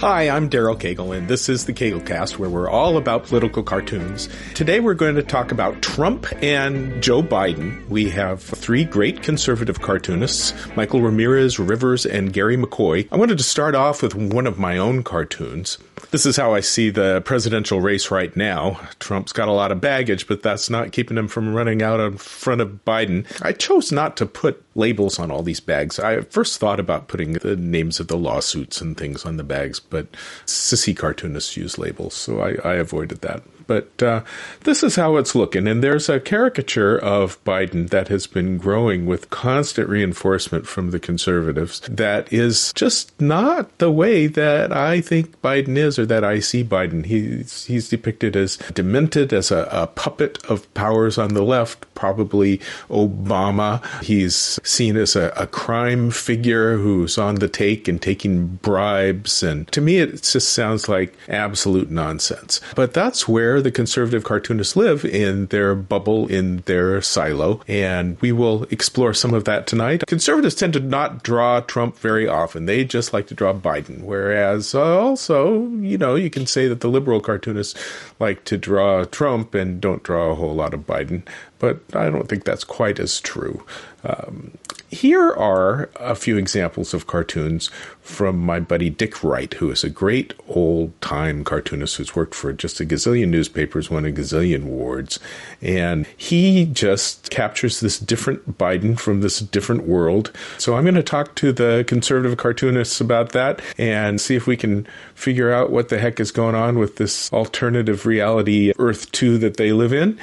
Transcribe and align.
Hi, 0.00 0.28
I'm 0.28 0.50
Daryl 0.50 0.78
Cagle, 0.78 1.16
and 1.16 1.26
this 1.26 1.48
is 1.48 1.64
the 1.64 1.72
Caglecast, 1.72 2.36
where 2.36 2.50
we're 2.50 2.68
all 2.68 2.98
about 2.98 3.24
political 3.24 3.62
cartoons. 3.62 4.28
Today 4.54 4.78
we're 4.78 4.92
going 4.92 5.14
to 5.14 5.22
talk 5.22 5.52
about 5.52 5.80
Trump 5.80 6.26
and 6.42 7.02
Joe 7.02 7.22
Biden. 7.22 7.88
We 7.88 8.10
have 8.10 8.42
three 8.42 8.84
great 8.84 9.22
conservative 9.22 9.80
cartoonists, 9.80 10.52
Michael 10.76 11.00
Ramirez, 11.00 11.58
Rivers, 11.58 12.04
and 12.04 12.30
Gary 12.30 12.58
McCoy. 12.58 13.08
I 13.10 13.16
wanted 13.16 13.38
to 13.38 13.44
start 13.44 13.74
off 13.74 14.02
with 14.02 14.14
one 14.14 14.46
of 14.46 14.58
my 14.58 14.76
own 14.76 15.02
cartoons. 15.02 15.78
This 16.16 16.24
is 16.24 16.38
how 16.38 16.54
I 16.54 16.60
see 16.60 16.88
the 16.88 17.20
presidential 17.26 17.82
race 17.82 18.10
right 18.10 18.34
now. 18.34 18.80
Trump's 19.00 19.34
got 19.34 19.48
a 19.48 19.52
lot 19.52 19.70
of 19.70 19.82
baggage, 19.82 20.26
but 20.26 20.42
that's 20.42 20.70
not 20.70 20.90
keeping 20.90 21.18
him 21.18 21.28
from 21.28 21.54
running 21.54 21.82
out 21.82 22.00
in 22.00 22.16
front 22.16 22.62
of 22.62 22.82
Biden. 22.86 23.26
I 23.42 23.52
chose 23.52 23.92
not 23.92 24.16
to 24.16 24.24
put 24.24 24.64
labels 24.74 25.18
on 25.18 25.30
all 25.30 25.42
these 25.42 25.60
bags. 25.60 25.98
I 25.98 26.22
first 26.22 26.58
thought 26.58 26.80
about 26.80 27.08
putting 27.08 27.34
the 27.34 27.54
names 27.54 28.00
of 28.00 28.08
the 28.08 28.16
lawsuits 28.16 28.80
and 28.80 28.96
things 28.96 29.26
on 29.26 29.36
the 29.36 29.44
bags, 29.44 29.78
but 29.78 30.10
sissy 30.46 30.96
cartoonists 30.96 31.54
use 31.54 31.76
labels, 31.76 32.14
so 32.14 32.40
I, 32.40 32.54
I 32.66 32.76
avoided 32.76 33.20
that. 33.20 33.42
But 33.66 34.02
uh, 34.02 34.22
this 34.64 34.82
is 34.82 34.96
how 34.96 35.16
it's 35.16 35.34
looking. 35.34 35.66
And 35.66 35.82
there's 35.82 36.08
a 36.08 36.20
caricature 36.20 36.96
of 36.98 37.42
Biden 37.44 37.90
that 37.90 38.08
has 38.08 38.26
been 38.26 38.58
growing 38.58 39.06
with 39.06 39.30
constant 39.30 39.88
reinforcement 39.88 40.66
from 40.66 40.90
the 40.90 41.00
conservatives 41.00 41.80
that 41.80 42.32
is 42.32 42.72
just 42.74 43.18
not 43.20 43.76
the 43.78 43.90
way 43.90 44.26
that 44.26 44.72
I 44.72 45.00
think 45.00 45.40
Biden 45.42 45.76
is 45.76 45.98
or 45.98 46.06
that 46.06 46.24
I 46.24 46.40
see 46.40 46.62
Biden. 46.62 47.06
He's, 47.06 47.64
he's 47.64 47.88
depicted 47.88 48.36
as 48.36 48.56
demented, 48.74 49.32
as 49.32 49.50
a, 49.50 49.68
a 49.70 49.86
puppet 49.86 50.44
of 50.48 50.72
powers 50.74 51.18
on 51.18 51.34
the 51.34 51.42
left, 51.42 51.92
probably 51.94 52.58
Obama. 52.88 53.84
He's 54.02 54.60
seen 54.62 54.96
as 54.96 55.16
a, 55.16 55.32
a 55.36 55.46
crime 55.46 56.10
figure 56.10 56.76
who's 56.76 57.18
on 57.18 57.36
the 57.36 57.48
take 57.48 57.88
and 57.88 58.00
taking 58.00 58.46
bribes. 58.56 59.42
And 59.42 59.70
to 59.72 59.80
me, 59.80 59.98
it 59.98 60.22
just 60.22 60.52
sounds 60.52 60.88
like 60.88 61.14
absolute 61.28 61.90
nonsense. 61.90 62.60
But 62.74 62.94
that's 62.94 63.26
where 63.26 63.55
where 63.56 63.62
the 63.62 63.70
conservative 63.70 64.22
cartoonists 64.22 64.76
live 64.76 65.02
in 65.02 65.46
their 65.46 65.74
bubble, 65.74 66.26
in 66.26 66.58
their 66.66 67.00
silo. 67.00 67.62
And 67.66 68.20
we 68.20 68.30
will 68.30 68.64
explore 68.64 69.14
some 69.14 69.32
of 69.32 69.44
that 69.44 69.66
tonight. 69.66 70.04
Conservatives 70.06 70.54
tend 70.54 70.74
to 70.74 70.80
not 70.80 71.22
draw 71.22 71.60
Trump 71.60 71.96
very 71.96 72.28
often. 72.28 72.66
They 72.66 72.84
just 72.84 73.14
like 73.14 73.28
to 73.28 73.34
draw 73.34 73.54
Biden. 73.54 74.02
Whereas 74.02 74.74
uh, 74.74 75.00
also, 75.00 75.68
you 75.76 75.96
know, 75.96 76.16
you 76.16 76.28
can 76.28 76.44
say 76.44 76.68
that 76.68 76.82
the 76.82 76.88
liberal 76.88 77.22
cartoonists 77.22 77.80
like 78.20 78.44
to 78.44 78.58
draw 78.58 79.04
Trump 79.04 79.54
and 79.54 79.80
don't 79.80 80.02
draw 80.02 80.32
a 80.32 80.34
whole 80.34 80.54
lot 80.54 80.74
of 80.74 80.80
Biden. 80.80 81.22
But 81.58 81.80
I 81.94 82.10
don't 82.10 82.28
think 82.28 82.44
that's 82.44 82.64
quite 82.64 82.98
as 82.98 83.20
true. 83.20 83.64
Um, 84.04 84.52
here 84.88 85.32
are 85.32 85.90
a 85.96 86.14
few 86.14 86.36
examples 86.36 86.94
of 86.94 87.06
cartoons 87.08 87.68
from 88.00 88.38
my 88.38 88.60
buddy 88.60 88.88
Dick 88.88 89.22
Wright, 89.24 89.52
who 89.54 89.70
is 89.70 89.82
a 89.82 89.90
great 89.90 90.32
old 90.46 90.98
time 91.00 91.42
cartoonist 91.42 91.96
who's 91.96 92.14
worked 92.14 92.34
for 92.34 92.52
just 92.52 92.80
a 92.80 92.84
gazillion 92.84 93.28
newspapers, 93.28 93.90
won 93.90 94.06
a 94.06 94.10
gazillion 94.10 94.62
awards. 94.62 95.18
And 95.60 96.06
he 96.16 96.66
just 96.66 97.30
captures 97.30 97.80
this 97.80 97.98
different 97.98 98.56
Biden 98.58 98.98
from 98.98 99.22
this 99.22 99.40
different 99.40 99.88
world. 99.88 100.30
So 100.56 100.76
I'm 100.76 100.84
going 100.84 100.94
to 100.94 101.02
talk 101.02 101.34
to 101.36 101.52
the 101.52 101.84
conservative 101.88 102.38
cartoonists 102.38 103.00
about 103.00 103.32
that 103.32 103.60
and 103.76 104.20
see 104.20 104.36
if 104.36 104.46
we 104.46 104.56
can 104.56 104.86
figure 105.14 105.52
out 105.52 105.70
what 105.70 105.88
the 105.88 105.98
heck 105.98 106.20
is 106.20 106.30
going 106.30 106.54
on 106.54 106.78
with 106.78 106.96
this 106.96 107.32
alternative 107.32 108.06
reality 108.06 108.72
Earth 108.78 109.10
2 109.10 109.38
that 109.38 109.56
they 109.56 109.72
live 109.72 109.92
in. 109.92 110.18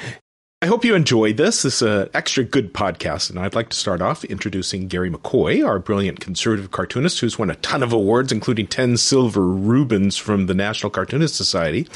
I 0.64 0.66
hope 0.66 0.82
you 0.82 0.94
enjoyed 0.94 1.36
this. 1.36 1.60
This 1.60 1.82
is 1.82 1.82
an 1.82 2.08
extra 2.14 2.42
good 2.42 2.72
podcast, 2.72 3.28
and 3.28 3.38
I'd 3.38 3.54
like 3.54 3.68
to 3.68 3.76
start 3.76 4.00
off 4.00 4.24
introducing 4.24 4.88
Gary 4.88 5.10
McCoy, 5.10 5.62
our 5.62 5.78
brilliant 5.78 6.20
conservative 6.20 6.70
cartoonist 6.70 7.20
who's 7.20 7.38
won 7.38 7.50
a 7.50 7.56
ton 7.56 7.82
of 7.82 7.92
awards, 7.92 8.32
including 8.32 8.68
10 8.68 8.96
silver 8.96 9.46
Rubens 9.46 10.16
from 10.16 10.46
the 10.46 10.54
National 10.54 10.88
Cartoonist 10.88 11.36
Society. 11.36 11.86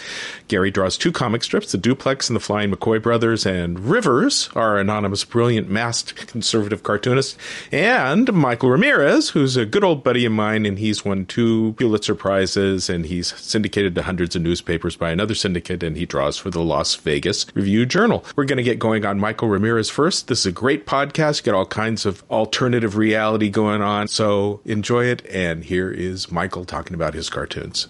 Gary 0.48 0.70
draws 0.70 0.98
two 0.98 1.12
comic 1.12 1.42
strips, 1.44 1.72
The 1.72 1.78
Duplex 1.78 2.28
and 2.28 2.36
The 2.36 2.41
Flying 2.41 2.70
McCoy 2.70 3.02
Brothers, 3.02 3.47
and 3.47 3.81
Rivers, 3.81 4.50
our 4.54 4.76
anonymous, 4.78 5.25
brilliant, 5.25 5.70
masked 5.70 6.26
conservative 6.26 6.82
cartoonist, 6.82 7.38
and 7.72 8.31
Michael 8.34 8.69
Ramirez, 8.69 9.31
who's 9.31 9.56
a 9.56 9.64
good 9.64 9.82
old 9.82 10.04
buddy 10.04 10.26
of 10.26 10.32
mine, 10.32 10.66
and 10.66 10.78
he's 10.78 11.06
won 11.06 11.25
two 11.25 11.72
Pulitzer 11.78 12.14
Prizes, 12.14 12.91
and 12.91 13.06
he's 13.06 13.34
syndicated 13.34 13.94
to 13.94 14.03
hundreds 14.03 14.37
of 14.37 14.43
newspapers 14.43 14.94
by 14.94 15.10
another 15.10 15.34
syndicate, 15.34 15.82
and 15.82 15.97
he 15.97 16.04
draws 16.04 16.37
for 16.37 16.50
the 16.50 16.60
Las 16.60 16.97
Vegas 16.97 17.47
Review 17.54 17.87
Journal. 17.87 18.26
We're 18.37 18.44
going 18.44 18.57
to 18.58 18.62
get 18.62 18.78
going 18.78 19.04
on 19.04 19.19
Michael 19.19 19.48
Ramirez 19.48 19.88
first. 19.91 20.28
This 20.28 20.41
is 20.41 20.46
a 20.46 20.52
great 20.52 20.86
podcast. 20.86 21.38
You 21.38 21.44
get 21.44 21.54
all 21.54 21.66
kinds 21.66 22.06
of 22.06 22.22
alternative 22.30 22.96
reality 22.96 23.48
going 23.50 23.82
on. 23.82 24.08
So 24.08 24.60
enjoy 24.64 25.06
it. 25.06 25.26
And 25.26 25.64
here 25.64 25.91
is 25.91 26.30
Michael 26.30 26.64
talking 26.64 26.94
about 26.94 27.14
his 27.14 27.30
cartoons. 27.30 27.88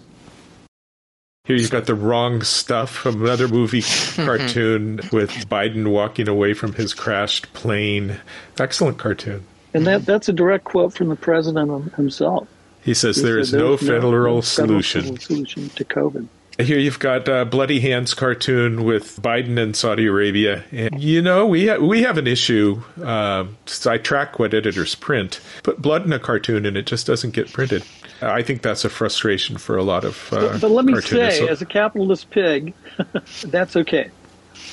Here 1.45 1.55
you've 1.55 1.71
got 1.71 1.85
the 1.85 1.95
wrong 1.95 2.43
stuff 2.43 2.91
from 2.91 3.23
another 3.23 3.47
movie 3.47 3.81
cartoon 4.15 4.99
with 5.11 5.31
Biden 5.49 5.91
walking 5.91 6.27
away 6.27 6.53
from 6.53 6.73
his 6.73 6.93
crashed 6.93 7.51
plane. 7.53 8.19
Excellent 8.59 8.99
cartoon. 8.99 9.45
And 9.73 9.87
that 9.87 10.05
that's 10.05 10.29
a 10.29 10.33
direct 10.33 10.63
quote 10.63 10.93
from 10.93 11.09
the 11.09 11.15
president 11.15 11.93
himself. 11.95 12.47
He 12.83 12.93
says 12.93 13.17
he 13.17 13.23
there 13.23 13.39
is 13.39 13.51
no 13.53 13.77
federal, 13.77 14.35
no 14.35 14.41
solution. 14.41 15.19
solution 15.19 15.69
to 15.69 15.85
COVID. 15.85 16.27
Here 16.59 16.77
you've 16.77 16.99
got 16.99 17.29
a 17.29 17.45
Bloody 17.45 17.79
Hands 17.79 18.13
cartoon 18.13 18.83
with 18.83 19.21
Biden 19.21 19.57
and 19.57 19.73
Saudi 19.75 20.07
Arabia, 20.07 20.65
and 20.73 21.01
you 21.01 21.21
know 21.21 21.45
we 21.47 21.67
ha- 21.67 21.77
we 21.77 22.03
have 22.03 22.17
an 22.17 22.27
issue. 22.27 22.81
Uh, 23.01 23.45
I 23.85 23.97
track 23.97 24.39
what 24.39 24.53
editors 24.53 24.93
print. 24.93 25.39
Put 25.63 25.81
blood 25.81 26.05
in 26.05 26.11
a 26.11 26.19
cartoon, 26.19 26.65
and 26.65 26.75
it 26.75 26.85
just 26.85 27.07
doesn't 27.07 27.31
get 27.31 27.53
printed. 27.53 27.83
I 28.21 28.41
think 28.41 28.61
that's 28.61 28.83
a 28.83 28.89
frustration 28.89 29.57
for 29.57 29.77
a 29.77 29.83
lot 29.83 30.03
of. 30.03 30.33
Uh, 30.33 30.51
but, 30.51 30.61
but, 30.61 30.71
let 30.71 30.83
me 30.83 30.99
say, 30.99 31.47
as 31.47 31.61
a 31.61 31.65
capitalist 31.65 32.29
pig, 32.29 32.73
that's 33.45 33.77
okay. 33.77 34.11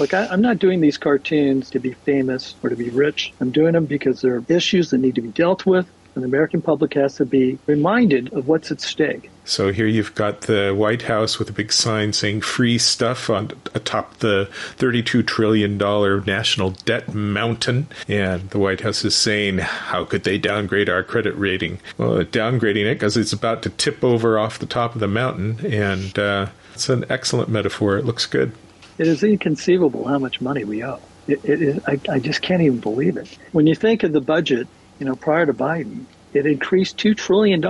Look, 0.00 0.12
I, 0.12 0.26
I'm 0.26 0.42
not 0.42 0.58
doing 0.58 0.80
these 0.80 0.98
cartoons 0.98 1.70
to 1.70 1.78
be 1.78 1.92
famous 1.92 2.56
or 2.64 2.70
to 2.70 2.76
be 2.76 2.90
rich. 2.90 3.32
I'm 3.40 3.52
doing 3.52 3.74
them 3.74 3.86
because 3.86 4.22
there 4.22 4.34
are 4.34 4.44
issues 4.48 4.90
that 4.90 4.98
need 4.98 5.14
to 5.14 5.22
be 5.22 5.28
dealt 5.28 5.64
with 5.64 5.86
and 6.16 6.24
the 6.24 6.28
American 6.28 6.62
public 6.62 6.94
has 6.94 7.16
to 7.16 7.26
be 7.26 7.58
reminded 7.66 8.32
of 8.32 8.48
what's 8.48 8.70
at 8.70 8.80
stake. 8.80 9.30
So 9.44 9.70
here 9.70 9.86
you've 9.86 10.14
got 10.14 10.42
the 10.42 10.74
White 10.76 11.02
House 11.02 11.38
with 11.38 11.48
a 11.48 11.52
big 11.52 11.72
sign 11.72 12.12
saying 12.12 12.40
free 12.40 12.78
stuff 12.78 13.30
on 13.30 13.52
atop 13.74 14.18
the 14.18 14.48
$32 14.78 15.24
trillion 15.24 15.78
national 15.78 16.70
debt 16.70 17.14
mountain. 17.14 17.86
And 18.08 18.50
the 18.50 18.58
White 18.58 18.80
House 18.80 19.04
is 19.04 19.14
saying, 19.14 19.58
how 19.58 20.04
could 20.04 20.24
they 20.24 20.38
downgrade 20.38 20.88
our 20.88 21.04
credit 21.04 21.36
rating? 21.36 21.80
Well, 21.96 22.24
downgrading 22.24 22.86
it 22.86 22.94
because 22.94 23.16
it's 23.16 23.32
about 23.32 23.62
to 23.62 23.70
tip 23.70 24.02
over 24.02 24.38
off 24.38 24.58
the 24.58 24.66
top 24.66 24.94
of 24.94 25.00
the 25.00 25.06
mountain. 25.06 25.64
And 25.64 26.18
uh, 26.18 26.46
it's 26.74 26.88
an 26.88 27.04
excellent 27.08 27.48
metaphor. 27.48 27.98
It 27.98 28.04
looks 28.04 28.26
good. 28.26 28.52
It 28.98 29.06
is 29.06 29.22
inconceivable 29.22 30.08
how 30.08 30.18
much 30.18 30.40
money 30.40 30.64
we 30.64 30.82
owe. 30.82 31.00
It, 31.28 31.44
it 31.44 31.62
is, 31.62 31.84
I, 31.86 32.00
I 32.08 32.18
just 32.18 32.40
can't 32.42 32.62
even 32.62 32.80
believe 32.80 33.16
it. 33.16 33.38
When 33.52 33.66
you 33.66 33.74
think 33.74 34.02
of 34.02 34.12
the 34.12 34.20
budget, 34.20 34.66
you 34.98 35.06
know, 35.06 35.16
prior 35.16 35.46
to 35.46 35.54
Biden, 35.54 36.04
it 36.32 36.46
increased 36.46 36.96
$2 36.98 37.16
trillion. 37.16 37.64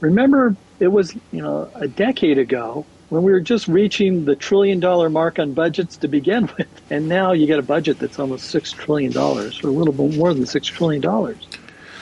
Remember 0.00 0.56
it 0.80 0.88
was, 0.88 1.14
you 1.32 1.42
know, 1.42 1.70
a 1.74 1.88
decade 1.88 2.38
ago 2.38 2.86
when 3.08 3.22
we 3.22 3.32
were 3.32 3.40
just 3.40 3.68
reaching 3.68 4.24
the 4.24 4.36
trillion 4.36 4.80
dollar 4.80 5.08
mark 5.08 5.38
on 5.38 5.52
budgets 5.52 5.96
to 5.98 6.08
begin 6.08 6.48
with. 6.58 6.68
And 6.90 7.08
now 7.08 7.32
you 7.32 7.46
get 7.46 7.58
a 7.58 7.62
budget 7.62 7.98
that's 7.98 8.18
almost 8.18 8.54
$6 8.54 8.74
trillion, 8.74 9.16
or 9.16 9.40
a 9.40 9.72
little 9.72 9.92
bit 9.92 10.16
more 10.16 10.34
than 10.34 10.44
$6 10.44 10.64
trillion. 10.64 11.36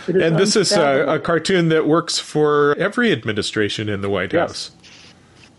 And 0.09 0.39
this 0.39 0.55
is 0.55 0.73
uh, 0.73 1.05
a, 1.09 1.15
a, 1.17 1.19
cartoon 1.19 1.69
that 1.71 1.89
works 1.89 2.17
for 2.19 2.77
every 2.79 3.11
administration 3.11 3.89
in 3.89 4.03
the 4.03 4.09
White 4.09 4.33
yes. 4.33 4.69
House. 4.69 4.71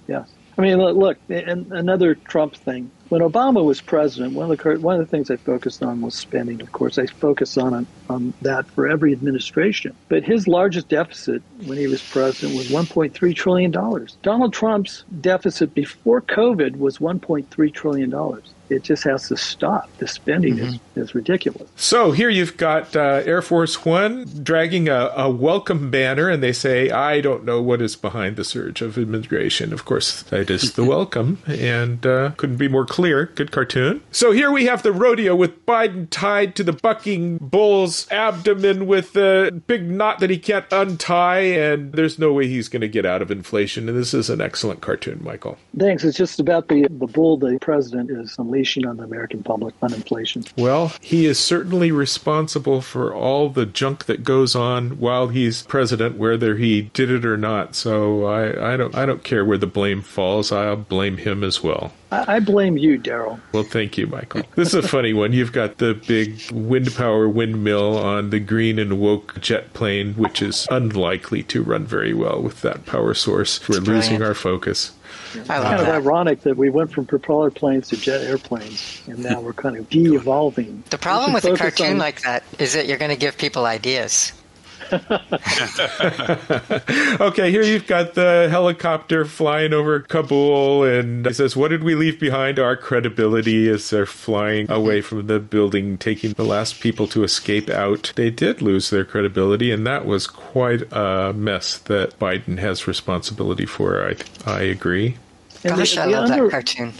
Yes. 0.08 0.30
I 0.58 0.62
mean, 0.62 0.78
look, 0.78 1.18
and 1.30 1.72
another 1.72 2.16
Trump 2.16 2.56
thing. 2.56 2.90
When 3.10 3.22
Obama 3.22 3.64
was 3.64 3.82
president, 3.82 4.34
one 4.34 4.52
of 4.52 4.58
the 4.58 4.80
one 4.80 5.00
of 5.00 5.02
the 5.02 5.10
things 5.10 5.32
I 5.32 5.38
focused 5.38 5.82
on 5.82 6.02
was 6.02 6.16
spending. 6.16 6.62
Of 6.62 6.72
course, 6.74 6.98
I 6.98 7.06
focus 7.06 7.58
on 7.58 7.88
on 8.10 8.34
that 8.42 8.70
for 8.72 8.88
every 8.88 9.14
administration. 9.14 9.96
But 10.10 10.24
his 10.24 10.48
largest 10.48 10.90
deficit 10.90 11.42
when 11.66 11.78
he 11.78 11.88
was 11.88 12.04
president 12.04 12.56
was 12.56 12.68
1.3 12.68 13.36
trillion 13.36 13.72
dollars. 13.72 14.18
Donald 14.24 14.54
Trump's 14.54 15.06
deficit 15.22 15.74
before 15.74 16.22
COVID 16.22 16.78
was 16.78 16.98
1.3 16.98 17.74
trillion 17.74 18.10
dollars 18.10 18.54
it 18.70 18.84
just 18.84 19.04
has 19.04 19.28
to 19.30 19.38
stop. 19.38 19.90
The 19.98 20.08
spending 20.08 20.58
mm-hmm. 20.58 21.00
is, 21.00 21.10
is 21.10 21.16
ridiculous. 21.16 21.70
So 21.76 22.12
here 22.12 22.30
you've 22.30 22.58
got 22.58 22.96
uh, 22.96 23.22
Air 23.26 23.42
Force 23.42 23.86
One 23.86 24.26
dragging 24.44 24.90
a, 24.90 25.12
a, 25.16 25.30
welcome 25.30 25.92
banner, 25.92 26.30
and 26.30 26.42
they 26.42 26.54
say, 26.54 26.90
I 26.90 27.22
don't 27.22 27.44
know 27.44 27.62
what 27.62 27.82
is 27.82 27.96
behind 27.96 28.36
the 28.36 28.44
surge 28.44 28.82
of 28.82 28.98
immigration. 28.98 29.74
Of 29.74 29.86
course, 29.86 30.24
that 30.24 30.50
is 30.50 30.74
the 30.74 30.84
welcome, 30.86 31.40
and 31.46 32.06
uh, 32.06 32.32
couldn't 32.38 32.58
be 32.58 32.68
more 32.68 32.86
clear 32.86 33.26
good 33.36 33.52
cartoon. 33.52 34.02
So 34.12 34.32
here 34.32 34.52
we 34.52 34.66
have 34.66 34.84
the 34.84 34.92
rodeo 34.92 35.36
with 35.36 35.66
Biden 35.66 36.08
tied 36.10 36.56
to 36.56 36.64
the 36.64 36.74
bucking 36.74 37.38
bull's 37.38 38.10
abdomen 38.12 38.88
with 38.88 39.16
a 39.16 39.52
big 39.68 39.90
knot 39.90 40.20
that 40.20 40.30
he 40.30 40.38
can't 40.38 40.66
untie, 40.72 41.40
and 41.40 41.94
there's 41.94 42.18
no 42.20 42.34
way 42.34 42.48
he's 42.48 42.70
going 42.70 42.82
to 42.82 42.88
get 42.88 43.06
out 43.06 43.22
of 43.22 43.32
inflation. 43.32 43.88
And 43.90 43.98
this 43.98 44.14
is 44.14 44.30
an 44.30 44.42
excellent 44.42 44.82
cartoon, 44.82 45.22
Michael. 45.24 45.58
Thanks. 45.78 46.04
It's 46.04 46.18
just 46.18 46.40
about 46.40 46.68
the, 46.68 46.88
the 46.90 47.08
bull 47.08 47.38
the 47.38 47.58
president 47.62 48.12
is 48.12 48.38
unleashing 48.58 48.88
on 48.88 48.98
the 48.98 49.04
American 49.04 49.44
public 49.44 49.76
on 49.84 49.94
inflation. 49.94 50.44
Well, 50.58 50.92
he 51.00 51.26
is 51.28 51.38
certainly 51.38 51.92
responsible 51.92 52.82
for 52.82 53.14
all 53.14 53.50
the 53.50 53.66
junk 53.68 54.06
that 54.06 54.24
goes 54.24 54.56
on 54.56 55.00
while 55.00 55.28
he's 55.28 55.62
president, 55.64 56.18
whether 56.18 56.56
he 56.56 56.82
did 56.82 57.12
it 57.12 57.24
or 57.24 57.38
not. 57.38 57.76
So 57.76 58.26
I, 58.26 58.74
I 58.74 58.78
don't 58.78 58.96
I 58.96 59.06
don't 59.06 59.24
care 59.24 59.46
where 59.46 59.58
the 59.58 59.68
blame 59.68 60.02
falls. 60.02 60.52
I'll 60.52 60.76
blame 60.76 61.18
him 61.18 61.44
as 61.44 61.62
well. 61.62 61.94
I, 62.12 62.36
I 62.36 62.40
blame 62.40 62.78
you, 62.78 63.00
Daryl. 63.00 63.40
Well, 63.54 63.64
thank 63.64 63.98
you, 63.98 64.08
Michael. 64.08 64.44
This 64.56 64.70
is 64.70 64.86
a 64.86 64.88
funny 64.88 65.14
one. 65.14 65.34
You've 65.34 65.52
got 65.52 65.78
the 65.78 65.94
big 65.94 66.42
wind 66.52 66.96
power 66.96 67.28
windmill 67.30 67.98
on 67.98 68.30
the 68.30 68.40
green 68.40 68.80
and 68.80 69.00
woke 69.00 69.40
jet 69.40 69.74
plane, 69.74 70.14
which 70.14 70.42
is 70.42 70.68
unlikely 70.72 71.44
to 71.44 71.62
run 71.62 71.86
very 71.86 72.14
well 72.14 72.42
with 72.42 72.62
that 72.62 72.86
power 72.86 73.14
source. 73.14 73.68
We're 73.68 73.80
losing 73.80 74.24
our 74.24 74.34
focus. 74.34 74.94
I 75.36 75.40
It's 75.40 75.48
kind 75.48 75.80
of 75.80 75.86
that. 75.86 75.96
ironic 75.96 76.42
that 76.42 76.58
we 76.58 76.70
went 76.70 76.92
from 76.92 77.06
propeller 77.06 77.52
planes 77.52 77.90
to 77.90 77.98
jet 77.98 78.22
airplanes, 78.22 79.02
and 79.08 79.20
now 79.20 79.40
we're 79.42 79.54
kind 79.54 79.76
of 79.78 79.90
de-evolving. 79.90 80.84
The 80.90 80.98
problem 80.98 81.34
with 81.34 81.46
a 81.46 81.56
cartoon 81.56 81.92
on- 81.92 81.98
like 81.98 82.22
that 82.22 82.44
is 82.60 82.74
that 82.74 82.88
you're 82.88 82.98
going 82.98 83.12
to 83.12 83.18
give 83.18 83.38
people 83.38 83.66
ideas. 83.66 84.32
Okay, 87.20 87.52
here 87.52 87.64
you've 87.64 87.88
got 87.88 88.14
the 88.14 88.48
helicopter 88.50 89.26
flying 89.26 89.74
over 89.74 90.00
Kabul, 90.02 90.84
and 90.84 91.26
it 91.28 91.36
says, 91.36 91.56
What 91.56 91.70
did 91.70 91.84
we 91.84 91.96
leave 91.96 92.20
behind? 92.20 92.60
Our 92.60 92.76
credibility 92.78 93.70
as 93.70 93.90
they're 93.90 94.06
flying 94.06 94.70
away 94.72 95.02
from 95.02 95.28
the 95.28 95.40
building, 95.40 95.98
taking 95.98 96.34
the 96.34 96.44
last 96.46 96.80
people 96.80 97.08
to 97.10 97.24
escape 97.24 97.70
out. 97.70 98.14
They 98.16 98.30
did 98.30 98.62
lose 98.62 98.90
their 98.90 99.04
credibility, 99.06 99.72
and 99.72 99.86
that 99.88 100.06
was 100.06 100.28
quite 100.28 100.84
a 100.92 101.34
mess 101.34 101.78
that 101.80 102.18
Biden 102.20 102.58
has 102.60 102.88
responsibility 102.88 103.66
for. 103.66 104.14
I, 104.46 104.52
I 104.52 104.62
agree. 104.62 105.18
Gosh, 105.64 105.96
the- 105.96 106.02
I 106.02 106.06
love 106.06 106.30
under- 106.32 106.44
that 106.46 106.52
cartoon. 106.52 106.94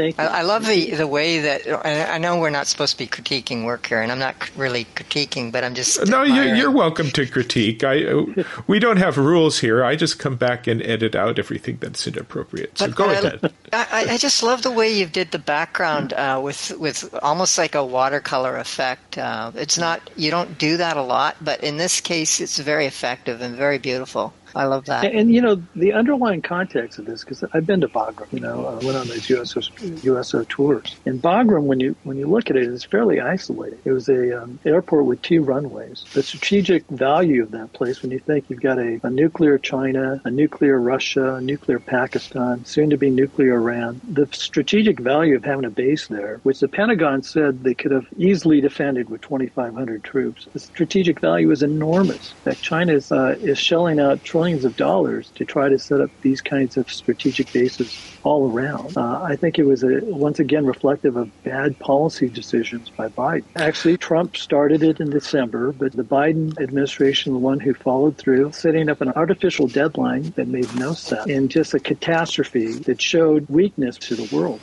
Yeah. 0.00 0.10
Thank 0.12 0.18
you. 0.18 0.24
I, 0.24 0.38
I 0.40 0.42
love 0.42 0.66
the, 0.66 0.90
the 0.92 1.06
way 1.06 1.40
that 1.40 1.66
I 1.86 2.14
I 2.14 2.18
know 2.18 2.38
we're 2.38 2.50
not 2.50 2.66
supposed 2.66 2.92
to 2.92 2.98
be 2.98 3.06
critiquing 3.06 3.64
work 3.64 3.86
here, 3.86 4.00
and 4.02 4.10
I'm 4.12 4.18
not 4.18 4.34
really 4.56 4.84
critiquing, 4.96 5.52
but 5.52 5.64
I'm 5.64 5.74
just 5.74 6.06
No, 6.08 6.22
you're, 6.22 6.36
admiring. 6.38 6.56
you're 6.56 6.70
welcome 6.70 7.10
to 7.12 7.26
critique. 7.26 7.84
I 7.84 8.04
uh, 8.04 8.24
we 8.66 8.78
don't 8.78 8.96
have 8.98 9.16
rules 9.18 9.58
here. 9.60 9.84
I 9.84 9.96
just 9.96 10.18
come 10.18 10.36
back 10.36 10.66
and 10.66 10.82
edit 10.82 11.14
out 11.14 11.38
everything 11.38 11.78
that's 11.80 12.06
inappropriate. 12.06 12.78
So 12.78 12.86
But- 12.88 12.96
go 12.96 13.08
I- 13.08 13.12
ahead. 13.14 13.52
I, 13.72 14.06
I 14.10 14.16
just 14.18 14.42
love 14.42 14.62
the 14.62 14.70
way 14.72 14.92
you 14.92 15.06
did 15.06 15.30
the 15.30 15.38
background 15.38 16.12
uh, 16.12 16.40
with 16.42 16.72
with 16.78 17.08
almost 17.22 17.56
like 17.58 17.74
a 17.76 17.84
watercolor 17.84 18.56
effect. 18.56 19.16
Uh, 19.18 19.52
it's 19.54 19.78
not 19.78 20.00
you 20.16 20.30
don't 20.30 20.58
do 20.58 20.76
that 20.78 20.96
a 20.96 21.02
lot, 21.02 21.36
but 21.40 21.62
in 21.62 21.76
this 21.76 22.00
case, 22.00 22.40
it's 22.40 22.58
very 22.58 22.86
effective 22.86 23.40
and 23.40 23.54
very 23.56 23.78
beautiful. 23.78 24.32
I 24.54 24.64
love 24.64 24.86
that. 24.86 25.04
And, 25.04 25.14
and, 25.14 25.34
you 25.34 25.40
know 25.40 25.62
the 25.74 25.92
underlying 25.92 26.42
context 26.42 26.98
of 26.98 27.06
this, 27.06 27.24
because 27.24 27.44
I've 27.52 27.66
been 27.66 27.80
to 27.82 27.88
Bagram, 27.88 28.32
you 28.32 28.40
know, 28.40 28.66
I 28.66 28.84
went 28.84 28.96
on 28.96 29.08
those 29.08 29.28
USO, 29.28 29.60
USO 30.02 30.44
tours. 30.48 30.96
And 31.06 31.22
Bagram, 31.22 31.64
when 31.64 31.80
you 31.80 31.96
when 32.04 32.16
you 32.16 32.26
look 32.26 32.50
at 32.50 32.56
it, 32.56 32.68
it's 32.68 32.84
fairly 32.84 33.20
isolated. 33.20 33.78
It 33.84 33.92
was 33.92 34.08
a 34.08 34.42
um, 34.42 34.58
airport 34.64 35.06
with 35.06 35.22
two 35.22 35.42
runways. 35.42 36.04
The 36.12 36.22
strategic 36.22 36.86
value 36.88 37.42
of 37.42 37.50
that 37.52 37.72
place, 37.72 38.02
when 38.02 38.10
you 38.10 38.18
think 38.18 38.46
you've 38.48 38.60
got 38.60 38.78
a, 38.78 39.00
a 39.02 39.10
nuclear 39.10 39.58
China, 39.58 40.20
a 40.24 40.30
nuclear 40.30 40.78
Russia, 40.78 41.34
a 41.34 41.40
nuclear 41.40 41.78
Pakistan, 41.78 42.64
soon 42.64 42.90
to 42.90 42.96
be 42.96 43.10
nuclear 43.10 43.54
Iran, 43.54 44.00
the 44.08 44.28
strategic 44.32 45.00
value 45.00 45.36
of 45.36 45.44
having 45.44 45.64
a 45.64 45.70
base 45.70 46.08
there, 46.08 46.40
which 46.42 46.60
the 46.60 46.68
Pentagon 46.68 47.22
said 47.22 47.62
they 47.62 47.74
could 47.74 47.90
have 47.90 48.06
easily 48.16 48.60
defended 48.60 49.08
with 49.08 49.20
2,500 49.22 50.02
troops, 50.04 50.46
the 50.52 50.58
strategic 50.58 51.20
value 51.20 51.50
is 51.50 51.62
enormous. 51.62 52.32
Fact, 52.44 52.62
China 52.62 52.92
is, 52.92 53.12
uh, 53.12 53.36
is 53.40 53.58
shelling 53.58 54.00
out 54.00 54.22
of 54.40 54.76
dollars 54.76 55.30
to 55.34 55.44
try 55.44 55.68
to 55.68 55.78
set 55.78 56.00
up 56.00 56.10
these 56.22 56.40
kinds 56.40 56.76
of 56.76 56.90
strategic 56.90 57.52
bases 57.52 57.96
all 58.22 58.50
around. 58.50 58.96
Uh, 58.96 59.22
I 59.22 59.36
think 59.36 59.58
it 59.58 59.64
was 59.64 59.82
a, 59.82 60.00
once 60.04 60.38
again 60.38 60.66
reflective 60.66 61.16
of 61.16 61.30
bad 61.44 61.78
policy 61.78 62.28
decisions 62.28 62.88
by 62.88 63.08
Biden. 63.08 63.44
Actually, 63.56 63.96
Trump 63.98 64.36
started 64.36 64.82
it 64.82 65.00
in 65.00 65.10
December, 65.10 65.72
but 65.72 65.92
the 65.92 66.02
Biden 66.02 66.58
administration, 66.60 67.32
the 67.32 67.38
one 67.38 67.60
who 67.60 67.74
followed 67.74 68.16
through, 68.16 68.52
setting 68.52 68.88
up 68.88 69.00
an 69.00 69.10
artificial 69.10 69.66
deadline 69.66 70.30
that 70.36 70.48
made 70.48 70.74
no 70.74 70.94
sense 70.94 71.30
and 71.30 71.50
just 71.50 71.74
a 71.74 71.80
catastrophe 71.80 72.72
that 72.72 73.00
showed 73.00 73.48
weakness 73.48 73.96
to 73.98 74.16
the 74.16 74.34
world. 74.34 74.60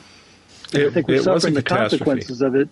And 0.72 0.84
I 0.84 0.90
think 0.90 1.08
we're 1.08 1.16
it 1.16 1.22
suffering 1.22 1.54
the 1.54 1.62
consequences 1.62 2.42
of 2.42 2.54
it 2.54 2.68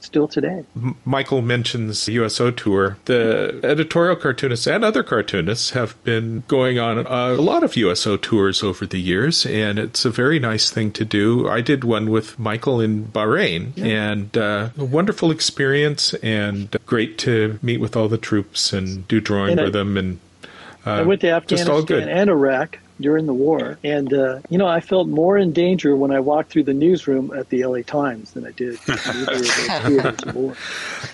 still 0.00 0.28
today. 0.28 0.64
M- 0.76 0.96
Michael 1.04 1.42
mentions 1.42 2.06
the 2.06 2.12
USO 2.12 2.50
tour. 2.50 2.96
The 3.06 3.60
editorial 3.62 4.16
cartoonists 4.16 4.66
and 4.66 4.84
other 4.84 5.02
cartoonists 5.02 5.70
have 5.70 6.02
been 6.04 6.44
going 6.48 6.78
on 6.78 6.98
a, 6.98 7.02
a 7.34 7.34
lot 7.42 7.62
of 7.64 7.76
USO 7.76 8.16
tours 8.16 8.62
over 8.62 8.86
the 8.86 9.00
years, 9.00 9.44
and 9.46 9.78
it's 9.78 10.04
a 10.04 10.10
very 10.10 10.38
nice 10.38 10.70
thing 10.70 10.92
to 10.92 11.04
do. 11.04 11.48
I 11.48 11.60
did 11.60 11.84
one 11.84 12.10
with 12.10 12.38
Michael 12.38 12.80
in 12.80 13.06
Bahrain, 13.06 13.76
and 13.78 14.36
uh, 14.36 14.70
a 14.78 14.84
wonderful 14.84 15.30
experience, 15.30 16.14
and 16.14 16.74
great 16.86 17.18
to 17.18 17.58
meet 17.62 17.78
with 17.80 17.96
all 17.96 18.08
the 18.08 18.18
troops 18.18 18.72
and 18.72 19.06
do 19.08 19.20
drawing 19.20 19.52
And 19.52 19.60
I- 19.60 19.64
for 19.66 19.70
them. 19.70 19.96
And 19.96 20.20
uh, 20.86 20.90
I 20.92 21.02
went 21.02 21.20
to 21.22 21.30
all 21.30 21.36
Afghanistan 21.38 22.08
and 22.08 22.30
Iraq 22.30 22.78
during 23.00 23.26
the 23.26 23.34
war, 23.34 23.78
and 23.84 24.12
uh, 24.12 24.40
you 24.48 24.58
know 24.58 24.66
I 24.66 24.80
felt 24.80 25.08
more 25.08 25.36
in 25.36 25.52
danger 25.52 25.96
when 25.96 26.10
I 26.10 26.20
walked 26.20 26.50
through 26.50 26.64
the 26.64 26.74
newsroom 26.74 27.32
at 27.36 27.48
the 27.48 27.64
LA 27.64 27.82
Times 27.82 28.32
than 28.32 28.46
I 28.46 28.52
did 28.52 28.78
in 28.88 28.94
either 28.94 29.20
of 29.20 29.26
those 29.26 29.50
theaters 29.50 30.22
of 30.22 30.34
war. 30.34 30.56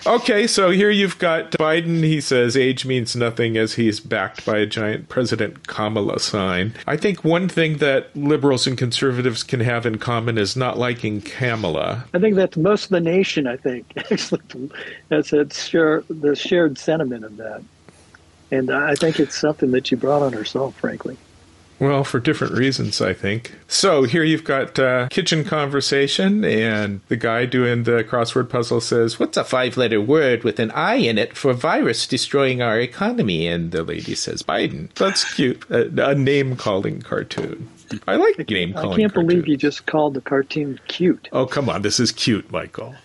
Okay, 0.05 0.47
so 0.47 0.71
here 0.71 0.89
you've 0.89 1.17
got 1.17 1.51
Biden. 1.51 2.03
He 2.03 2.21
says 2.21 2.57
age 2.57 2.85
means 2.85 3.15
nothing 3.15 3.57
as 3.57 3.75
he's 3.75 3.99
backed 3.99 4.45
by 4.45 4.57
a 4.57 4.65
giant 4.65 5.09
President 5.09 5.67
Kamala 5.67 6.19
sign. 6.19 6.73
I 6.87 6.97
think 6.97 7.23
one 7.23 7.49
thing 7.49 7.77
that 7.77 8.15
liberals 8.15 8.67
and 8.67 8.77
conservatives 8.77 9.43
can 9.43 9.59
have 9.59 9.85
in 9.85 9.97
common 9.97 10.37
is 10.37 10.55
not 10.55 10.77
liking 10.77 11.21
Kamala. 11.21 12.05
I 12.13 12.19
think 12.19 12.35
that's 12.35 12.57
most 12.57 12.85
of 12.85 12.89
the 12.89 13.01
nation. 13.01 13.47
I 13.47 13.57
think 13.57 13.91
actually 14.11 14.41
that's 15.09 15.33
a 15.33 15.51
share 15.53 16.03
the 16.09 16.35
shared 16.35 16.77
sentiment 16.77 17.25
of 17.25 17.37
that, 17.37 17.63
and 18.51 18.71
I 18.71 18.95
think 18.95 19.19
it's 19.19 19.37
something 19.37 19.71
that 19.71 19.87
she 19.87 19.95
brought 19.95 20.21
on 20.21 20.33
herself, 20.33 20.75
frankly. 20.75 21.17
Well, 21.77 22.05
for 22.05 22.21
different 22.21 22.53
reasons, 22.53 23.01
I 23.01 23.13
think. 23.13 23.53
So 23.67 24.03
here 24.03 24.23
you've 24.23 24.45
got 24.45 24.79
uh, 24.79 25.09
kitchen 25.09 25.43
conversation, 25.43 26.45
and 26.45 27.01
the 27.09 27.17
guy 27.17 27.45
doing 27.45 27.83
the 27.83 28.03
crossword 28.03 28.49
puzzle 28.49 28.79
says, 28.79 29.19
"What's 29.19 29.35
a 29.35 29.43
five-letter 29.43 29.99
word 29.99 30.45
with 30.45 30.59
an 30.59 30.71
I 30.71 30.95
in 30.95 31.17
it 31.17 31.35
for 31.35 31.51
virus 31.53 32.07
destroying 32.07 32.61
our 32.61 32.79
economy?" 32.79 33.45
And 33.45 33.71
the 33.71 33.83
lady 33.83 34.15
says, 34.15 34.41
"Biden." 34.41 34.93
That's 34.95 35.33
cute. 35.33 35.65
A, 35.69 36.11
a 36.11 36.15
name-calling 36.15 37.01
cartoon. 37.01 37.69
I 38.07 38.15
like 38.15 38.49
name-calling. 38.49 38.93
I 38.93 38.95
can't 38.95 39.13
believe 39.13 39.47
you 39.47 39.57
just 39.57 39.85
called 39.85 40.13
the 40.13 40.21
cartoon 40.21 40.79
cute. 40.87 41.27
Oh, 41.33 41.45
come 41.45 41.69
on. 41.69 41.81
This 41.81 41.99
is 41.99 42.11
cute, 42.11 42.51
Michael. 42.51 42.95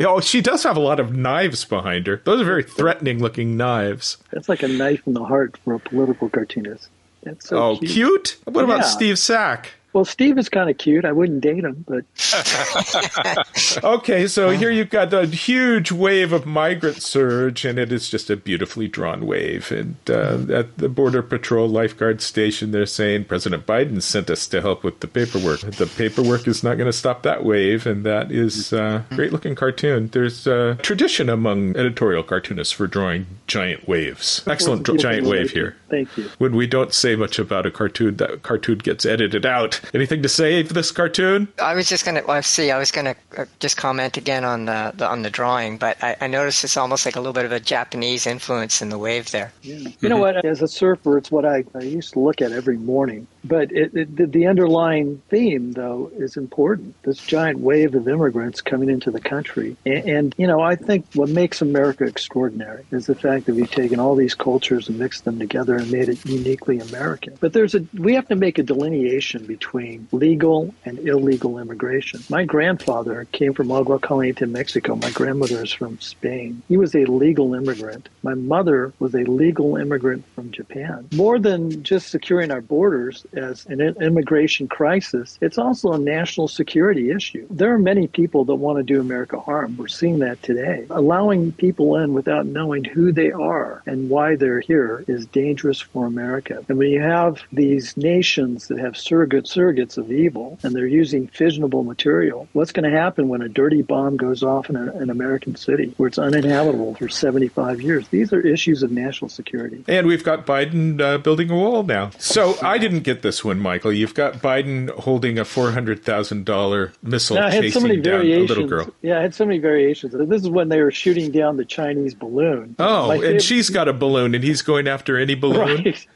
Oh, 0.00 0.20
she 0.20 0.40
does 0.40 0.64
have 0.64 0.76
a 0.76 0.80
lot 0.80 1.00
of 1.00 1.14
knives 1.14 1.64
behind 1.64 2.06
her. 2.06 2.20
Those 2.24 2.42
are 2.42 2.44
very 2.44 2.64
threatening 2.64 3.20
looking 3.20 3.56
knives. 3.56 4.18
That's 4.30 4.48
like 4.48 4.62
a 4.62 4.68
knife 4.68 5.00
in 5.06 5.14
the 5.14 5.24
heart 5.24 5.56
for 5.64 5.74
a 5.74 5.78
political 5.78 6.28
cartoonist. 6.28 6.88
That's 7.22 7.48
so 7.48 7.58
oh, 7.58 7.76
cute. 7.78 7.90
cute? 7.90 8.36
What 8.44 8.64
about 8.64 8.78
Yeah. 8.80 8.84
Steve 8.84 9.18
Sack? 9.18 9.72
Well, 9.92 10.04
Steve 10.04 10.38
is 10.38 10.48
kind 10.48 10.70
of 10.70 10.78
cute. 10.78 11.04
I 11.04 11.12
wouldn't 11.12 11.40
date 11.40 11.64
him, 11.64 11.84
but 11.86 12.04
Okay, 13.84 14.26
so 14.28 14.50
here 14.50 14.70
you've 14.70 14.90
got 14.90 15.10
the 15.10 15.26
huge 15.26 15.90
wave 15.90 16.32
of 16.32 16.46
migrant 16.46 17.02
surge, 17.02 17.64
and 17.64 17.78
it 17.78 17.90
is 17.92 18.08
just 18.08 18.30
a 18.30 18.36
beautifully 18.36 18.86
drawn 18.88 19.26
wave. 19.26 19.72
And 19.72 19.96
uh, 20.08 20.38
at 20.52 20.78
the 20.78 20.88
Border 20.88 21.22
Patrol 21.22 21.68
lifeguard 21.68 22.20
station, 22.20 22.70
they're 22.70 22.86
saying 22.86 23.24
President 23.24 23.66
Biden 23.66 24.00
sent 24.02 24.30
us 24.30 24.46
to 24.48 24.60
help 24.60 24.84
with 24.84 25.00
the 25.00 25.08
paperwork. 25.08 25.60
The 25.60 25.86
paperwork 25.86 26.46
is 26.46 26.62
not 26.62 26.76
going 26.76 26.86
to 26.86 26.92
stop 26.92 27.22
that 27.22 27.44
wave, 27.44 27.86
and 27.86 28.04
that 28.04 28.30
is 28.30 28.72
uh, 28.72 29.02
a 29.10 29.14
great 29.14 29.32
looking 29.32 29.54
cartoon. 29.54 30.08
There's 30.12 30.46
a 30.46 30.76
tradition 30.82 31.28
among 31.28 31.76
editorial 31.76 32.22
cartoonists 32.22 32.72
for 32.72 32.86
drawing 32.86 33.26
giant 33.46 33.88
waves. 33.88 34.42
Excellent 34.46 34.86
giant 35.00 35.26
wave 35.26 35.50
here. 35.50 35.76
Thank 35.88 36.16
you. 36.16 36.30
When 36.38 36.54
we 36.54 36.66
don't 36.66 36.94
say 36.94 37.16
much 37.16 37.38
about 37.38 37.66
a 37.66 37.70
cartoon, 37.70 38.16
that 38.16 38.42
cartoon 38.42 38.78
gets 38.78 39.04
edited 39.04 39.44
out. 39.44 39.79
Anything 39.94 40.22
to 40.22 40.28
say 40.28 40.62
for 40.62 40.74
this 40.74 40.90
cartoon? 40.90 41.48
I 41.60 41.74
was 41.74 41.88
just 41.88 42.04
gonna 42.04 42.22
well, 42.26 42.42
see. 42.42 42.70
I 42.70 42.78
was 42.78 42.90
gonna 42.90 43.14
uh, 43.36 43.46
just 43.58 43.76
comment 43.76 44.16
again 44.16 44.44
on 44.44 44.66
the, 44.66 44.92
the 44.94 45.06
on 45.06 45.22
the 45.22 45.30
drawing, 45.30 45.78
but 45.78 46.02
I, 46.02 46.16
I 46.20 46.26
noticed 46.26 46.64
it's 46.64 46.76
almost 46.76 47.06
like 47.06 47.16
a 47.16 47.20
little 47.20 47.32
bit 47.32 47.44
of 47.44 47.52
a 47.52 47.60
Japanese 47.60 48.26
influence 48.26 48.82
in 48.82 48.88
the 48.88 48.98
wave 48.98 49.30
there. 49.30 49.52
You 49.62 50.08
know 50.08 50.18
what? 50.18 50.44
As 50.44 50.62
a 50.62 50.68
surfer, 50.68 51.18
it's 51.18 51.30
what 51.30 51.44
I, 51.44 51.64
I 51.74 51.82
used 51.82 52.12
to 52.14 52.20
look 52.20 52.40
at 52.40 52.52
every 52.52 52.76
morning. 52.76 53.26
But 53.44 53.72
it, 53.72 53.94
it, 53.94 54.32
the, 54.32 54.46
underlying 54.46 55.22
theme, 55.28 55.72
though, 55.72 56.10
is 56.16 56.36
important. 56.36 57.00
This 57.02 57.18
giant 57.18 57.60
wave 57.60 57.94
of 57.94 58.08
immigrants 58.08 58.60
coming 58.60 58.90
into 58.90 59.10
the 59.10 59.20
country. 59.20 59.76
And, 59.86 60.04
and, 60.08 60.34
you 60.36 60.46
know, 60.46 60.60
I 60.60 60.76
think 60.76 61.06
what 61.14 61.28
makes 61.28 61.62
America 61.62 62.04
extraordinary 62.04 62.84
is 62.90 63.06
the 63.06 63.14
fact 63.14 63.46
that 63.46 63.54
we've 63.54 63.70
taken 63.70 64.00
all 64.00 64.14
these 64.14 64.34
cultures 64.34 64.88
and 64.88 64.98
mixed 64.98 65.24
them 65.24 65.38
together 65.38 65.76
and 65.76 65.90
made 65.90 66.08
it 66.08 66.24
uniquely 66.26 66.80
American. 66.80 67.36
But 67.40 67.52
there's 67.52 67.74
a 67.74 67.84
we 67.94 68.14
have 68.14 68.28
to 68.28 68.36
make 68.36 68.58
a 68.58 68.62
delineation 68.62 69.46
between 69.46 69.60
between 69.70 70.08
legal 70.12 70.74
and 70.84 70.98
illegal 71.00 71.58
immigration. 71.58 72.20
My 72.28 72.44
grandfather 72.44 73.26
came 73.32 73.54
from 73.54 73.70
Agua 73.70 73.98
Caliente, 73.98 74.46
Mexico. 74.46 74.96
My 74.96 75.10
grandmother 75.10 75.62
is 75.62 75.72
from 75.72 76.00
Spain. 76.00 76.62
He 76.68 76.76
was 76.76 76.94
a 76.94 77.04
legal 77.04 77.54
immigrant. 77.54 78.08
My 78.22 78.34
mother 78.34 78.92
was 78.98 79.14
a 79.14 79.24
legal 79.24 79.76
immigrant 79.76 80.24
from 80.34 80.50
Japan. 80.50 81.08
More 81.14 81.38
than 81.38 81.82
just 81.82 82.08
securing 82.08 82.50
our 82.50 82.60
borders 82.60 83.26
as 83.34 83.66
an 83.66 83.80
immigration 83.80 84.68
crisis, 84.68 85.38
it's 85.40 85.58
also 85.58 85.92
a 85.92 85.98
national 85.98 86.48
security 86.48 87.10
issue. 87.10 87.46
There 87.50 87.72
are 87.72 87.78
many 87.78 88.06
people 88.06 88.44
that 88.46 88.54
want 88.56 88.78
to 88.78 88.82
do 88.82 89.00
America 89.00 89.38
harm. 89.38 89.76
We're 89.76 89.88
seeing 89.88 90.18
that 90.20 90.42
today. 90.42 90.86
Allowing 90.90 91.52
people 91.52 91.96
in 91.96 92.12
without 92.12 92.46
knowing 92.46 92.84
who 92.84 93.12
they 93.12 93.30
are 93.30 93.82
and 93.86 94.10
why 94.10 94.36
they're 94.36 94.60
here 94.60 95.04
is 95.06 95.26
dangerous 95.26 95.80
for 95.80 96.06
America. 96.06 96.64
And 96.68 96.78
when 96.78 96.90
you 96.90 97.00
have 97.00 97.42
these 97.52 97.96
nations 97.96 98.68
that 98.68 98.78
have 98.78 98.96
surrogate 98.96 99.44
surrogates 99.44 99.98
of 99.98 100.10
evil 100.10 100.58
and 100.62 100.74
they're 100.74 100.86
using 100.86 101.28
fissionable 101.28 101.84
material, 101.84 102.48
what's 102.52 102.72
going 102.72 102.90
to 102.90 102.96
happen 102.96 103.28
when 103.28 103.42
a 103.42 103.48
dirty 103.48 103.82
bomb 103.82 104.16
goes 104.16 104.42
off 104.42 104.70
in 104.70 104.76
a, 104.76 104.92
an 104.92 105.10
American 105.10 105.56
city 105.56 105.94
where 105.96 106.08
it's 106.08 106.18
uninhabitable 106.18 106.94
for 106.94 107.08
75 107.08 107.80
years? 107.80 108.08
These 108.08 108.32
are 108.32 108.40
issues 108.40 108.82
of 108.82 108.90
national 108.90 109.28
security. 109.28 109.84
And 109.88 110.06
we've 110.06 110.24
got 110.24 110.46
Biden 110.46 111.00
uh, 111.00 111.18
building 111.18 111.50
a 111.50 111.56
wall 111.56 111.82
now. 111.82 112.10
So 112.18 112.56
I 112.62 112.78
didn't 112.78 113.00
get 113.00 113.19
this 113.22 113.44
one, 113.44 113.58
Michael. 113.58 113.92
You've 113.92 114.14
got 114.14 114.34
Biden 114.34 114.90
holding 114.90 115.38
a 115.38 115.44
$400,000 115.44 116.92
missile 117.02 117.36
yeah, 117.36 117.50
chasing 117.50 117.82
so 117.82 117.96
down 117.96 118.26
a 118.26 118.38
little 118.40 118.66
girl. 118.66 118.92
Yeah, 119.02 119.18
I 119.18 119.22
had 119.22 119.34
so 119.34 119.44
many 119.44 119.58
variations. 119.58 120.12
This 120.12 120.42
is 120.42 120.48
when 120.48 120.68
they 120.68 120.80
were 120.80 120.90
shooting 120.90 121.30
down 121.30 121.56
the 121.56 121.64
Chinese 121.64 122.14
balloon. 122.14 122.76
Oh, 122.78 123.10
and 123.10 123.40
she's 123.42 123.70
got 123.70 123.88
a 123.88 123.92
balloon, 123.92 124.34
and 124.34 124.44
he's 124.44 124.62
going 124.62 124.88
after 124.88 125.18
any 125.18 125.34
balloon. 125.34 125.84
Right. 125.84 126.06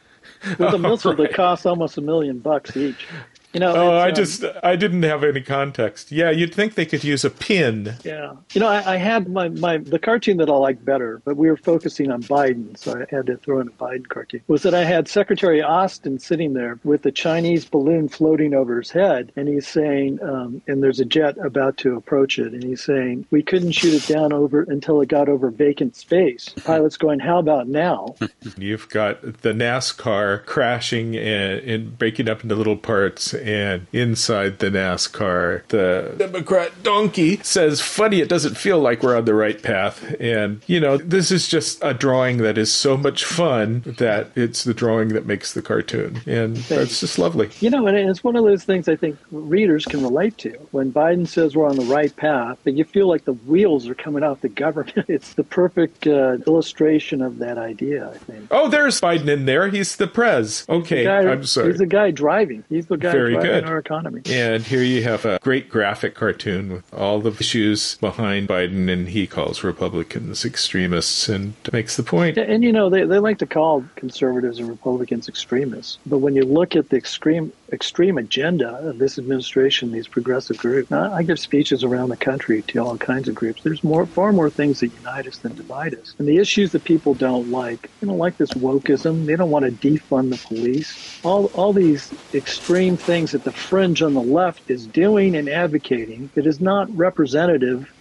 With 0.58 0.74
a 0.74 0.78
missile 0.78 1.14
right. 1.14 1.28
that 1.28 1.34
costs 1.34 1.66
almost 1.66 1.98
a 1.98 2.00
million 2.00 2.38
bucks 2.38 2.76
each. 2.76 3.06
You 3.54 3.60
know, 3.60 3.72
oh, 3.74 3.96
I 3.96 4.08
um, 4.08 4.14
just 4.16 4.44
I 4.64 4.74
didn't 4.74 5.04
have 5.04 5.22
any 5.22 5.40
context. 5.40 6.10
Yeah, 6.10 6.30
you'd 6.30 6.52
think 6.52 6.74
they 6.74 6.84
could 6.84 7.04
use 7.04 7.24
a 7.24 7.30
pin. 7.30 7.94
Yeah, 8.02 8.34
you 8.52 8.60
know, 8.60 8.66
I, 8.66 8.94
I, 8.94 8.96
had 8.96 9.28
my, 9.28 9.48
my 9.48 9.78
the 9.78 10.00
cartoon 10.00 10.38
that 10.38 10.50
I 10.50 10.54
like 10.54 10.84
better, 10.84 11.22
but 11.24 11.36
we 11.36 11.48
were 11.48 11.56
focusing 11.56 12.10
on 12.10 12.24
Biden, 12.24 12.76
so 12.76 13.00
I 13.00 13.14
had 13.14 13.26
to 13.26 13.36
throw 13.36 13.60
in 13.60 13.68
a 13.68 13.70
Biden 13.70 14.08
cartoon. 14.08 14.42
Was 14.48 14.64
that 14.64 14.74
I 14.74 14.82
had 14.82 15.06
Secretary 15.06 15.62
Austin 15.62 16.18
sitting 16.18 16.54
there 16.54 16.80
with 16.82 17.02
the 17.02 17.12
Chinese 17.12 17.64
balloon 17.64 18.08
floating 18.08 18.54
over 18.54 18.78
his 18.78 18.90
head, 18.90 19.30
and 19.36 19.46
he's 19.46 19.68
saying, 19.68 20.20
um, 20.20 20.60
and 20.66 20.82
there's 20.82 20.98
a 20.98 21.04
jet 21.04 21.38
about 21.38 21.76
to 21.78 21.94
approach 21.94 22.40
it, 22.40 22.52
and 22.52 22.64
he's 22.64 22.82
saying, 22.82 23.24
we 23.30 23.40
couldn't 23.40 23.72
shoot 23.72 23.94
it 23.94 24.12
down 24.12 24.32
over 24.32 24.62
until 24.62 25.00
it 25.00 25.08
got 25.08 25.28
over 25.28 25.50
vacant 25.50 25.94
space. 25.94 26.48
Pilot's 26.64 26.96
going, 26.96 27.20
how 27.20 27.38
about 27.38 27.68
now? 27.68 28.16
You've 28.58 28.88
got 28.88 29.22
the 29.42 29.52
NASCAR 29.52 30.44
crashing 30.44 31.16
and, 31.16 31.60
and 31.60 31.98
breaking 31.98 32.28
up 32.28 32.42
into 32.42 32.56
little 32.56 32.76
parts 32.76 33.32
and 33.44 33.86
inside 33.92 34.58
the 34.58 34.70
NASCAR, 34.70 35.66
the 35.68 36.14
Democrat 36.16 36.82
donkey 36.82 37.38
says, 37.42 37.80
Funny, 37.80 38.20
it 38.20 38.28
doesn't 38.28 38.56
feel 38.56 38.78
like 38.78 39.02
we're 39.02 39.16
on 39.16 39.26
the 39.26 39.34
right 39.34 39.62
path. 39.62 40.14
And, 40.18 40.62
you 40.66 40.80
know, 40.80 40.96
this 40.96 41.30
is 41.30 41.46
just 41.46 41.78
a 41.84 41.92
drawing 41.92 42.38
that 42.38 42.56
is 42.56 42.72
so 42.72 42.96
much 42.96 43.24
fun 43.24 43.82
that 43.98 44.30
it's 44.34 44.64
the 44.64 44.72
drawing 44.72 45.08
that 45.08 45.26
makes 45.26 45.52
the 45.52 45.60
cartoon. 45.60 46.22
And 46.26 46.56
it's 46.70 47.00
just 47.00 47.18
lovely. 47.18 47.50
You 47.60 47.68
know, 47.68 47.86
and 47.86 47.96
it's 47.96 48.24
one 48.24 48.34
of 48.36 48.44
those 48.44 48.64
things 48.64 48.88
I 48.88 48.96
think 48.96 49.18
readers 49.30 49.84
can 49.84 50.02
relate 50.02 50.38
to. 50.38 50.52
When 50.70 50.90
Biden 50.90 51.28
says 51.28 51.54
we're 51.54 51.68
on 51.68 51.76
the 51.76 51.84
right 51.84 52.14
path, 52.16 52.58
but 52.64 52.72
you 52.74 52.84
feel 52.84 53.08
like 53.08 53.26
the 53.26 53.34
wheels 53.34 53.86
are 53.88 53.94
coming 53.94 54.22
off 54.22 54.40
the 54.40 54.48
government. 54.48 54.94
It's 55.14 55.34
the 55.34 55.44
perfect 55.44 56.06
uh, 56.06 56.38
illustration 56.46 57.20
of 57.22 57.38
that 57.38 57.56
idea, 57.58 58.10
I 58.10 58.18
think. 58.18 58.48
Oh, 58.50 58.68
there's 58.68 59.00
Biden 59.00 59.28
in 59.28 59.44
there. 59.44 59.68
He's 59.68 59.96
the 59.96 60.06
prez. 60.06 60.64
Okay, 60.68 61.04
guy, 61.04 61.30
I'm 61.30 61.44
sorry. 61.44 61.68
He's 61.68 61.78
the 61.78 61.86
guy 61.86 62.10
driving. 62.10 62.64
He's 62.68 62.86
the 62.86 62.96
guy 62.96 63.12
Very 63.12 63.33
driving 63.40 63.60
good. 63.60 63.64
our 63.64 63.78
economy. 63.78 64.22
And 64.26 64.62
here 64.62 64.82
you 64.82 65.02
have 65.02 65.24
a 65.24 65.38
great 65.40 65.68
graphic 65.68 66.14
cartoon 66.14 66.72
with 66.72 66.94
all 66.94 67.20
the 67.20 67.30
issues 67.30 67.96
behind 67.96 68.48
Biden, 68.48 68.90
and 68.90 69.08
he 69.08 69.26
calls 69.26 69.62
Republicans 69.62 70.44
extremists 70.44 71.28
and 71.28 71.54
makes 71.72 71.96
the 71.96 72.02
point. 72.02 72.38
And, 72.38 72.62
you 72.62 72.72
know, 72.72 72.90
they, 72.90 73.04
they 73.04 73.18
like 73.18 73.38
to 73.38 73.46
call 73.46 73.84
conservatives 73.96 74.58
and 74.58 74.68
Republicans 74.68 75.28
extremists. 75.28 75.98
But 76.06 76.18
when 76.18 76.34
you 76.34 76.44
look 76.44 76.76
at 76.76 76.88
the 76.90 76.96
extreme 76.96 77.52
extreme 77.74 78.16
agenda 78.18 78.70
of 78.88 78.98
this 78.98 79.18
administration, 79.18 79.92
these 79.92 80.08
progressive 80.08 80.56
groups, 80.56 80.90
I, 80.92 81.16
I 81.16 81.22
give 81.22 81.38
speeches 81.38 81.84
around 81.84 82.08
the 82.08 82.16
country 82.16 82.62
to 82.68 82.78
all 82.78 82.96
kinds 82.96 83.28
of 83.28 83.34
groups. 83.34 83.62
There's 83.62 83.84
more, 83.84 84.06
far 84.06 84.32
more 84.32 84.50
things 84.50 84.80
that 84.80 84.94
unite 84.94 85.26
us 85.26 85.38
than 85.38 85.54
divide 85.54 85.94
us. 85.94 86.14
And 86.18 86.28
the 86.28 86.38
issues 86.38 86.72
that 86.72 86.84
people 86.84 87.14
don't 87.14 87.50
like, 87.50 87.90
they 88.00 88.06
don't 88.06 88.18
like 88.18 88.38
this 88.38 88.52
wokeism. 88.52 89.26
They 89.26 89.36
don't 89.36 89.50
want 89.50 89.66
to 89.66 89.88
defund 89.88 90.30
the 90.30 90.38
police. 90.38 91.20
All, 91.24 91.46
all 91.46 91.72
these 91.72 92.12
extreme 92.32 92.96
things 92.96 93.32
that 93.32 93.44
the 93.44 93.52
fringe 93.52 94.02
on 94.02 94.14
the 94.14 94.22
left 94.22 94.62
is 94.68 94.86
doing 94.86 95.36
and 95.36 95.48
advocating 95.48 96.30
that 96.34 96.46
is 96.46 96.60
not 96.60 96.94
representative 96.96 97.93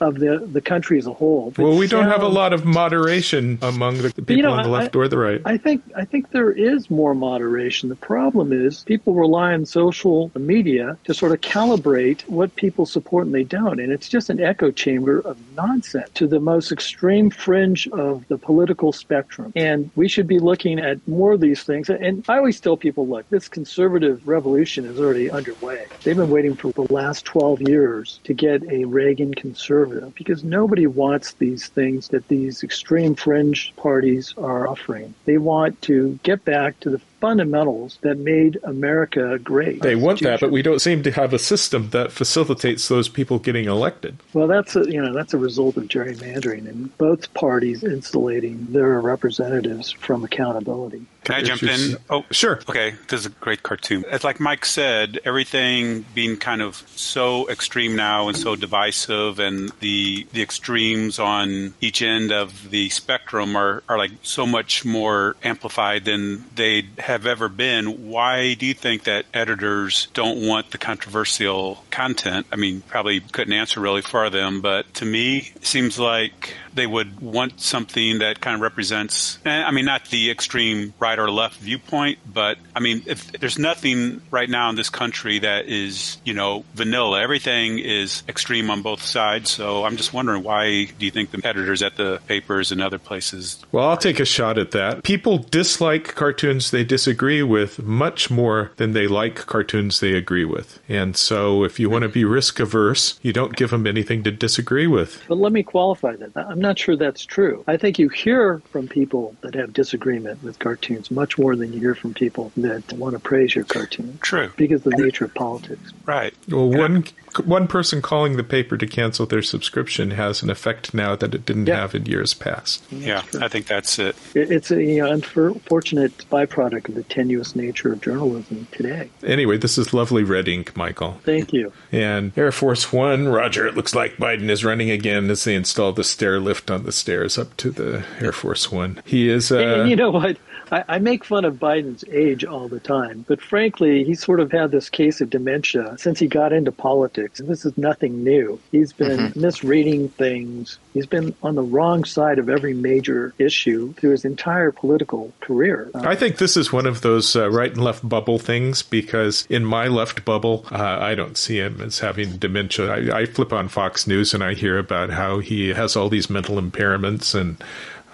of 0.00 0.18
the, 0.18 0.38
the 0.38 0.60
country 0.60 0.98
as 0.98 1.06
a 1.06 1.12
whole. 1.12 1.52
Well, 1.58 1.76
we 1.76 1.86
don't 1.86 2.06
have 2.06 2.22
a 2.22 2.28
lot 2.28 2.52
of 2.52 2.64
moderation 2.64 3.58
among 3.62 3.98
the 3.98 4.10
people 4.10 4.36
you 4.36 4.42
know, 4.42 4.52
on 4.52 4.62
the 4.62 4.68
left 4.68 4.94
I, 4.94 4.98
or 4.98 5.08
the 5.08 5.18
right. 5.18 5.40
I 5.44 5.56
think 5.56 5.82
I 5.96 6.04
think 6.04 6.30
there 6.30 6.50
is 6.50 6.90
more 6.90 7.14
moderation. 7.14 7.88
The 7.88 7.96
problem 7.96 8.52
is 8.52 8.84
people 8.84 9.14
rely 9.14 9.54
on 9.54 9.66
social 9.66 10.30
media 10.34 10.96
to 11.04 11.14
sort 11.14 11.32
of 11.32 11.40
calibrate 11.40 12.22
what 12.28 12.54
people 12.56 12.86
support 12.86 13.26
and 13.26 13.34
they 13.34 13.44
don't, 13.44 13.80
and 13.80 13.92
it's 13.92 14.08
just 14.08 14.30
an 14.30 14.40
echo 14.40 14.70
chamber 14.70 15.20
of 15.20 15.36
nonsense 15.56 16.10
to 16.14 16.26
the 16.26 16.40
most 16.40 16.72
extreme 16.72 17.30
fringe 17.30 17.88
of 17.88 18.26
the 18.28 18.38
political 18.38 18.92
spectrum. 18.92 19.52
And 19.56 19.90
we 19.96 20.08
should 20.08 20.26
be 20.26 20.38
looking 20.38 20.78
at 20.78 21.06
more 21.08 21.32
of 21.32 21.40
these 21.40 21.62
things. 21.62 21.90
And 21.90 22.24
I 22.28 22.38
always 22.38 22.60
tell 22.60 22.76
people, 22.76 23.06
look, 23.06 23.28
this 23.30 23.48
conservative 23.48 24.26
revolution 24.26 24.84
is 24.84 24.98
already 25.00 25.30
underway. 25.30 25.86
They've 26.04 26.16
been 26.16 26.30
waiting 26.30 26.54
for 26.54 26.72
the 26.72 26.92
last 26.92 27.24
12 27.24 27.62
years 27.62 28.20
to 28.24 28.34
get 28.34 28.62
a 28.70 28.84
Reagan 28.84 29.34
conservative 29.34 29.87
conservative 29.88 30.14
because 30.14 30.44
nobody 30.44 30.86
wants 30.86 31.32
these 31.34 31.68
things 31.68 32.08
that 32.08 32.28
these 32.28 32.62
extreme 32.62 33.14
fringe 33.14 33.72
parties 33.76 34.34
are 34.38 34.68
offering. 34.68 35.14
They 35.24 35.38
want 35.38 35.80
to 35.82 36.18
get 36.22 36.44
back 36.44 36.80
to 36.80 36.90
the 36.90 37.00
fundamentals 37.20 37.98
that 38.02 38.16
made 38.16 38.58
America 38.62 39.38
great. 39.40 39.82
They 39.82 39.96
want 39.96 40.20
that, 40.20 40.40
but 40.40 40.52
we 40.52 40.62
don't 40.62 40.80
seem 40.80 41.02
to 41.02 41.10
have 41.10 41.32
a 41.32 41.38
system 41.38 41.90
that 41.90 42.12
facilitates 42.12 42.88
those 42.88 43.08
people 43.08 43.38
getting 43.38 43.66
elected. 43.66 44.16
Well, 44.32 44.46
that's 44.46 44.76
a, 44.76 44.90
you 44.90 45.02
know 45.02 45.12
that's 45.12 45.34
a 45.34 45.38
result 45.38 45.76
of 45.76 45.84
gerrymandering 45.84 46.68
and 46.68 46.96
both 46.98 47.32
parties 47.34 47.82
insulating 47.82 48.66
their 48.70 49.00
representatives 49.00 49.90
from 49.90 50.24
accountability. 50.24 51.06
Can 51.24 51.34
I 51.34 51.42
jump 51.42 51.62
in? 51.62 51.96
Oh, 52.08 52.24
sure. 52.30 52.60
Okay, 52.68 52.94
this 53.08 53.20
is 53.20 53.26
a 53.26 53.30
great 53.30 53.62
cartoon. 53.62 54.04
It's 54.08 54.24
like 54.24 54.40
Mike 54.40 54.64
said, 54.64 55.18
everything 55.24 56.06
being 56.14 56.36
kind 56.36 56.62
of 56.62 56.76
so 56.96 57.48
extreme 57.50 57.96
now 57.96 58.28
and 58.28 58.36
so 58.36 58.56
divisive, 58.56 59.38
and 59.38 59.70
the 59.80 60.26
the 60.32 60.42
extremes 60.42 61.18
on 61.18 61.74
each 61.80 62.00
end 62.02 62.32
of 62.32 62.70
the 62.70 62.88
spectrum 62.88 63.56
are, 63.56 63.82
are 63.88 63.98
like 63.98 64.12
so 64.22 64.46
much 64.46 64.84
more 64.84 65.36
amplified 65.42 66.04
than 66.04 66.44
they 66.54 66.86
have 66.98 67.26
ever 67.26 67.48
been, 67.48 68.08
why 68.08 68.54
do 68.54 68.66
you 68.66 68.74
think 68.74 69.04
that 69.04 69.26
editors 69.34 70.08
don't 70.14 70.46
want 70.46 70.70
the 70.70 70.78
controversial 70.78 71.84
content? 71.90 72.46
I 72.52 72.56
mean, 72.56 72.82
probably 72.82 73.20
couldn't 73.20 73.52
answer 73.52 73.80
really 73.80 74.02
for 74.02 74.30
them, 74.30 74.60
but 74.60 74.92
to 74.94 75.04
me, 75.04 75.52
it 75.54 75.66
seems 75.66 75.98
like 75.98 76.54
they 76.74 76.86
would 76.86 77.20
want 77.20 77.60
something 77.60 78.18
that 78.20 78.40
kind 78.40 78.54
of 78.54 78.60
represents, 78.60 79.38
eh, 79.44 79.62
I 79.62 79.70
mean, 79.72 79.84
not 79.84 80.06
the 80.06 80.30
extreme 80.30 80.94
right 80.98 81.17
or 81.18 81.30
left 81.30 81.56
viewpoint, 81.58 82.18
but 82.32 82.58
I 82.74 82.80
mean, 82.80 83.02
if 83.06 83.32
there's 83.32 83.58
nothing 83.58 84.20
right 84.30 84.48
now 84.48 84.70
in 84.70 84.76
this 84.76 84.88
country 84.88 85.40
that 85.40 85.66
is, 85.66 86.18
you 86.24 86.34
know, 86.34 86.64
vanilla, 86.74 87.20
everything 87.20 87.78
is 87.78 88.22
extreme 88.28 88.70
on 88.70 88.82
both 88.82 89.02
sides. 89.02 89.50
So 89.50 89.84
I'm 89.84 89.96
just 89.96 90.12
wondering 90.12 90.42
why 90.42 90.84
do 90.84 91.04
you 91.04 91.10
think 91.10 91.30
the 91.30 91.46
editors 91.46 91.82
at 91.82 91.96
the 91.96 92.20
papers 92.26 92.72
and 92.72 92.80
other 92.80 92.98
places? 92.98 93.64
Well, 93.72 93.88
I'll 93.88 93.96
take 93.96 94.20
a 94.20 94.24
shot 94.24 94.58
at 94.58 94.70
that. 94.70 95.02
People 95.02 95.38
dislike 95.38 96.14
cartoons 96.14 96.70
they 96.70 96.84
disagree 96.84 97.42
with 97.42 97.82
much 97.82 98.30
more 98.30 98.70
than 98.76 98.92
they 98.92 99.08
like 99.08 99.34
cartoons 99.34 100.00
they 100.00 100.12
agree 100.14 100.44
with. 100.44 100.80
And 100.88 101.16
so 101.16 101.64
if 101.64 101.80
you 101.80 101.90
want 101.90 102.02
to 102.02 102.08
be 102.08 102.24
risk 102.24 102.60
averse, 102.60 103.18
you 103.22 103.32
don't 103.32 103.56
give 103.56 103.70
them 103.70 103.86
anything 103.86 104.22
to 104.22 104.30
disagree 104.30 104.86
with. 104.86 105.22
But 105.26 105.38
let 105.38 105.52
me 105.52 105.62
qualify 105.62 106.16
that. 106.16 106.36
I'm 106.36 106.60
not 106.60 106.68
not 106.68 106.78
sure 106.78 106.96
that's 106.96 107.24
true. 107.24 107.64
I 107.66 107.78
think 107.78 107.98
you 107.98 108.10
hear 108.10 108.60
from 108.70 108.88
people 108.88 109.34
that 109.40 109.54
have 109.54 109.72
disagreement 109.72 110.42
with 110.42 110.58
cartoons 110.58 110.97
much 111.10 111.38
more 111.38 111.56
than 111.56 111.72
you 111.72 111.80
hear 111.80 111.94
from 111.94 112.14
people 112.14 112.52
that 112.56 112.92
want 112.92 113.14
to 113.14 113.18
praise 113.18 113.54
your 113.54 113.64
cartoon. 113.64 114.18
True. 114.22 114.50
Because 114.56 114.84
of 114.86 114.92
the 114.92 115.02
nature 115.02 115.24
of 115.24 115.34
politics. 115.34 115.92
Right. 116.06 116.34
Well, 116.48 116.70
one 116.70 117.04
one 117.44 117.68
person 117.68 118.02
calling 118.02 118.36
the 118.36 118.44
paper 118.44 118.76
to 118.76 118.86
cancel 118.86 119.26
their 119.26 119.42
subscription 119.42 120.12
has 120.12 120.42
an 120.42 120.50
effect 120.50 120.94
now 120.94 121.14
that 121.16 121.34
it 121.34 121.44
didn't 121.44 121.66
yeah. 121.66 121.76
have 121.76 121.94
in 121.94 122.06
years 122.06 122.34
past. 122.34 122.82
Yeah, 122.90 123.22
I 123.40 123.48
think 123.48 123.66
that's 123.66 123.98
it. 123.98 124.16
It's 124.34 124.70
an 124.70 124.80
you 124.80 125.02
know, 125.02 125.12
unfortunate 125.12 126.16
byproduct 126.30 126.88
of 126.88 126.94
the 126.94 127.02
tenuous 127.04 127.54
nature 127.54 127.92
of 127.92 128.00
journalism 128.00 128.66
today. 128.72 129.10
Anyway, 129.22 129.58
this 129.58 129.78
is 129.78 129.92
lovely 129.92 130.22
red 130.22 130.48
ink, 130.48 130.76
Michael. 130.76 131.20
Thank 131.24 131.52
you. 131.52 131.72
And 131.92 132.36
Air 132.36 132.52
Force 132.52 132.92
One, 132.92 133.28
Roger, 133.28 133.66
it 133.66 133.76
looks 133.76 133.94
like 133.94 134.16
Biden 134.16 134.48
is 134.48 134.64
running 134.64 134.90
again 134.90 135.30
as 135.30 135.44
they 135.44 135.54
install 135.54 135.92
the 135.92 136.04
stair 136.04 136.40
lift 136.40 136.70
on 136.70 136.84
the 136.84 136.92
stairs 136.92 137.38
up 137.38 137.56
to 137.58 137.70
the 137.70 138.04
Air 138.20 138.32
Force 138.32 138.72
One. 138.72 139.00
He 139.04 139.28
is. 139.28 139.52
Uh, 139.52 139.58
and, 139.58 139.80
and 139.82 139.90
you 139.90 139.96
know 139.96 140.10
what? 140.10 140.38
I, 140.70 140.84
I, 140.88 140.98
make 140.98 141.24
fun 141.24 141.44
of 141.44 141.54
Biden's 141.54 142.04
age 142.10 142.44
all 142.44 142.68
the 142.68 142.80
time, 142.80 143.24
but 143.28 143.40
frankly, 143.40 144.04
he 144.04 144.14
sort 144.14 144.40
of 144.40 144.52
had 144.52 144.70
this 144.70 144.88
case 144.88 145.20
of 145.20 145.30
dementia 145.30 145.96
since 145.98 146.18
he 146.18 146.26
got 146.26 146.52
into 146.52 146.72
politics. 146.72 147.40
And 147.40 147.48
this 147.48 147.64
is 147.64 147.76
nothing 147.78 148.22
new. 148.22 148.60
He's 148.70 148.92
been 148.92 149.18
mm-hmm. 149.18 149.40
misreading 149.40 150.08
things. 150.08 150.78
He's 150.94 151.06
been 151.06 151.34
on 151.42 151.54
the 151.54 151.62
wrong 151.62 152.04
side 152.04 152.38
of 152.38 152.48
every 152.48 152.74
major 152.74 153.34
issue 153.38 153.92
through 153.94 154.10
his 154.10 154.24
entire 154.24 154.72
political 154.72 155.32
career. 155.40 155.90
I 155.94 156.14
think 156.14 156.38
this 156.38 156.56
is 156.56 156.72
one 156.72 156.86
of 156.86 157.02
those 157.02 157.36
uh, 157.36 157.50
right 157.50 157.70
and 157.70 157.82
left 157.82 158.06
bubble 158.08 158.38
things 158.38 158.82
because 158.82 159.46
in 159.48 159.64
my 159.64 159.88
left 159.88 160.24
bubble, 160.24 160.66
uh, 160.70 160.98
I 161.00 161.14
don't 161.14 161.36
see 161.36 161.58
him 161.58 161.80
as 161.80 161.98
having 161.98 162.36
dementia. 162.38 163.12
I, 163.12 163.20
I 163.20 163.26
flip 163.26 163.52
on 163.52 163.68
Fox 163.68 164.06
News 164.06 164.34
and 164.34 164.42
I 164.42 164.54
hear 164.54 164.78
about 164.78 165.10
how 165.10 165.38
he 165.38 165.68
has 165.68 165.96
all 165.96 166.08
these 166.08 166.30
mental 166.30 166.60
impairments 166.60 167.34
and 167.34 167.62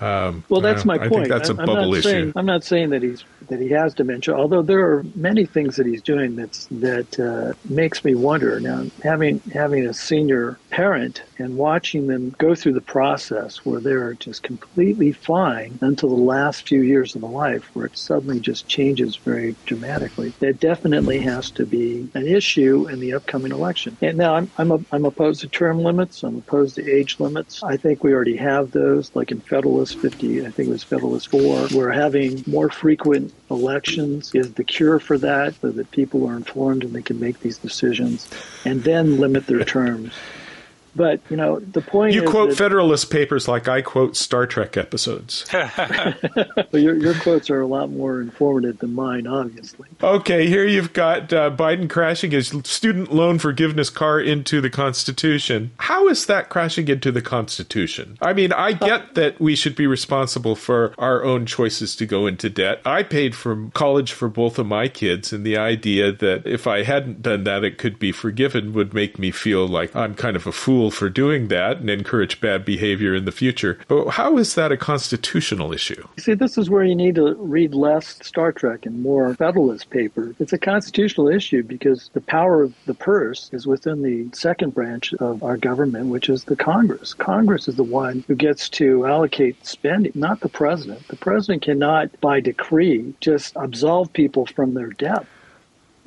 um, 0.00 0.44
well, 0.48 0.60
that's 0.60 0.84
my 0.84 0.94
I 0.94 1.08
point. 1.08 1.28
that's 1.28 1.48
a 1.48 1.54
bubble 1.54 1.76
I'm 1.76 1.92
issue. 1.92 2.02
Saying, 2.02 2.32
I'm 2.36 2.46
not 2.46 2.64
saying 2.64 2.90
that 2.90 3.02
he's 3.02 3.24
that 3.48 3.60
he 3.60 3.68
has 3.68 3.94
dementia, 3.94 4.34
although 4.34 4.62
there 4.62 4.80
are 4.80 5.04
many 5.14 5.46
things 5.46 5.76
that 5.76 5.86
he's 5.86 6.02
doing 6.02 6.36
that's 6.36 6.66
that 6.70 7.20
uh, 7.20 7.54
makes 7.68 8.04
me 8.04 8.14
wonder. 8.14 8.58
Now, 8.58 8.86
having 9.02 9.40
having 9.52 9.86
a 9.86 9.94
senior 9.94 10.58
parent 10.70 11.22
and 11.38 11.56
watching 11.56 12.06
them 12.06 12.34
go 12.38 12.54
through 12.54 12.74
the 12.74 12.80
process 12.80 13.58
where 13.64 13.80
they're 13.80 14.14
just 14.14 14.42
completely 14.42 15.12
fine 15.12 15.78
until 15.80 16.08
the 16.08 16.14
last 16.14 16.66
few 16.66 16.80
years 16.80 17.14
of 17.14 17.20
the 17.20 17.26
life, 17.26 17.64
where 17.74 17.86
it 17.86 17.96
suddenly 17.96 18.40
just 18.40 18.66
changes 18.68 19.16
very 19.16 19.54
dramatically. 19.66 20.32
That 20.40 20.60
definitely 20.60 21.20
has 21.20 21.50
to 21.52 21.66
be 21.66 22.08
an 22.14 22.26
issue 22.26 22.88
in 22.88 23.00
the 23.00 23.14
upcoming 23.14 23.52
election. 23.52 23.96
And 24.00 24.18
now, 24.18 24.34
I'm 24.34 24.50
I'm, 24.58 24.70
a, 24.70 24.80
I'm 24.92 25.04
opposed 25.04 25.40
to 25.42 25.48
term 25.48 25.78
limits. 25.80 26.22
I'm 26.22 26.38
opposed 26.38 26.76
to 26.76 26.90
age 26.90 27.20
limits. 27.20 27.62
I 27.62 27.76
think 27.76 28.02
we 28.02 28.14
already 28.14 28.36
have 28.36 28.70
those, 28.70 29.14
like 29.14 29.30
in 29.30 29.40
Federalist 29.40 29.98
50. 29.98 30.46
I 30.46 30.50
think 30.50 30.68
it 30.68 30.72
was 30.72 30.82
Federalist 30.82 31.30
4. 31.30 31.68
We're 31.74 31.90
having 31.90 32.42
more 32.46 32.70
frequent 32.70 33.34
elections 33.50 34.34
is 34.34 34.54
the 34.54 34.64
cure 34.64 34.98
for 34.98 35.18
that, 35.18 35.54
so 35.60 35.70
that 35.70 35.90
people 35.90 36.26
are 36.28 36.36
informed 36.36 36.84
and 36.84 36.94
they 36.94 37.02
can 37.02 37.20
make 37.20 37.40
these 37.40 37.58
decisions, 37.58 38.28
and 38.64 38.82
then 38.84 39.18
limit 39.18 39.46
their 39.46 39.64
terms. 39.64 40.12
But 40.96 41.20
you 41.28 41.36
know, 41.36 41.58
the 41.58 41.80
point. 41.80 42.14
You 42.14 42.22
quote 42.22 42.50
that, 42.50 42.56
Federalist 42.56 43.10
Papers 43.10 43.48
like 43.48 43.68
I 43.68 43.82
quote 43.82 44.16
Star 44.16 44.46
Trek 44.46 44.76
episodes. 44.76 45.44
well, 45.52 46.82
your, 46.82 46.94
your 46.96 47.14
quotes 47.14 47.50
are 47.50 47.60
a 47.60 47.66
lot 47.66 47.90
more 47.90 48.20
informative 48.20 48.78
than 48.78 48.94
mine, 48.94 49.26
obviously. 49.26 49.88
Okay, 50.02 50.46
here 50.46 50.66
you've 50.66 50.92
got 50.92 51.32
uh, 51.32 51.50
Biden 51.50 51.90
crashing 51.90 52.30
his 52.30 52.48
student 52.64 53.12
loan 53.12 53.38
forgiveness 53.38 53.90
car 53.90 54.20
into 54.20 54.60
the 54.60 54.70
Constitution. 54.70 55.72
How 55.78 56.08
is 56.08 56.26
that 56.26 56.48
crashing 56.48 56.88
into 56.88 57.10
the 57.10 57.22
Constitution? 57.22 58.16
I 58.20 58.32
mean, 58.32 58.52
I 58.52 58.72
get 58.72 59.00
uh, 59.00 59.06
that 59.14 59.40
we 59.40 59.56
should 59.56 59.74
be 59.74 59.86
responsible 59.86 60.54
for 60.54 60.94
our 60.98 61.24
own 61.24 61.46
choices 61.46 61.96
to 61.96 62.06
go 62.06 62.26
into 62.26 62.48
debt. 62.48 62.80
I 62.84 63.02
paid 63.02 63.34
for 63.34 63.70
college 63.74 64.12
for 64.12 64.28
both 64.28 64.58
of 64.58 64.66
my 64.66 64.88
kids, 64.88 65.32
and 65.32 65.44
the 65.44 65.56
idea 65.56 66.12
that 66.12 66.46
if 66.46 66.66
I 66.66 66.82
hadn't 66.82 67.22
done 67.22 67.44
that, 67.44 67.64
it 67.64 67.78
could 67.78 67.98
be 67.98 68.12
forgiven 68.12 68.72
would 68.72 68.94
make 68.94 69.18
me 69.18 69.30
feel 69.30 69.66
like 69.66 69.94
I'm 69.96 70.14
kind 70.14 70.36
of 70.36 70.46
a 70.46 70.52
fool 70.52 70.83
for 70.90 71.08
doing 71.08 71.48
that 71.48 71.78
and 71.78 71.90
encourage 71.90 72.40
bad 72.40 72.64
behavior 72.64 73.14
in 73.14 73.24
the 73.24 73.32
future. 73.32 73.78
But 73.88 74.10
how 74.10 74.38
is 74.38 74.54
that 74.54 74.72
a 74.72 74.76
constitutional 74.76 75.72
issue? 75.72 76.06
See, 76.18 76.34
this 76.34 76.58
is 76.58 76.70
where 76.70 76.84
you 76.84 76.94
need 76.94 77.14
to 77.16 77.34
read 77.34 77.74
less 77.74 78.18
Star 78.26 78.52
Trek 78.52 78.86
and 78.86 79.02
more 79.02 79.34
Federalist 79.34 79.90
paper. 79.90 80.34
It's 80.38 80.52
a 80.52 80.58
constitutional 80.58 81.28
issue 81.28 81.62
because 81.62 82.10
the 82.12 82.20
power 82.20 82.62
of 82.62 82.74
the 82.86 82.94
purse 82.94 83.50
is 83.52 83.66
within 83.66 84.02
the 84.02 84.28
second 84.36 84.74
branch 84.74 85.12
of 85.14 85.42
our 85.42 85.56
government, 85.56 86.06
which 86.06 86.28
is 86.28 86.44
the 86.44 86.56
Congress. 86.56 87.14
Congress 87.14 87.68
is 87.68 87.76
the 87.76 87.84
one 87.84 88.24
who 88.26 88.34
gets 88.34 88.68
to 88.70 89.06
allocate 89.06 89.64
spending, 89.64 90.12
not 90.14 90.40
the 90.40 90.48
president. 90.48 91.06
The 91.08 91.16
president 91.16 91.62
cannot, 91.62 92.20
by 92.20 92.40
decree, 92.40 93.14
just 93.20 93.54
absolve 93.56 94.12
people 94.12 94.46
from 94.46 94.74
their 94.74 94.90
debt. 94.90 95.26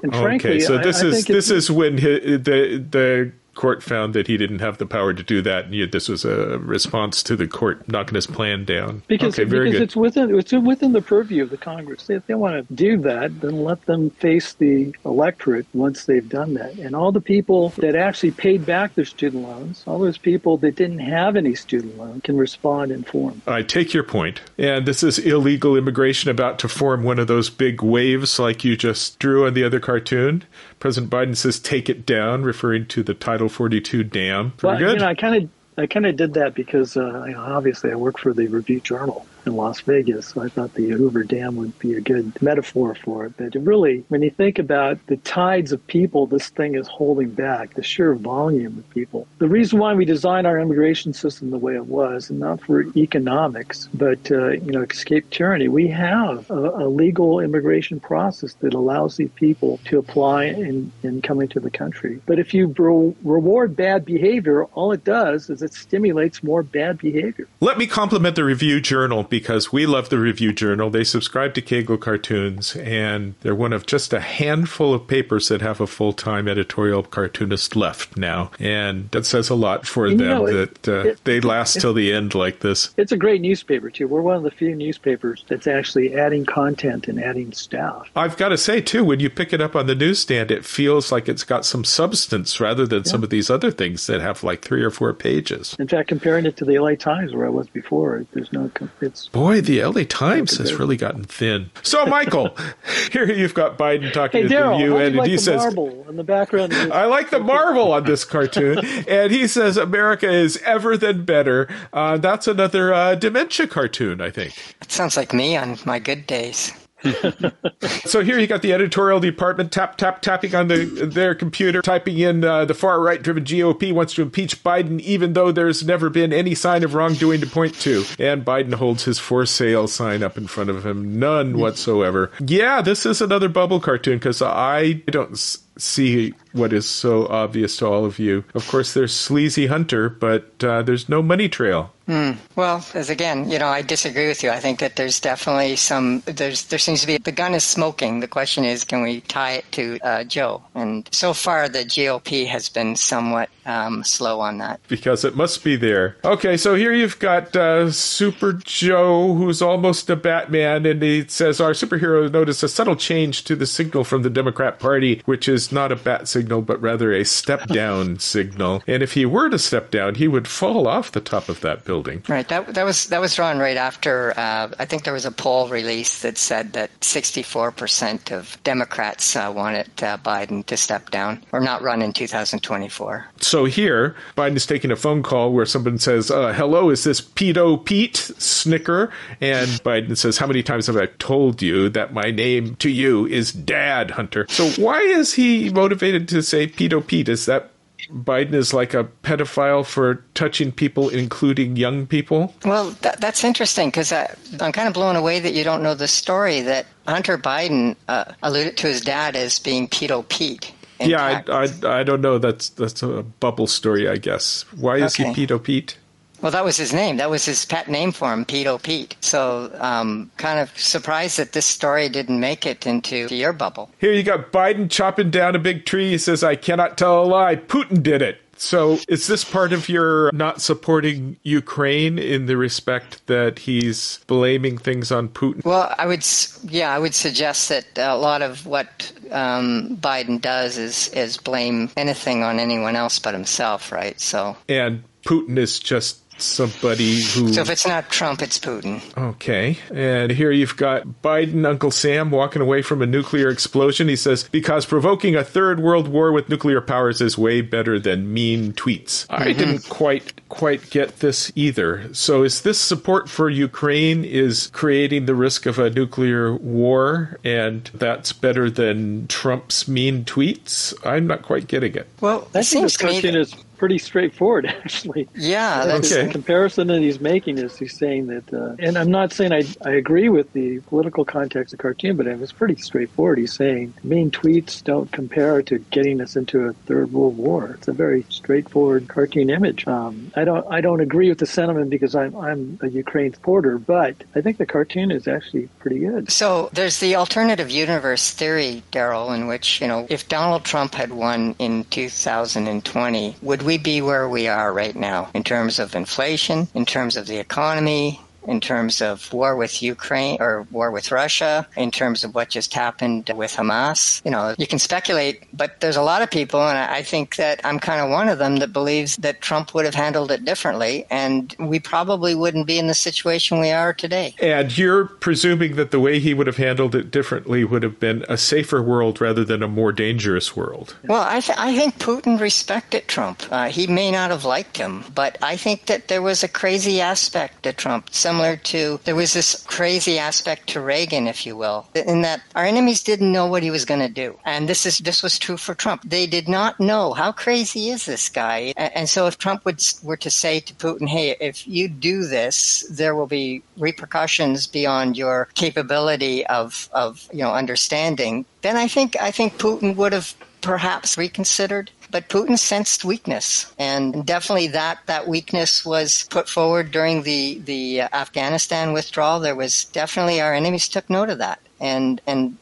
And 0.03 0.13
frankly, 0.13 0.51
okay, 0.51 0.59
so 0.59 0.77
this 0.77 1.01
I, 1.01 1.05
I 1.05 1.09
is 1.09 1.25
this 1.25 1.49
is 1.49 1.71
when 1.71 1.95
the 1.95 2.37
the 2.77 3.31
court 3.57 3.83
found 3.83 4.13
that 4.13 4.27
he 4.27 4.37
didn't 4.37 4.59
have 4.59 4.77
the 4.77 4.85
power 4.85 5.13
to 5.13 5.23
do 5.23 5.41
that, 5.41 5.65
and 5.65 5.75
yet 5.75 5.91
this 5.91 6.07
was 6.07 6.23
a 6.23 6.59
response 6.59 7.21
to 7.23 7.35
the 7.35 7.47
court 7.47 7.87
knocking 7.89 8.15
his 8.15 8.27
plan 8.27 8.63
down. 8.63 9.01
Because, 9.07 9.33
okay, 9.33 9.43
very 9.43 9.65
because 9.65 9.79
good. 9.79 9.83
it's 9.83 9.95
within 9.95 10.39
it's 10.39 10.53
within 10.53 10.93
the 10.93 11.01
purview 11.01 11.43
of 11.43 11.49
the 11.49 11.57
Congress. 11.57 12.09
If 12.09 12.25
they 12.27 12.35
want 12.35 12.67
to 12.67 12.73
do 12.73 12.97
that, 12.99 13.41
then 13.41 13.63
let 13.63 13.85
them 13.85 14.11
face 14.11 14.53
the 14.53 14.93
electorate 15.03 15.65
once 15.73 16.05
they've 16.05 16.27
done 16.27 16.53
that. 16.53 16.73
And 16.75 16.95
all 16.95 17.11
the 17.11 17.19
people 17.19 17.69
that 17.77 17.95
actually 17.95 18.31
paid 18.31 18.65
back 18.65 18.95
their 18.95 19.05
student 19.05 19.43
loans, 19.43 19.83
all 19.87 19.99
those 19.99 20.17
people 20.17 20.57
that 20.57 20.75
didn't 20.75 20.99
have 20.99 21.35
any 21.35 21.55
student 21.55 21.97
loan, 21.97 22.21
can 22.21 22.37
respond 22.37 22.91
in 22.91 23.03
form. 23.03 23.41
I 23.47 23.63
take 23.63 23.93
your 23.93 24.03
point, 24.03 24.41
and 24.57 24.85
this 24.85 25.03
is 25.03 25.17
illegal 25.19 25.75
immigration 25.75 26.29
about 26.29 26.59
to 26.59 26.69
form 26.69 27.03
one 27.03 27.19
of 27.19 27.27
those 27.27 27.49
big 27.49 27.81
waves 27.81 28.37
like 28.37 28.63
you 28.63 28.77
just 28.77 29.17
drew 29.19 29.47
on 29.47 29.55
the 29.55 29.63
other 29.63 29.79
cartoon. 29.79 30.43
President 30.79 31.11
Biden 31.11 31.35
says, 31.35 31.59
"Take 31.59 31.89
it 31.89 32.05
down," 32.05 32.43
referring 32.43 32.85
to 32.87 33.03
the 33.03 33.13
Title 33.13 33.49
42 33.49 34.03
dam. 34.03 34.53
Very 34.57 34.73
well, 34.73 34.79
good. 34.79 34.93
You 34.93 34.99
know, 34.99 35.07
I 35.07 35.15
kind 35.15 35.43
of 35.43 35.49
I 35.77 35.87
kind 35.87 36.05
of 36.05 36.15
did 36.15 36.33
that 36.35 36.55
because 36.55 36.97
uh, 36.97 37.23
you 37.25 37.33
know, 37.33 37.41
obviously 37.41 37.91
I 37.91 37.95
work 37.95 38.19
for 38.19 38.33
the 38.33 38.47
Review 38.47 38.79
Journal, 38.79 39.25
in 39.47 39.55
Las 39.55 39.79
Vegas. 39.81 40.27
So 40.27 40.43
I 40.43 40.49
thought 40.49 40.75
the 40.75 40.89
Hoover 40.89 41.23
Dam 41.23 41.55
would 41.55 41.77
be 41.79 41.93
a 41.95 42.01
good 42.01 42.39
metaphor 42.41 42.93
for 42.93 43.25
it. 43.25 43.33
But 43.37 43.55
really, 43.55 44.03
when 44.09 44.21
you 44.21 44.29
think 44.29 44.59
about 44.59 44.99
the 45.07 45.17
tides 45.17 45.71
of 45.71 45.85
people 45.87 46.27
this 46.27 46.49
thing 46.49 46.75
is 46.75 46.87
holding 46.87 47.31
back, 47.31 47.73
the 47.73 47.83
sheer 47.83 48.13
volume 48.13 48.77
of 48.77 48.89
people, 48.91 49.27
the 49.39 49.47
reason 49.47 49.79
why 49.79 49.93
we 49.93 50.05
designed 50.05 50.45
our 50.45 50.59
immigration 50.59 51.13
system 51.13 51.49
the 51.49 51.57
way 51.57 51.75
it 51.75 51.87
was, 51.87 52.29
and 52.29 52.39
not 52.39 52.61
for 52.61 52.83
economics, 52.95 53.89
but 53.93 54.29
uh, 54.31 54.49
you 54.49 54.71
know, 54.71 54.81
escape 54.81 55.29
tyranny, 55.29 55.67
we 55.67 55.87
have 55.87 56.49
a, 56.51 56.85
a, 56.85 56.87
legal 56.97 57.39
immigration 57.39 57.99
process 57.99 58.53
that 58.55 58.73
allows 58.73 59.17
these 59.17 59.29
people 59.35 59.79
to 59.85 59.97
apply 59.97 60.45
and, 60.45 60.91
in 61.03 61.21
coming 61.21 61.47
to 61.47 61.59
the 61.59 61.69
country. 61.69 62.19
But 62.25 62.39
if 62.39 62.53
you 62.53 62.73
re- 62.77 63.15
reward 63.23 63.75
bad 63.75 64.03
behavior, 64.03 64.65
all 64.65 64.91
it 64.91 65.03
does 65.03 65.49
is 65.49 65.61
it 65.61 65.73
stimulates 65.73 66.43
more 66.43 66.63
bad 66.63 66.97
behavior. 66.97 67.47
Let 67.59 67.77
me 67.77 67.87
compliment 67.87 68.35
the 68.35 68.43
Review 68.43 68.81
Journal 68.81 69.23
because 69.23 69.36
we 69.71 69.85
love 69.85 70.09
the 70.09 70.19
Review 70.19 70.53
Journal. 70.53 70.89
They 70.89 71.03
subscribe 71.03 71.53
to 71.55 71.61
Cagle 71.61 71.99
Cartoons, 71.99 72.75
and 72.75 73.35
they're 73.41 73.55
one 73.55 73.73
of 73.73 73.85
just 73.85 74.13
a 74.13 74.19
handful 74.19 74.93
of 74.93 75.07
papers 75.07 75.47
that 75.49 75.61
have 75.61 75.81
a 75.81 75.87
full 75.87 76.13
time 76.13 76.47
editorial 76.47 77.03
cartoonist 77.03 77.75
left 77.75 78.17
now. 78.17 78.51
And 78.59 79.09
that 79.11 79.25
says 79.25 79.49
a 79.49 79.55
lot 79.55 79.85
for 79.85 80.07
and 80.07 80.19
them 80.19 80.27
you 80.27 80.51
know, 80.51 80.65
that 80.65 80.87
uh, 80.87 81.09
it, 81.09 81.23
they 81.23 81.39
last 81.39 81.77
it, 81.77 81.81
till 81.81 81.93
the 81.93 82.13
end 82.13 82.35
like 82.35 82.59
this. 82.59 82.93
It's 82.97 83.11
a 83.11 83.17
great 83.17 83.41
newspaper, 83.41 83.89
too. 83.89 84.07
We're 84.07 84.21
one 84.21 84.35
of 84.35 84.43
the 84.43 84.51
few 84.51 84.75
newspapers 84.75 85.43
that's 85.47 85.67
actually 85.67 86.15
adding 86.15 86.45
content 86.45 87.07
and 87.07 87.23
adding 87.23 87.51
staff. 87.53 88.09
I've 88.15 88.37
got 88.37 88.49
to 88.49 88.57
say, 88.57 88.81
too, 88.81 89.03
when 89.03 89.19
you 89.19 89.29
pick 89.29 89.53
it 89.53 89.61
up 89.61 89.75
on 89.75 89.87
the 89.87 89.95
newsstand, 89.95 90.51
it 90.51 90.65
feels 90.65 91.11
like 91.11 91.29
it's 91.29 91.43
got 91.43 91.65
some 91.65 91.83
substance 91.83 92.59
rather 92.59 92.85
than 92.85 93.03
yeah. 93.05 93.11
some 93.11 93.23
of 93.23 93.29
these 93.29 93.49
other 93.49 93.71
things 93.71 94.07
that 94.07 94.21
have 94.21 94.43
like 94.43 94.61
three 94.61 94.83
or 94.83 94.91
four 94.91 95.13
pages. 95.13 95.75
In 95.79 95.87
fact, 95.87 96.09
comparing 96.09 96.45
it 96.45 96.57
to 96.57 96.65
the 96.65 96.79
LA 96.79 96.95
Times 96.95 97.33
where 97.33 97.45
I 97.45 97.49
was 97.49 97.67
before, 97.67 98.25
there's 98.33 98.51
no, 98.51 98.71
it's 99.01 99.26
Boy, 99.31 99.61
the 99.61 99.83
LA 99.83 100.03
Times 100.07 100.57
has 100.57 100.73
really 100.73 100.97
gotten 100.97 101.23
thin. 101.23 101.69
So, 101.83 102.05
Michael, 102.05 102.55
here 103.11 103.31
you've 103.31 103.53
got 103.53 103.77
Biden 103.77 104.11
talking 104.11 104.43
hey, 104.43 104.47
to 104.47 104.53
Daryl, 104.53 104.79
you, 104.79 104.97
and 104.97 105.15
like 105.15 105.29
he 105.29 105.37
says, 105.37 105.61
"Marble 105.61 106.05
in 106.09 106.15
the 106.15 106.23
background." 106.23 106.73
I 106.73 107.05
like 107.05 107.29
the 107.29 107.39
marble 107.39 107.91
on 107.93 108.05
this 108.05 108.25
cartoon, 108.25 108.79
and 109.07 109.31
he 109.31 109.47
says 109.47 109.77
America 109.77 110.29
is 110.29 110.57
ever 110.65 110.97
than 110.97 111.25
better. 111.25 111.67
Uh, 111.93 112.17
that's 112.17 112.47
another 112.47 112.93
uh, 112.93 113.15
dementia 113.15 113.67
cartoon, 113.67 114.21
I 114.21 114.31
think. 114.31 114.53
It 114.81 114.91
sounds 114.91 115.17
like 115.17 115.33
me 115.33 115.57
on 115.57 115.77
my 115.85 115.99
good 115.99 116.25
days. 116.27 116.71
so 118.05 118.23
here 118.23 118.39
you 118.39 118.47
got 118.47 118.61
the 118.61 118.73
editorial 118.73 119.19
department 119.19 119.71
tap 119.71 119.97
tap 119.97 120.21
tapping 120.21 120.55
on 120.55 120.67
the 120.67 120.85
their 120.85 121.35
computer, 121.35 121.81
typing 121.81 122.17
in 122.17 122.43
uh, 122.43 122.65
the 122.65 122.73
far 122.73 122.99
right 122.99 123.21
driven 123.21 123.43
GOP 123.43 123.93
wants 123.93 124.13
to 124.15 124.23
impeach 124.23 124.63
Biden, 124.63 124.99
even 125.01 125.33
though 125.33 125.51
there's 125.51 125.85
never 125.85 126.09
been 126.09 126.33
any 126.33 126.55
sign 126.55 126.83
of 126.83 126.93
wrongdoing 126.93 127.41
to 127.41 127.47
point 127.47 127.75
to. 127.81 128.03
And 128.19 128.43
Biden 128.43 128.73
holds 128.73 129.03
his 129.03 129.19
for 129.19 129.45
sale 129.45 129.87
sign 129.87 130.23
up 130.23 130.37
in 130.37 130.47
front 130.47 130.69
of 130.69 130.85
him, 130.85 131.19
none 131.19 131.57
whatsoever. 131.57 132.31
Yeah, 132.39 132.81
this 132.81 133.05
is 133.05 133.21
another 133.21 133.49
bubble 133.49 133.79
cartoon 133.79 134.17
because 134.17 134.41
I 134.41 134.93
don't 135.07 135.37
see 135.77 136.33
what 136.53 136.73
is 136.73 136.87
so 136.89 137.27
obvious 137.27 137.77
to 137.77 137.87
all 137.87 138.05
of 138.05 138.19
you. 138.19 138.43
Of 138.53 138.67
course, 138.67 138.93
there's 138.93 139.13
Sleazy 139.13 139.67
Hunter, 139.67 140.09
but 140.09 140.63
uh, 140.63 140.81
there's 140.81 141.07
no 141.07 141.21
money 141.21 141.49
trail. 141.49 141.93
Mm. 142.07 142.37
Well, 142.55 142.85
as 142.93 143.09
again, 143.09 143.49
you 143.49 143.59
know, 143.59 143.67
I 143.67 143.81
disagree 143.81 144.27
with 144.27 144.41
you. 144.41 144.49
I 144.49 144.59
think 144.59 144.79
that 144.79 144.95
there's 144.95 145.19
definitely 145.19 145.75
some. 145.75 146.23
There's 146.25 146.63
there 146.65 146.79
seems 146.79 147.01
to 147.01 147.07
be 147.07 147.17
the 147.17 147.33
gun 147.33 147.53
is 147.53 147.65
smoking. 147.65 148.21
The 148.21 148.29
question 148.29 148.63
is, 148.63 148.85
can 148.85 149.01
we 149.01 149.19
tie 149.21 149.53
it 149.53 149.71
to 149.73 149.99
uh, 150.01 150.23
Joe? 150.23 150.63
And 150.73 151.07
so 151.11 151.33
far, 151.33 151.67
the 151.67 151.79
GOP 151.83 152.47
has 152.47 152.69
been 152.69 152.95
somewhat 152.95 153.49
um, 153.65 154.05
slow 154.05 154.39
on 154.39 154.59
that 154.59 154.79
because 154.87 155.25
it 155.25 155.35
must 155.35 155.65
be 155.65 155.75
there. 155.75 156.15
Okay, 156.23 156.55
so 156.55 156.75
here 156.75 156.93
you've 156.93 157.19
got 157.19 157.53
uh, 157.57 157.91
Super 157.91 158.53
Joe, 158.53 159.33
who's 159.33 159.61
almost 159.61 160.09
a 160.09 160.15
Batman, 160.15 160.85
and 160.85 161.01
he 161.01 161.27
says 161.27 161.59
our 161.59 161.71
superhero 161.71 162.31
noticed 162.31 162.63
a 162.63 162.69
subtle 162.69 162.95
change 162.95 163.43
to 163.43 163.55
the 163.55 163.65
signal 163.65 164.05
from 164.05 164.21
the 164.21 164.29
Democrat 164.29 164.79
Party, 164.79 165.21
which 165.25 165.49
is 165.49 165.66
is 165.67 165.71
not 165.71 165.91
a 165.91 165.95
bat 165.95 166.27
signal, 166.27 166.61
but 166.61 166.81
rather 166.81 167.13
a 167.13 167.23
step 167.23 167.67
down 167.67 168.19
signal. 168.19 168.81
And 168.87 169.03
if 169.03 169.13
he 169.13 169.25
were 169.25 169.49
to 169.49 169.59
step 169.59 169.91
down, 169.91 170.15
he 170.15 170.27
would 170.27 170.47
fall 170.47 170.87
off 170.87 171.11
the 171.11 171.21
top 171.21 171.49
of 171.49 171.61
that 171.61 171.83
building. 171.85 172.23
Right. 172.27 172.47
That 172.47 172.73
that 172.73 172.85
was 172.85 173.07
that 173.07 173.21
was 173.21 173.35
drawn 173.35 173.59
right 173.59 173.77
after. 173.77 174.33
Uh, 174.37 174.71
I 174.79 174.85
think 174.85 175.03
there 175.03 175.13
was 175.13 175.25
a 175.25 175.31
poll 175.31 175.67
release 175.67 176.21
that 176.21 176.37
said 176.37 176.73
that 176.73 176.89
64 177.03 177.71
percent 177.71 178.31
of 178.31 178.57
Democrats 178.63 179.35
uh, 179.35 179.51
wanted 179.53 179.87
uh, 180.01 180.17
Biden 180.17 180.65
to 180.67 180.77
step 180.77 181.11
down 181.11 181.43
or 181.51 181.59
not 181.59 181.81
run 181.81 182.01
in 182.01 182.13
2024. 182.13 183.27
So 183.39 183.65
here, 183.65 184.15
Biden 184.35 184.55
is 184.55 184.65
taking 184.65 184.91
a 184.91 184.95
phone 184.95 185.23
call 185.23 185.53
where 185.53 185.65
someone 185.65 185.97
says, 185.97 186.31
uh, 186.31 186.53
"Hello, 186.53 186.89
is 186.89 187.03
this 187.03 187.21
Pedo 187.21 187.83
Pete?" 187.83 188.17
Snicker, 188.37 189.11
and 189.41 189.69
Biden 189.83 190.17
says, 190.17 190.37
"How 190.37 190.47
many 190.47 190.63
times 190.63 190.87
have 190.87 190.97
I 190.97 191.07
told 191.19 191.61
you 191.61 191.89
that 191.89 192.13
my 192.13 192.31
name 192.31 192.75
to 192.77 192.89
you 192.89 193.25
is 193.25 193.51
Dad 193.51 194.11
Hunter?" 194.11 194.45
So 194.49 194.69
why 194.81 195.01
is 195.01 195.33
he 195.33 195.56
motivated 195.71 196.27
to 196.29 196.41
say 196.41 196.67
Pedo 196.67 197.05
Pete? 197.05 197.29
Is 197.29 197.45
that 197.45 197.71
Biden 198.09 198.53
is 198.53 198.73
like 198.73 198.93
a 198.93 199.05
pedophile 199.23 199.85
for 199.85 200.23
touching 200.33 200.71
people, 200.71 201.09
including 201.09 201.75
young 201.75 202.07
people? 202.07 202.53
Well, 202.63 202.91
that, 203.01 203.19
that's 203.19 203.43
interesting 203.43 203.89
because 203.89 204.11
I'm 204.11 204.71
kind 204.71 204.87
of 204.87 204.93
blown 204.93 205.15
away 205.15 205.39
that 205.39 205.53
you 205.53 205.63
don't 205.63 205.83
know 205.83 205.95
the 205.95 206.07
story 206.07 206.61
that 206.61 206.85
Hunter 207.07 207.37
Biden 207.37 207.95
uh, 208.07 208.33
alluded 208.43 208.77
to 208.77 208.87
his 208.87 209.01
dad 209.01 209.35
as 209.35 209.59
being 209.59 209.87
Pedo 209.87 210.27
Pete. 210.27 210.73
Yeah, 210.99 211.43
I, 211.47 211.65
I, 211.65 211.99
I, 211.99 212.03
don't 212.03 212.21
know. 212.21 212.39
That's 212.39 212.69
that's 212.69 213.03
a 213.03 213.21
bubble 213.21 213.67
story, 213.67 214.07
I 214.07 214.17
guess. 214.17 214.65
Why 214.75 214.97
is 214.97 215.19
okay. 215.19 215.31
he 215.31 215.45
Pedo 215.45 215.61
Pete? 215.61 215.97
Well, 216.41 216.51
that 216.51 216.63
was 216.63 216.77
his 216.77 216.93
name. 216.93 217.17
That 217.17 217.29
was 217.29 217.45
his 217.45 217.65
pet 217.65 217.87
name 217.87 218.11
for 218.11 218.31
him, 218.31 218.45
Pedo 218.45 218.81
Pete. 218.81 219.15
So, 219.21 219.71
um, 219.79 220.29
kind 220.37 220.59
of 220.59 220.77
surprised 220.79 221.37
that 221.37 221.53
this 221.53 221.65
story 221.65 222.09
didn't 222.09 222.39
make 222.39 222.65
it 222.65 222.85
into 222.85 223.33
your 223.33 223.53
bubble. 223.53 223.89
Here 223.99 224.13
you 224.13 224.23
got 224.23 224.51
Biden 224.51 224.89
chopping 224.89 225.31
down 225.31 225.55
a 225.55 225.59
big 225.59 225.85
tree. 225.85 226.11
He 226.11 226.17
says, 226.17 226.43
I 226.43 226.55
cannot 226.55 226.97
tell 226.97 227.23
a 227.23 227.25
lie. 227.25 227.55
Putin 227.55 228.03
did 228.03 228.21
it. 228.21 228.39
So, 228.59 228.97
is 229.07 229.27
this 229.27 229.43
part 229.43 229.71
of 229.71 229.87
your 229.87 230.31
not 230.33 230.61
supporting 230.61 231.37
Ukraine 231.43 232.17
in 232.17 232.47
the 232.47 232.57
respect 232.57 233.25
that 233.27 233.59
he's 233.59 234.19
blaming 234.25 234.79
things 234.79 235.11
on 235.11 235.29
Putin? 235.29 235.63
Well, 235.63 235.93
I 235.97 236.07
would, 236.07 236.25
yeah, 236.63 236.91
I 236.91 236.97
would 236.97 237.13
suggest 237.13 237.69
that 237.69 237.85
a 237.97 238.15
lot 238.15 238.41
of 238.41 238.65
what 238.65 239.11
um, 239.31 239.97
Biden 240.01 240.41
does 240.41 240.77
is 240.77 241.09
is 241.09 241.37
blame 241.37 241.91
anything 241.95 242.43
on 242.43 242.59
anyone 242.59 242.95
else 242.95 243.19
but 243.19 243.35
himself, 243.35 243.91
right? 243.91 244.19
So, 244.19 244.57
and 244.67 245.03
Putin 245.23 245.57
is 245.57 245.77
just 245.77 246.26
somebody 246.41 247.21
who. 247.21 247.53
So 247.53 247.61
if 247.61 247.69
it's 247.69 247.87
not 247.87 248.09
Trump, 248.09 248.41
it's 248.41 248.59
Putin. 248.59 249.01
Okay. 249.17 249.77
And 249.93 250.31
here 250.31 250.51
you've 250.51 250.77
got 250.77 251.05
Biden, 251.23 251.65
Uncle 251.65 251.91
Sam, 251.91 252.31
walking 252.31 252.61
away 252.61 252.81
from 252.81 253.01
a 253.01 253.05
nuclear 253.05 253.49
explosion. 253.49 254.07
He 254.07 254.15
says, 254.15 254.43
because 254.51 254.85
provoking 254.85 255.35
a 255.35 255.43
third 255.43 255.79
world 255.79 256.07
war 256.07 256.31
with 256.31 256.49
nuclear 256.49 256.81
powers 256.81 257.21
is 257.21 257.37
way 257.37 257.61
better 257.61 257.99
than 257.99 258.33
mean 258.33 258.73
tweets. 258.73 259.27
Mm-hmm. 259.27 259.43
I 259.43 259.53
didn't 259.53 259.89
quite 259.89 260.47
quite 260.49 260.89
get 260.89 261.19
this 261.19 261.51
either. 261.55 262.13
So 262.13 262.43
is 262.43 262.61
this 262.61 262.79
support 262.79 263.29
for 263.29 263.49
Ukraine 263.49 264.23
is 264.23 264.67
creating 264.73 265.25
the 265.25 265.35
risk 265.35 265.65
of 265.65 265.77
a 265.79 265.89
nuclear 265.89 266.55
war 266.55 267.37
and 267.43 267.89
that's 267.93 268.33
better 268.33 268.69
than 268.69 269.27
Trump's 269.27 269.87
mean 269.87 270.25
tweets? 270.25 270.93
I'm 271.05 271.27
not 271.27 271.41
quite 271.41 271.67
getting 271.67 271.95
it. 271.95 272.07
Well, 272.21 272.47
that 272.53 272.65
seems 272.65 272.95
to 272.97 273.07
me 273.07 273.17
is 273.17 273.53
pretty 273.77 273.97
straightforward, 273.97 274.65
actually. 274.83 275.29
Yeah, 275.35 275.85
that's 275.85 276.11
okay. 276.11 276.25
the 276.25 276.31
comparison 276.31 276.87
that 276.87 277.01
he's 277.01 277.19
making 277.19 277.57
is 277.57 277.77
he's 277.77 277.97
saying 277.97 278.27
that, 278.27 278.53
uh, 278.53 278.75
and 278.79 278.97
I'm 278.97 279.11
not 279.11 279.31
saying 279.31 279.53
I, 279.53 279.63
I 279.85 279.91
agree 279.91 280.29
with 280.29 280.51
the 280.53 280.79
political 280.81 281.25
context 281.25 281.73
of 281.73 281.79
cartoon, 281.79 282.17
but 282.17 282.27
it 282.27 282.39
was 282.39 282.51
pretty 282.51 282.75
straightforward. 282.75 283.37
He's 283.37 283.53
saying 283.53 283.93
mean 284.03 284.31
tweets 284.31 284.83
don't 284.83 285.11
compare 285.11 285.61
to 285.63 285.79
getting 285.91 286.21
us 286.21 286.35
into 286.35 286.61
a 286.61 286.73
third 286.73 287.11
world 287.11 287.37
war. 287.37 287.75
It's 287.77 287.87
a 287.87 287.93
very 287.93 288.25
straightforward 288.29 289.07
cartoon 289.07 289.49
image. 289.49 289.87
Um, 289.87 290.31
I 290.35 290.43
don't 290.43 290.65
I 290.71 290.81
don't 290.81 291.01
agree 291.01 291.29
with 291.29 291.39
the 291.39 291.45
sentiment 291.45 291.89
because 291.89 292.15
I'm 292.15 292.35
I'm 292.35 292.79
a 292.81 292.87
Ukraine 292.87 293.33
supporter, 293.33 293.77
but 293.77 294.15
I 294.35 294.41
think 294.41 294.57
the 294.57 294.65
cartoon 294.65 295.11
is 295.11 295.27
actually 295.27 295.67
pretty 295.79 295.99
good. 295.99 296.31
So 296.31 296.69
there's 296.73 296.99
the 296.99 297.15
alternative 297.15 297.69
universe 297.69 298.31
theory, 298.31 298.83
Daryl, 298.91 299.35
in 299.35 299.47
which 299.47 299.81
you 299.81 299.87
know 299.87 300.07
if 300.09 300.27
Donald 300.27 300.63
Trump 300.63 300.95
had 300.95 301.11
won 301.11 301.55
in 301.59 301.83
2020, 301.85 303.35
would 303.41 303.63
we 303.67 303.77
be 303.77 304.01
where 304.01 304.29
we 304.29 304.47
are 304.47 304.71
right 304.71 304.95
now 304.95 305.29
in 305.33 305.43
terms 305.43 305.77
of 305.77 305.93
inflation, 305.93 306.69
in 306.73 306.85
terms 306.85 307.17
of 307.17 307.27
the 307.27 307.35
economy, 307.35 308.21
in 308.47 308.59
terms 308.61 309.01
of 309.01 309.31
war 309.33 309.55
with 309.55 309.81
Ukraine 309.81 310.37
or 310.39 310.65
war 310.71 310.91
with 310.91 311.11
Russia, 311.11 311.67
in 311.75 311.91
terms 311.91 312.23
of 312.23 312.33
what 312.33 312.49
just 312.49 312.73
happened 312.73 313.29
with 313.35 313.53
Hamas. 313.53 314.21
You 314.25 314.31
know, 314.31 314.55
you 314.57 314.67
can 314.67 314.79
speculate, 314.79 315.43
but 315.53 315.79
there's 315.81 315.97
a 315.97 316.01
lot 316.01 316.21
of 316.21 316.31
people, 316.31 316.61
and 316.61 316.77
I 316.77 317.01
think 317.01 317.35
that 317.35 317.61
I'm 317.63 317.79
kind 317.79 318.01
of 318.01 318.09
one 318.09 318.29
of 318.29 318.37
them 318.39 318.57
that 318.57 318.73
believes 318.73 319.17
that 319.17 319.41
Trump 319.41 319.73
would 319.73 319.85
have 319.85 319.95
handled 319.95 320.31
it 320.31 320.45
differently, 320.45 321.05
and 321.09 321.55
we 321.59 321.79
probably 321.79 322.35
wouldn't 322.35 322.67
be 322.67 322.79
in 322.79 322.87
the 322.87 322.93
situation 322.93 323.59
we 323.59 323.71
are 323.71 323.93
today. 323.93 324.33
And 324.41 324.75
you're 324.77 325.05
presuming 325.05 325.75
that 325.75 325.91
the 325.91 325.99
way 325.99 326.19
he 326.19 326.33
would 326.33 326.47
have 326.47 326.57
handled 326.57 326.95
it 326.95 327.11
differently 327.11 327.63
would 327.63 327.83
have 327.83 327.99
been 327.99 328.25
a 328.29 328.37
safer 328.37 328.81
world 328.81 329.19
rather 329.21 329.43
than 329.43 329.61
a 329.61 329.67
more 329.67 329.91
dangerous 329.91 330.55
world. 330.55 330.95
Well, 331.03 331.23
I, 331.23 331.39
th- 331.39 331.57
I 331.57 331.75
think 331.75 331.99
Putin 331.99 332.39
respected 332.39 333.07
Trump. 333.07 333.43
Uh, 333.51 333.69
he 333.69 333.87
may 333.87 334.11
not 334.11 334.31
have 334.31 334.45
liked 334.45 334.77
him, 334.77 335.03
but 335.13 335.37
I 335.41 335.57
think 335.57 335.85
that 335.87 336.07
there 336.07 336.21
was 336.21 336.43
a 336.43 336.47
crazy 336.47 337.01
aspect 337.01 337.63
to 337.63 337.73
Trump. 337.73 338.13
Some 338.13 338.36
similar 338.37 338.55
to 338.55 338.99
there 339.03 339.15
was 339.15 339.33
this 339.33 339.63
crazy 339.63 340.19
aspect 340.19 340.67
to 340.67 340.79
Reagan, 340.79 341.27
if 341.27 341.43
you 341.45 341.57
will, 341.57 341.87
in 341.95 342.21
that 342.21 342.41
our 342.55 342.65
enemies 342.65 343.01
didn't 343.01 343.31
know 343.31 343.47
what 343.47 343.63
he 343.63 343.71
was 343.71 343.83
going 343.83 343.99
to 343.99 344.09
do, 344.09 344.37
and 344.45 344.69
this 344.69 344.85
is 344.85 344.99
this 344.99 345.23
was 345.23 345.39
true 345.39 345.57
for 345.57 345.73
Trump. 345.73 346.03
They 346.05 346.27
did 346.27 346.47
not 346.47 346.79
know 346.79 347.13
how 347.13 347.31
crazy 347.31 347.89
is 347.89 348.05
this 348.05 348.29
guy, 348.29 348.73
and 348.77 349.09
so 349.09 349.25
if 349.25 349.39
Trump 349.39 349.65
would 349.65 349.81
were 350.03 350.17
to 350.17 350.29
say 350.29 350.59
to 350.59 350.73
Putin, 350.75 351.07
"Hey, 351.07 351.35
if 351.39 351.67
you 351.67 351.87
do 351.87 352.27
this, 352.27 352.85
there 352.91 353.15
will 353.15 353.27
be 353.27 353.63
repercussions 353.75 354.67
beyond 354.67 355.17
your 355.17 355.49
capability 355.55 356.45
of 356.45 356.89
of 356.91 357.27
you 357.33 357.41
know 357.41 357.53
understanding," 357.53 358.45
then 358.61 358.77
I 358.77 358.87
think 358.87 359.17
I 359.19 359.31
think 359.31 359.57
Putin 359.57 359.95
would 359.95 360.13
have 360.13 360.35
perhaps 360.61 361.17
reconsidered 361.17 361.89
but 362.11 362.29
Putin 362.29 362.57
sensed 362.57 363.05
weakness, 363.05 363.73
and 363.77 364.25
definitely 364.25 364.67
that 364.67 364.99
that 365.05 365.27
weakness 365.27 365.85
was 365.85 366.27
put 366.29 366.49
forward 366.49 366.91
during 366.91 367.23
the 367.23 367.59
the 367.59 368.01
Afghanistan 368.01 368.93
withdrawal. 368.93 369.39
There 369.39 369.55
was 369.55 369.85
definitely 369.85 370.41
our 370.41 370.53
enemies 370.53 370.87
took 370.87 371.09
note 371.09 371.29
of 371.29 371.39
that, 371.39 371.59
and 371.79 372.21
and 372.27 372.57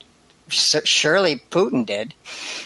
surely 0.50 1.38
Putin 1.50 1.86
did. 1.86 2.14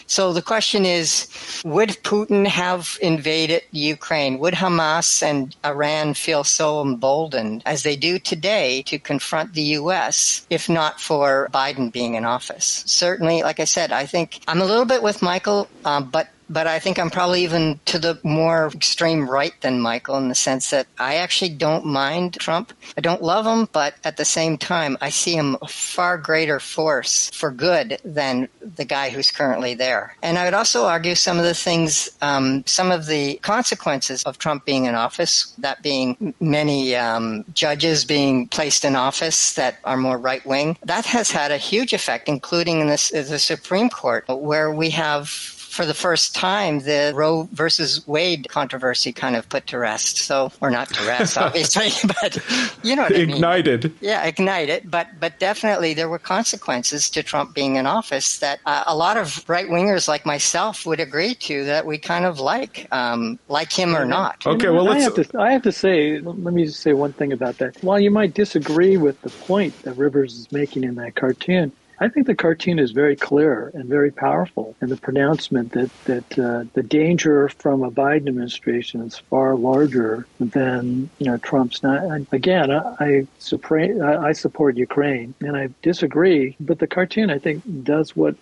So 0.08 0.34
the 0.34 0.42
question 0.42 0.86
is, 0.86 1.28
would 1.64 1.90
Putin 2.04 2.48
have 2.48 2.98
invaded 3.02 3.64
Ukraine? 3.72 4.40
Would 4.40 4.56
Hamas 4.56 5.24
and 5.24 5.56
Iran 5.66 6.14
feel 6.14 6.44
so 6.44 6.82
emboldened 6.82 7.64
as 7.66 7.84
they 7.84 7.96
do 7.96 8.20
today 8.20 8.82
to 8.84 9.00
confront 9.00 9.54
the 9.54 9.62
U.S. 9.80 10.46
if 10.50 10.68
not 10.68 11.00
for 11.00 11.50
Biden 11.54 11.92
being 11.92 12.16
in 12.16 12.26
office? 12.26 12.84
Certainly, 12.86 13.44
like 13.44 13.60
I 13.60 13.66
said, 13.66 13.92
I 13.92 14.06
think 14.06 14.42
I'm 14.48 14.62
a 14.62 14.66
little 14.66 14.86
bit 14.86 15.04
with 15.04 15.22
Michael, 15.22 15.68
um, 15.86 16.10
but 16.10 16.30
but 16.50 16.68
I 16.68 16.80
think 16.80 16.98
I'm 16.98 17.10
probably 17.10 17.44
even 17.44 17.80
to 17.86 18.00
the 18.00 18.20
more 18.24 18.72
extreme 18.74 19.30
right 19.30 19.54
than 19.62 19.80
Michael 19.80 20.18
in 20.18 20.30
the 20.30 20.36
sense 20.36 20.72
that 20.72 20.88
I 20.98 21.16
actually 21.16 21.50
don't 21.50 21.86
mind 21.86 22.34
Trump. 22.40 22.74
I 22.98 23.02
don't 23.02 23.22
love 23.22 23.46
him, 23.46 23.70
but 23.72 23.96
at 24.04 24.18
the 24.18 24.26
same 24.26 24.58
time, 24.58 24.98
I 25.02 25.10
see 25.10 25.36
him 25.36 25.58
a 25.62 25.68
far 25.68 26.18
greater 26.18 26.60
force 26.60 27.30
for 27.34 27.52
good 27.52 28.00
than 28.04 28.50
the 28.62 28.86
guy 28.86 29.10
who's 29.10 29.32
currently 29.32 29.76
there. 29.76 30.16
And 30.24 30.38
I 30.38 30.46
would 30.46 30.54
also 30.54 30.86
argue 30.86 31.16
some 31.16 31.38
of 31.38 31.44
the 31.44 31.54
things, 31.54 32.10
um, 32.22 32.64
some 32.66 32.92
of 32.92 33.06
the 33.06 33.36
consequences 33.38 34.24
of 34.24 34.40
Trump 34.40 34.66
being 34.66 34.86
in 34.86 34.96
office, 34.96 35.54
that 35.60 35.82
being 35.84 36.34
many 36.40 36.96
um, 36.96 37.46
judges 37.54 38.06
being 38.06 38.48
placed 38.48 38.84
in 38.84 38.96
office 38.96 39.54
that 39.54 39.78
are 39.84 39.98
more 39.98 40.18
right 40.18 40.46
wing, 40.46 40.78
that 40.84 41.06
has 41.06 41.30
had 41.30 41.52
a 41.52 41.58
huge 41.58 41.94
effect, 41.94 42.28
including 42.28 42.80
in 42.80 42.88
this, 42.88 43.10
the 43.10 43.40
Supreme 43.40 43.90
Court, 43.90 44.26
where 44.28 44.72
we 44.72 44.90
have 44.90 45.59
for 45.80 45.86
the 45.86 45.94
first 45.94 46.36
time, 46.36 46.80
the 46.80 47.14
Roe 47.16 47.48
versus 47.54 48.06
Wade 48.06 48.50
controversy 48.50 49.14
kind 49.14 49.38
of 49.38 49.48
put 49.48 49.66
to 49.68 49.78
rest. 49.78 50.18
So, 50.18 50.52
or 50.60 50.70
not 50.70 50.90
to 50.90 51.08
rest, 51.08 51.38
obviously, 51.46 51.88
but 52.22 52.38
you 52.84 52.98
know 52.98 53.04
what 53.04 53.14
ignited. 53.14 53.86
I 53.86 53.88
mean. 53.88 53.98
Yeah, 54.02 54.26
ignited. 54.26 54.92
But 54.92 55.08
but 55.22 55.40
definitely 55.40 55.94
there 55.94 56.10
were 56.10 56.20
consequences 56.20 57.10
to 57.12 57.24
Trump 57.24 57.56
being 57.56 57.78
in 57.78 57.86
office 57.86 58.40
that 58.40 58.60
uh, 58.66 58.84
a 58.88 58.94
lot 58.94 59.16
of 59.16 59.48
right 59.48 59.68
wingers 59.68 60.10
like 60.10 60.26
myself 60.26 60.86
would 60.86 61.00
agree 61.00 61.34
to 61.36 61.64
that 61.64 61.86
we 61.86 61.98
kind 61.98 62.26
of 62.26 62.42
like, 62.42 62.86
um, 62.92 63.40
like 63.48 63.72
him 63.72 63.96
or 63.96 64.04
not. 64.04 64.46
Okay, 64.46 64.68
well, 64.68 64.84
let's. 64.84 65.00
I 65.00 65.04
have, 65.04 65.30
to, 65.30 65.40
I 65.40 65.52
have 65.54 65.62
to 65.62 65.72
say, 65.72 66.20
let 66.20 66.54
me 66.54 66.66
just 66.66 66.82
say 66.82 66.92
one 66.92 67.14
thing 67.14 67.32
about 67.32 67.58
that. 67.60 67.82
While 67.82 68.02
you 68.02 68.12
might 68.12 68.34
disagree 68.34 68.98
with 68.98 69.22
the 69.22 69.30
point 69.30 69.82
that 69.84 69.94
Rivers 69.94 70.38
is 70.38 70.52
making 70.52 70.84
in 70.84 70.96
that 70.96 71.16
cartoon, 71.16 71.72
I 72.02 72.08
think 72.08 72.28
the 72.28 72.36
cartoon 72.36 72.80
is 72.80 72.92
very 72.92 73.16
clear 73.16 73.72
and 73.74 73.86
very 73.86 74.12
powerful 74.12 74.76
in 74.82 74.90
the 74.90 74.98
pronouncement 74.98 75.74
that 75.74 75.92
that 76.06 76.40
uh, 76.40 76.64
the 76.74 76.84
danger 76.84 77.50
from 77.50 77.84
a 77.84 77.92
Biden 77.92 78.28
administration 78.30 79.02
is 79.02 79.18
far 79.18 79.56
larger 79.56 80.26
than 80.40 81.10
you 81.20 81.26
know 81.26 81.38
Trump's. 81.38 81.84
Not 81.84 82.22
again, 82.32 82.72
I, 82.72 83.28
I 83.40 84.32
support 84.34 84.78
Ukraine 84.78 85.34
and 85.42 85.58
I 85.58 85.70
disagree, 85.82 86.56
but 86.60 86.80
the 86.80 86.88
cartoon 86.88 87.30
I 87.30 87.38
think 87.38 87.64
does 87.84 88.16
what 88.16 88.36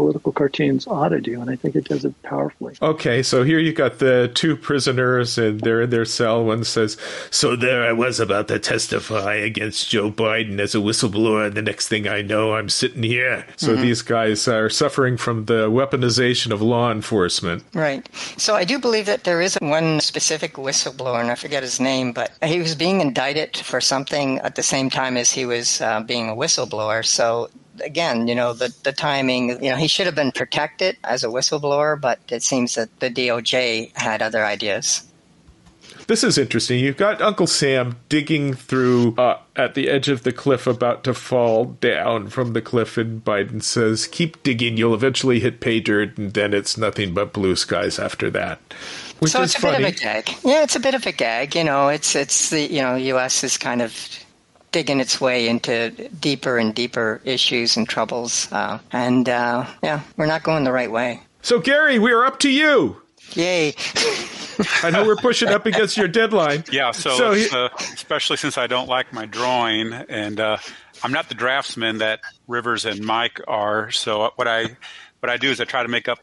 political 0.00 0.32
cartoons 0.32 0.86
ought 0.86 1.10
to 1.10 1.20
do, 1.20 1.42
and 1.42 1.50
I 1.50 1.56
think 1.56 1.76
it 1.76 1.84
does 1.84 2.06
it 2.06 2.14
powerfully. 2.22 2.74
Okay, 2.80 3.22
so 3.22 3.42
here 3.42 3.58
you 3.58 3.74
got 3.74 3.98
the 3.98 4.30
two 4.32 4.56
prisoners, 4.56 5.36
and 5.36 5.60
they're 5.60 5.82
in 5.82 5.90
their 5.90 6.06
cell. 6.06 6.42
One 6.42 6.64
says, 6.64 6.96
"So 7.30 7.54
there 7.54 7.84
I 7.84 7.92
was 7.92 8.18
about 8.18 8.48
to 8.48 8.58
testify 8.58 9.34
against 9.34 9.90
Joe 9.90 10.10
Biden 10.10 10.58
as 10.58 10.74
a 10.74 10.78
whistleblower, 10.78 11.48
and 11.48 11.54
the 11.54 11.60
next 11.60 11.88
thing 11.88 12.08
I 12.08 12.22
know, 12.22 12.54
I'm 12.54 12.70
sitting 12.70 13.02
here." 13.02 13.44
So 13.56 13.72
mm-hmm. 13.72 13.82
these 13.82 14.00
guys 14.00 14.48
are 14.48 14.70
suffering 14.70 15.18
from 15.18 15.44
the 15.44 15.68
weaponization 15.68 16.50
of 16.50 16.62
law 16.62 16.90
enforcement. 16.90 17.62
Right. 17.74 18.08
So 18.38 18.54
I 18.54 18.64
do 18.64 18.78
believe 18.78 19.04
that 19.04 19.24
there 19.24 19.42
is 19.42 19.58
one 19.60 20.00
specific 20.00 20.54
whistleblower, 20.54 21.20
and 21.20 21.30
I 21.30 21.34
forget 21.34 21.62
his 21.62 21.78
name, 21.78 22.12
but 22.12 22.32
he 22.42 22.58
was 22.58 22.74
being 22.74 23.02
indicted 23.02 23.58
for 23.58 23.82
something 23.82 24.38
at 24.38 24.54
the 24.54 24.62
same 24.62 24.88
time 24.88 25.18
as 25.18 25.30
he 25.30 25.44
was 25.44 25.82
uh, 25.82 26.00
being 26.00 26.30
a 26.30 26.34
whistleblower. 26.34 27.04
So 27.04 27.50
again, 27.82 28.28
you 28.28 28.34
know, 28.34 28.52
the, 28.52 28.74
the 28.82 28.92
timing, 28.92 29.62
you 29.62 29.70
know, 29.70 29.76
he 29.76 29.88
should 29.88 30.06
have 30.06 30.14
been 30.14 30.32
protected 30.32 30.96
as 31.04 31.24
a 31.24 31.28
whistleblower, 31.28 32.00
but 32.00 32.18
it 32.28 32.42
seems 32.42 32.74
that 32.74 33.00
the 33.00 33.10
DOJ 33.10 33.96
had 33.96 34.22
other 34.22 34.44
ideas. 34.44 35.06
This 36.06 36.24
is 36.24 36.38
interesting. 36.38 36.80
You've 36.80 36.96
got 36.96 37.22
Uncle 37.22 37.46
Sam 37.46 37.96
digging 38.08 38.52
through 38.54 39.14
uh, 39.16 39.38
at 39.54 39.74
the 39.74 39.88
edge 39.88 40.08
of 40.08 40.24
the 40.24 40.32
cliff, 40.32 40.66
about 40.66 41.04
to 41.04 41.14
fall 41.14 41.66
down 41.66 42.30
from 42.30 42.52
the 42.52 42.60
cliff, 42.60 42.98
and 42.98 43.24
Biden 43.24 43.62
says, 43.62 44.08
Keep 44.08 44.42
digging, 44.42 44.76
you'll 44.76 44.94
eventually 44.94 45.38
hit 45.38 45.60
pay 45.60 45.78
dirt, 45.78 46.18
and 46.18 46.34
then 46.34 46.52
it's 46.52 46.76
nothing 46.76 47.14
but 47.14 47.32
blue 47.32 47.54
skies 47.54 48.00
after 48.00 48.28
that. 48.30 48.58
Which 49.20 49.30
so 49.32 49.42
it's 49.42 49.54
a 49.54 49.60
funny. 49.60 49.84
bit 49.84 49.94
of 49.94 49.96
a 49.96 50.00
gag. 50.00 50.30
Yeah, 50.42 50.62
it's 50.64 50.74
a 50.74 50.80
bit 50.80 50.94
of 50.94 51.06
a 51.06 51.12
gag. 51.12 51.54
You 51.54 51.62
know, 51.62 51.88
it's 51.88 52.16
it's 52.16 52.50
the 52.50 52.62
you 52.62 52.82
know 52.82 52.96
U.S. 52.96 53.44
is 53.44 53.56
kind 53.56 53.80
of 53.80 53.94
digging 54.72 55.00
its 55.00 55.20
way 55.20 55.48
into 55.48 55.90
deeper 56.20 56.58
and 56.58 56.74
deeper 56.74 57.20
issues 57.24 57.76
and 57.76 57.88
troubles. 57.88 58.50
Uh, 58.52 58.78
and 58.92 59.28
uh, 59.28 59.66
yeah, 59.82 60.02
we're 60.16 60.26
not 60.26 60.42
going 60.42 60.64
the 60.64 60.72
right 60.72 60.90
way. 60.90 61.20
So, 61.42 61.58
Gary, 61.58 61.98
we 61.98 62.12
are 62.12 62.24
up 62.24 62.40
to 62.40 62.50
you. 62.50 63.00
Yay. 63.34 63.74
I 64.82 64.90
know 64.90 65.06
we're 65.06 65.16
pushing 65.16 65.48
up 65.48 65.64
against 65.66 65.96
your 65.96 66.08
deadline. 66.08 66.64
Yeah, 66.70 66.90
so, 66.90 67.16
so 67.16 67.32
he- 67.32 67.48
uh, 67.50 67.68
especially 67.94 68.36
since 68.36 68.58
I 68.58 68.66
don't 68.66 68.88
like 68.88 69.12
my 69.12 69.24
drawing, 69.24 69.92
and 69.92 70.38
uh, 70.38 70.58
I'm 71.02 71.12
not 71.12 71.28
the 71.28 71.34
draftsman 71.34 71.98
that 71.98 72.20
Rivers 72.46 72.84
and 72.84 73.02
Mike 73.04 73.40
are. 73.48 73.90
So 73.90 74.32
what 74.36 74.46
I 74.48 74.76
what 75.20 75.30
I 75.30 75.36
do 75.36 75.50
is 75.50 75.60
I 75.60 75.64
try 75.64 75.82
to 75.82 75.88
make 75.88 76.08
up 76.08 76.18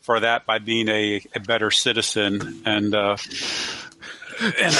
for 0.00 0.18
that 0.20 0.46
by 0.46 0.58
being 0.58 0.88
a, 0.88 1.22
a 1.34 1.40
better 1.40 1.70
citizen 1.70 2.62
and 2.64 2.94
uh, 2.94 3.16
and, 4.40 4.76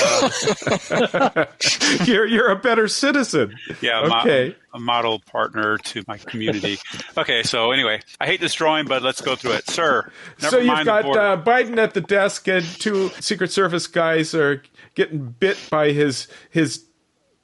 uh, 0.90 1.47
you're 2.05 2.27
you're 2.27 2.51
a 2.51 2.57
better 2.57 2.88
citizen. 2.88 3.57
Yeah. 3.81 4.21
Okay. 4.21 4.49
Mo- 4.49 4.55
a 4.75 4.79
model 4.79 5.21
partner 5.21 5.79
to 5.79 6.03
my 6.07 6.18
community. 6.18 6.79
okay. 7.16 7.42
So 7.42 7.73
anyway, 7.73 8.03
I 8.21 8.27
hate 8.27 8.40
this 8.40 8.55
drawing, 8.55 8.87
but 8.87 9.03
let's 9.03 9.21
go 9.21 9.35
through 9.35 9.53
it, 9.53 9.68
sir. 9.68 10.11
so 10.38 10.59
you've 10.59 10.85
got 10.85 11.05
uh, 11.05 11.42
Biden 11.42 11.79
at 11.79 11.94
the 11.94 12.03
desk, 12.03 12.47
and 12.49 12.64
two 12.64 13.09
Secret 13.21 13.51
Service 13.51 13.87
guys 13.87 14.35
are 14.35 14.62
getting 14.94 15.35
bit 15.40 15.59
by 15.71 15.92
his 15.92 16.29
his 16.51 16.85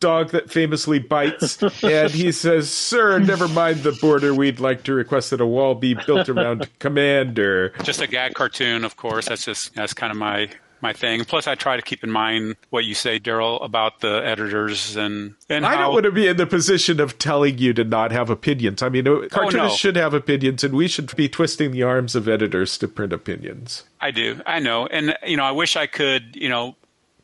dog 0.04 0.32
that 0.32 0.50
famously 0.50 0.98
bites. 0.98 1.62
and 1.82 2.10
he 2.10 2.30
says, 2.30 2.70
Sir, 2.70 3.18
never 3.18 3.48
mind 3.48 3.78
the 3.78 3.92
border. 3.92 4.34
We'd 4.34 4.60
like 4.60 4.82
to 4.84 4.92
request 4.92 5.30
that 5.30 5.40
a 5.40 5.46
wall 5.46 5.74
be 5.74 5.94
built 6.06 6.28
around 6.28 6.68
Commander. 6.78 7.70
Just 7.82 8.02
a 8.02 8.06
gag 8.06 8.34
cartoon, 8.34 8.84
of 8.84 8.96
course. 8.98 9.28
That's 9.28 9.46
just, 9.46 9.74
that's 9.74 9.94
kind 9.94 10.10
of 10.10 10.18
my 10.18 10.50
my 10.80 10.92
thing. 10.92 11.24
Plus, 11.24 11.46
I 11.46 11.54
try 11.54 11.76
to 11.76 11.82
keep 11.82 12.04
in 12.04 12.10
mind 12.10 12.56
what 12.70 12.84
you 12.84 12.94
say, 12.94 13.18
Daryl, 13.18 13.64
about 13.64 14.00
the 14.00 14.22
editors 14.24 14.96
and 14.96 15.34
and 15.48 15.64
I 15.64 15.74
how... 15.74 15.82
don't 15.82 15.94
want 15.94 16.04
to 16.04 16.12
be 16.12 16.26
in 16.26 16.36
the 16.36 16.46
position 16.46 17.00
of 17.00 17.18
telling 17.18 17.58
you 17.58 17.72
to 17.74 17.84
not 17.84 18.12
have 18.12 18.30
opinions. 18.30 18.82
I 18.82 18.88
mean, 18.88 19.08
uh, 19.08 19.10
oh, 19.10 19.28
cartoonists 19.28 19.60
oh, 19.60 19.68
no. 19.68 19.74
should 19.74 19.96
have 19.96 20.14
opinions, 20.14 20.62
and 20.62 20.74
we 20.74 20.88
should 20.88 21.14
be 21.16 21.28
twisting 21.28 21.72
the 21.72 21.82
arms 21.82 22.14
of 22.14 22.28
editors 22.28 22.76
to 22.78 22.88
print 22.88 23.12
opinions. 23.12 23.84
I 24.00 24.10
do, 24.10 24.40
I 24.46 24.58
know, 24.58 24.86
and 24.86 25.16
you 25.26 25.36
know, 25.36 25.44
I 25.44 25.52
wish 25.52 25.76
I 25.76 25.86
could, 25.86 26.36
you 26.36 26.48
know. 26.48 26.76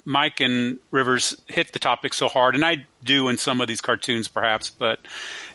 Mike 0.06 0.40
and 0.40 0.78
Rivers 0.90 1.36
hit 1.46 1.74
the 1.74 1.78
topic 1.78 2.14
so 2.14 2.26
hard, 2.26 2.54
and 2.54 2.64
I 2.64 2.86
do 3.04 3.28
in 3.28 3.36
some 3.36 3.60
of 3.60 3.68
these 3.68 3.82
cartoons, 3.82 4.28
perhaps. 4.28 4.70
But 4.70 4.98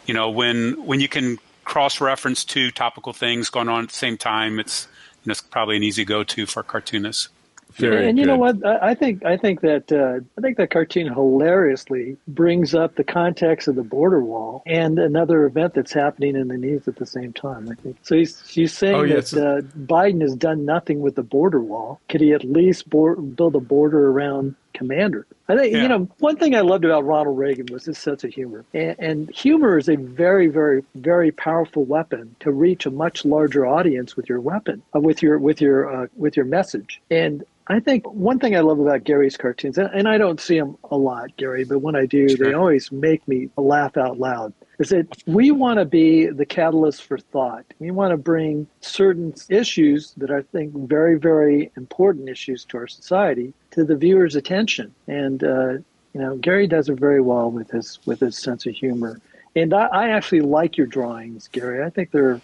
you 0.05 0.13
know, 0.13 0.29
when 0.29 0.85
when 0.85 0.99
you 0.99 1.07
can 1.09 1.39
cross 1.65 1.99
reference 1.99 2.45
two 2.45 2.69
topical 2.69 3.11
things 3.11 3.49
going 3.49 3.67
on 3.67 3.83
at 3.83 3.89
the 3.89 3.95
same 3.95 4.17
time, 4.17 4.59
it's 4.59 4.87
you 5.23 5.29
know, 5.29 5.31
it's 5.31 5.41
probably 5.41 5.75
an 5.75 5.83
easy 5.83 6.05
go 6.05 6.23
to 6.23 6.45
for 6.45 6.61
cartoonists. 6.61 7.29
Very 7.77 8.07
and 8.07 8.17
you 8.17 8.23
good. 8.23 8.31
know 8.31 8.37
what? 8.37 8.65
I 8.65 8.95
think 8.95 9.25
I 9.25 9.35
think 9.35 9.61
that 9.61 9.91
uh, 9.91 10.23
I 10.37 10.41
think 10.41 10.57
that 10.57 10.69
cartoon 10.69 11.11
hilariously 11.11 12.15
brings 12.27 12.73
up 12.73 12.95
the 12.95 13.03
context 13.03 13.67
of 13.67 13.75
the 13.75 13.83
border 13.83 14.21
wall 14.21 14.63
and 14.65 14.97
another 14.97 15.45
event 15.45 15.73
that's 15.73 15.91
happening 15.91 16.37
in 16.37 16.47
the 16.47 16.57
news 16.57 16.87
at 16.87 16.95
the 16.95 17.05
same 17.05 17.33
time. 17.33 17.67
I 17.69 17.75
think 17.81 17.97
so. 18.01 18.15
He's 18.15 18.47
he's 18.47 18.73
saying 18.73 18.95
oh, 18.95 19.03
yes. 19.03 19.31
that 19.31 19.45
uh, 19.45 19.61
Biden 19.77 20.21
has 20.21 20.35
done 20.35 20.63
nothing 20.63 21.01
with 21.01 21.15
the 21.15 21.23
border 21.23 21.59
wall. 21.61 21.99
Could 22.07 22.21
he 22.21 22.31
at 22.31 22.45
least 22.45 22.89
build 22.89 23.55
a 23.55 23.59
border 23.59 24.09
around 24.09 24.55
Commander? 24.75 25.25
I 25.47 25.55
think 25.55 25.73
yeah. 25.73 25.81
you 25.81 25.87
know 25.87 26.09
one 26.19 26.37
thing 26.37 26.55
I 26.55 26.61
loved 26.61 26.85
about 26.85 27.05
Ronald 27.05 27.37
Reagan 27.37 27.67
was 27.71 27.85
his 27.85 27.97
sense 27.97 28.23
of 28.23 28.33
humor, 28.33 28.65
and, 28.73 28.95
and, 28.99 29.29
humor 29.31 29.77
is 29.77 29.89
a 29.89 29.95
very, 29.95 30.47
very, 30.47 30.83
very 30.95 31.31
powerful 31.31 31.83
weapon 31.85 32.35
to 32.41 32.51
reach 32.51 32.85
a 32.85 32.91
much 32.91 33.25
larger 33.25 33.65
audience 33.65 34.15
with 34.15 34.29
your 34.29 34.39
weapon, 34.39 34.81
uh, 34.95 34.99
with 34.99 35.21
your 35.21 35.37
with 35.39 35.61
your 35.61 36.03
uh, 36.03 36.07
with 36.15 36.35
your 36.35 36.45
message. 36.45 37.01
And 37.09 37.43
I 37.67 37.79
think 37.79 38.07
one 38.11 38.39
thing 38.39 38.55
I 38.55 38.59
love 38.59 38.79
about 38.79 39.03
Gary's 39.03 39.37
cartoons, 39.37 39.77
and 39.77 40.07
I 40.07 40.17
don't 40.17 40.39
see 40.39 40.59
them 40.59 40.77
a 40.91 40.97
lot, 40.97 41.35
Gary, 41.37 41.63
but 41.63 41.79
when 41.79 41.95
I 41.95 42.05
do, 42.05 42.29
sure. 42.29 42.37
they 42.37 42.53
always 42.53 42.91
make 42.91 43.27
me 43.27 43.49
laugh 43.57 43.97
out 43.97 44.19
loud. 44.19 44.53
Is 44.77 44.89
that 44.89 45.07
we 45.25 45.51
want 45.51 45.79
to 45.79 45.85
be 45.85 46.27
the 46.27 46.45
catalyst 46.45 47.03
for 47.03 47.17
thought. 47.17 47.65
We 47.79 47.91
want 47.91 48.11
to 48.11 48.17
bring 48.17 48.67
certain 48.81 49.33
issues 49.49 50.13
that 50.17 50.31
I 50.31 50.41
think 50.41 50.73
very, 50.73 51.17
very 51.17 51.71
important 51.77 52.29
issues 52.29 52.65
to 52.65 52.77
our 52.77 52.87
society 52.87 53.53
to 53.75 53.83
the 53.83 53.95
viewer's 53.95 54.35
attention. 54.35 54.93
And 55.07 55.43
uh, 55.43 55.73
you 56.13 56.21
know, 56.21 56.37
Gary 56.37 56.65
does 56.65 56.89
it 56.89 56.95
very 56.95 57.21
well 57.21 57.51
with 57.51 57.69
his 57.69 57.99
with 58.05 58.21
his 58.21 58.37
sense 58.37 58.65
of 58.65 58.73
humor. 58.73 59.19
And 59.55 59.73
I, 59.73 59.85
I 59.87 60.09
actually 60.09 60.41
like 60.41 60.77
your 60.77 60.87
drawings, 60.87 61.47
Gary. 61.49 61.83
I 61.83 61.89
think 61.89 62.11
they're 62.11 62.41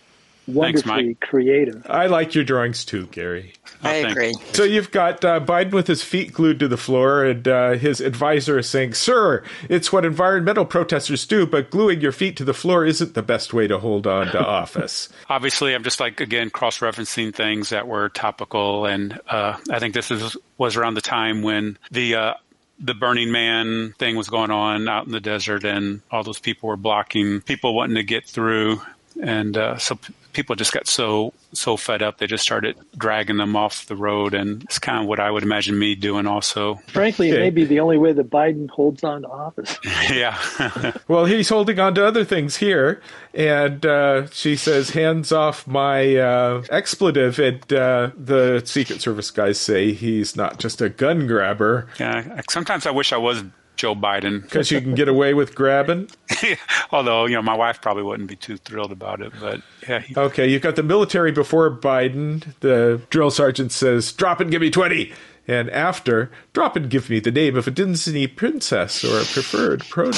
wonderfully 0.47 1.03
Thanks, 1.03 1.19
creative. 1.21 1.85
I 1.89 2.07
like 2.07 2.35
your 2.35 2.43
drawings 2.43 2.85
too, 2.85 3.07
Gary. 3.07 3.53
I 3.83 4.03
oh, 4.03 4.07
agree. 4.07 4.33
So 4.53 4.63
you've 4.63 4.91
got 4.91 5.23
uh, 5.25 5.39
Biden 5.39 5.71
with 5.71 5.87
his 5.87 6.03
feet 6.03 6.33
glued 6.33 6.59
to 6.59 6.67
the 6.67 6.77
floor, 6.77 7.23
and 7.23 7.47
uh, 7.47 7.71
his 7.73 8.01
advisor 8.01 8.59
is 8.59 8.69
saying, 8.69 8.93
"Sir, 8.93 9.43
it's 9.69 9.91
what 9.91 10.05
environmental 10.05 10.65
protesters 10.65 11.25
do, 11.25 11.45
but 11.45 11.71
gluing 11.71 12.01
your 12.01 12.11
feet 12.11 12.37
to 12.37 12.43
the 12.43 12.53
floor 12.53 12.85
isn't 12.85 13.13
the 13.13 13.23
best 13.23 13.53
way 13.53 13.67
to 13.67 13.79
hold 13.79 14.07
on 14.07 14.27
to 14.27 14.39
office." 14.45 15.09
Obviously, 15.29 15.73
I'm 15.73 15.83
just 15.83 15.99
like 15.99 16.19
again 16.19 16.49
cross-referencing 16.49 17.33
things 17.33 17.69
that 17.69 17.87
were 17.87 18.09
topical, 18.09 18.85
and 18.85 19.19
uh, 19.27 19.57
I 19.69 19.79
think 19.79 19.93
this 19.93 20.11
is, 20.11 20.37
was 20.57 20.75
around 20.75 20.95
the 20.95 21.01
time 21.01 21.41
when 21.41 21.77
the 21.91 22.15
uh, 22.15 22.33
the 22.79 22.93
Burning 22.93 23.31
Man 23.31 23.93
thing 23.97 24.15
was 24.15 24.29
going 24.29 24.51
on 24.51 24.87
out 24.87 25.05
in 25.05 25.11
the 25.11 25.19
desert, 25.19 25.63
and 25.63 26.01
all 26.11 26.23
those 26.23 26.39
people 26.39 26.69
were 26.69 26.77
blocking 26.77 27.41
people 27.41 27.75
wanting 27.75 27.95
to 27.95 28.03
get 28.03 28.27
through 28.27 28.81
and 29.21 29.57
uh, 29.57 29.77
so 29.77 29.99
people 30.33 30.55
just 30.55 30.73
got 30.73 30.87
so 30.87 31.33
so 31.53 31.75
fed 31.77 32.01
up 32.01 32.17
they 32.17 32.27
just 32.27 32.43
started 32.43 32.75
dragging 32.97 33.37
them 33.37 33.55
off 33.55 33.85
the 33.87 33.95
road 33.95 34.33
and 34.33 34.63
it's 34.63 34.79
kind 34.79 34.99
of 35.01 35.05
what 35.05 35.19
i 35.19 35.29
would 35.29 35.43
imagine 35.43 35.77
me 35.77 35.95
doing 35.95 36.25
also. 36.27 36.75
Frankly 36.87 37.29
it 37.29 37.39
may 37.39 37.49
be 37.49 37.65
the 37.65 37.79
only 37.79 37.97
way 37.97 38.13
that 38.13 38.29
biden 38.29 38.69
holds 38.69 39.03
on 39.03 39.23
to 39.23 39.27
office. 39.27 39.77
Yeah. 40.11 40.37
Well 41.07 41.25
he's 41.25 41.49
holding 41.49 41.79
on 41.79 41.95
to 41.95 42.05
other 42.05 42.23
things 42.23 42.57
here 42.57 43.01
and 43.33 43.85
uh, 43.85 44.27
she 44.27 44.55
says 44.55 44.91
hands 44.91 45.31
off 45.31 45.65
my 45.67 46.15
uh, 46.15 46.63
expletive. 46.69 47.39
And 47.39 47.61
uh, 47.73 48.11
the 48.17 48.61
secret 48.65 49.01
service 49.01 49.31
guys 49.31 49.59
say 49.59 49.93
he's 49.93 50.35
not 50.35 50.59
just 50.59 50.81
a 50.81 50.89
gun 50.89 51.27
grabber. 51.27 51.87
Yeah 51.99 52.41
sometimes 52.49 52.85
i 52.85 52.91
wish 52.91 53.13
i 53.13 53.17
was 53.17 53.43
Joe 53.81 53.95
Biden 53.95 54.43
because 54.43 54.69
you 54.69 54.79
can 54.79 54.93
get 54.93 55.07
away 55.07 55.33
with 55.33 55.55
grabbing. 55.55 56.07
Although 56.91 57.25
you 57.25 57.33
know, 57.33 57.41
my 57.41 57.55
wife 57.55 57.81
probably 57.81 58.03
wouldn't 58.03 58.29
be 58.29 58.35
too 58.35 58.57
thrilled 58.57 58.91
about 58.91 59.21
it, 59.21 59.33
but 59.39 59.61
yeah. 59.89 60.01
He, 60.01 60.15
okay, 60.15 60.47
you've 60.47 60.61
got 60.61 60.75
the 60.75 60.83
military 60.83 61.31
before 61.31 61.71
Biden. 61.71 62.45
The 62.59 63.01
drill 63.09 63.31
sergeant 63.31 63.71
says, 63.71 64.11
"Drop 64.11 64.39
and 64.39 64.51
give 64.51 64.61
me 64.61 64.69
20 64.69 65.11
and 65.47 65.69
after, 65.71 66.31
drop 66.53 66.75
and 66.75 66.89
give 66.89 67.09
me 67.09 67.19
the 67.19 67.31
name 67.31 67.55
of 67.55 67.67
a 67.67 67.71
Disney 67.71 68.27
princess 68.27 69.03
or 69.03 69.19
a 69.19 69.25
preferred 69.25 69.83
pronoun. 69.89 70.13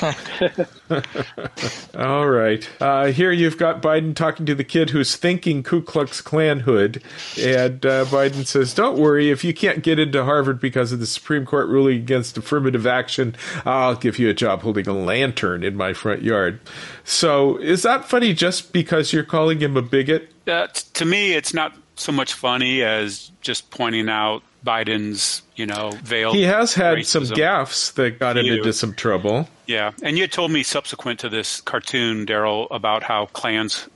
All 1.96 2.28
right. 2.28 2.68
Uh, 2.80 3.06
here 3.06 3.30
you've 3.30 3.58
got 3.58 3.82
Biden 3.82 4.14
talking 4.16 4.46
to 4.46 4.54
the 4.54 4.64
kid 4.64 4.90
who's 4.90 5.16
thinking 5.16 5.62
Ku 5.62 5.82
Klux 5.82 6.20
Klan 6.20 6.60
hood. 6.60 7.02
And 7.38 7.84
uh, 7.84 8.06
Biden 8.06 8.46
says, 8.46 8.74
Don't 8.74 8.98
worry, 8.98 9.30
if 9.30 9.44
you 9.44 9.52
can't 9.54 9.82
get 9.82 9.98
into 9.98 10.24
Harvard 10.24 10.60
because 10.60 10.92
of 10.92 11.00
the 11.00 11.06
Supreme 11.06 11.44
Court 11.44 11.68
ruling 11.68 11.98
against 11.98 12.38
affirmative 12.38 12.86
action, 12.86 13.36
I'll 13.64 13.96
give 13.96 14.18
you 14.18 14.28
a 14.30 14.34
job 14.34 14.62
holding 14.62 14.88
a 14.88 14.94
lantern 14.94 15.62
in 15.62 15.76
my 15.76 15.92
front 15.92 16.22
yard. 16.22 16.58
So 17.04 17.58
is 17.58 17.82
that 17.82 18.04
funny 18.06 18.32
just 18.32 18.72
because 18.72 19.12
you're 19.12 19.24
calling 19.24 19.60
him 19.60 19.76
a 19.76 19.82
bigot? 19.82 20.30
Uh, 20.46 20.66
t- 20.68 20.84
to 20.94 21.04
me, 21.04 21.34
it's 21.34 21.54
not 21.54 21.76
so 21.96 22.12
much 22.12 22.32
funny 22.32 22.82
as 22.82 23.30
just 23.40 23.70
pointing 23.70 24.08
out 24.08 24.42
Biden's, 24.64 25.42
you 25.56 25.66
know, 25.66 25.90
veil. 26.02 26.32
He 26.32 26.42
has 26.42 26.74
had 26.74 26.98
racism. 26.98 27.26
some 27.26 27.36
gaffes 27.36 27.92
that 27.94 28.18
got 28.18 28.38
him 28.38 28.46
into 28.46 28.72
some 28.72 28.94
trouble. 28.94 29.48
Yeah, 29.66 29.92
and 30.02 30.16
you 30.16 30.26
told 30.26 30.50
me 30.50 30.62
subsequent 30.62 31.20
to 31.20 31.28
this 31.28 31.60
cartoon, 31.60 32.26
Daryl, 32.26 32.66
about 32.70 33.02
how 33.02 33.26
clans, 33.26 33.88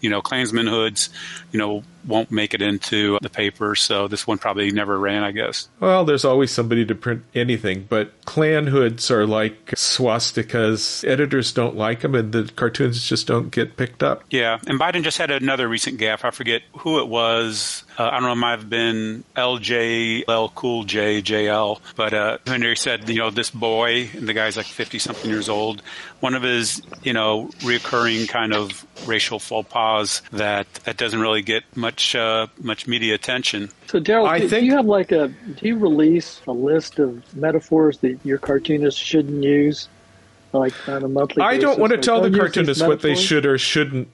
you 0.00 0.08
know, 0.08 0.22
Klansman 0.22 0.66
hoods, 0.66 1.10
you 1.52 1.58
know, 1.58 1.82
won't 2.06 2.30
make 2.30 2.54
it 2.54 2.62
into 2.62 3.18
the 3.20 3.28
paper. 3.28 3.74
So 3.74 4.06
this 4.06 4.26
one 4.26 4.38
probably 4.38 4.70
never 4.70 4.98
ran, 4.98 5.24
I 5.24 5.32
guess. 5.32 5.68
Well, 5.80 6.04
there's 6.04 6.24
always 6.24 6.52
somebody 6.52 6.84
to 6.86 6.94
print 6.94 7.24
anything, 7.34 7.86
but 7.88 8.12
Klan 8.24 8.68
hoods 8.68 9.10
are 9.10 9.26
like 9.26 9.66
swastikas. 9.72 11.06
Editors 11.06 11.52
don't 11.52 11.76
like 11.76 12.00
them, 12.00 12.14
and 12.14 12.32
the 12.32 12.50
cartoons 12.54 13.06
just 13.08 13.26
don't 13.26 13.50
get 13.50 13.76
picked 13.76 14.02
up. 14.02 14.22
Yeah, 14.30 14.58
and 14.66 14.78
Biden 14.78 15.02
just 15.02 15.18
had 15.18 15.30
another 15.30 15.68
recent 15.68 15.98
gaffe. 15.98 16.24
I 16.24 16.30
forget 16.30 16.62
who 16.78 17.00
it 17.00 17.08
was. 17.08 17.82
Uh, 17.98 18.04
I 18.08 18.10
don't 18.20 18.24
know. 18.24 18.32
It 18.32 18.36
might 18.36 18.50
have 18.58 18.68
been 18.68 19.24
LJL 19.36 20.54
Cool 20.54 20.84
J 20.84 21.22
JL, 21.22 21.80
but 21.96 22.12
uh, 22.14 22.38
Henry 22.46 22.76
said, 22.76 23.08
you 23.08 23.16
know, 23.16 23.30
this 23.30 23.50
boy, 23.50 24.08
and 24.14 24.28
the 24.28 24.34
guy's 24.34 24.56
like 24.56 24.66
fifty 24.66 24.98
something 24.98 25.30
years 25.30 25.48
old. 25.48 25.82
One 26.20 26.34
of 26.34 26.42
his, 26.42 26.82
you 27.02 27.12
know, 27.12 27.48
reoccurring 27.60 28.28
kind 28.28 28.52
of 28.54 28.84
racial 29.06 29.38
faux 29.38 29.68
pas 29.70 30.22
that 30.32 30.72
that 30.84 30.96
doesn't 30.96 31.20
really 31.20 31.42
get 31.42 31.64
much 31.76 32.14
uh, 32.14 32.46
much 32.60 32.86
media 32.86 33.14
attention. 33.14 33.70
So, 33.86 34.00
Daryl, 34.00 34.26
I 34.28 34.40
do, 34.40 34.48
think- 34.48 34.60
do 34.60 34.66
you 34.66 34.76
have 34.76 34.86
like 34.86 35.12
a 35.12 35.28
do 35.28 35.66
you 35.68 35.76
release 35.78 36.40
a 36.46 36.52
list 36.52 36.98
of 36.98 37.34
metaphors 37.36 37.98
that 37.98 38.18
your 38.24 38.38
cartoonists 38.38 39.00
shouldn't 39.00 39.42
use, 39.42 39.88
like 40.52 40.74
on 40.88 41.02
a 41.02 41.08
monthly? 41.08 41.42
I 41.42 41.56
don't 41.58 41.78
want 41.78 41.90
to 41.92 41.96
Like, 41.96 42.04
tell 42.04 42.20
the 42.20 42.28
don't 42.30 42.36
use 42.36 42.44
these 42.44 42.54
cartoonists 42.54 42.82
what 42.82 43.00
they 43.00 43.14
should 43.14 43.46
or 43.46 43.56
shouldn't 43.58 44.08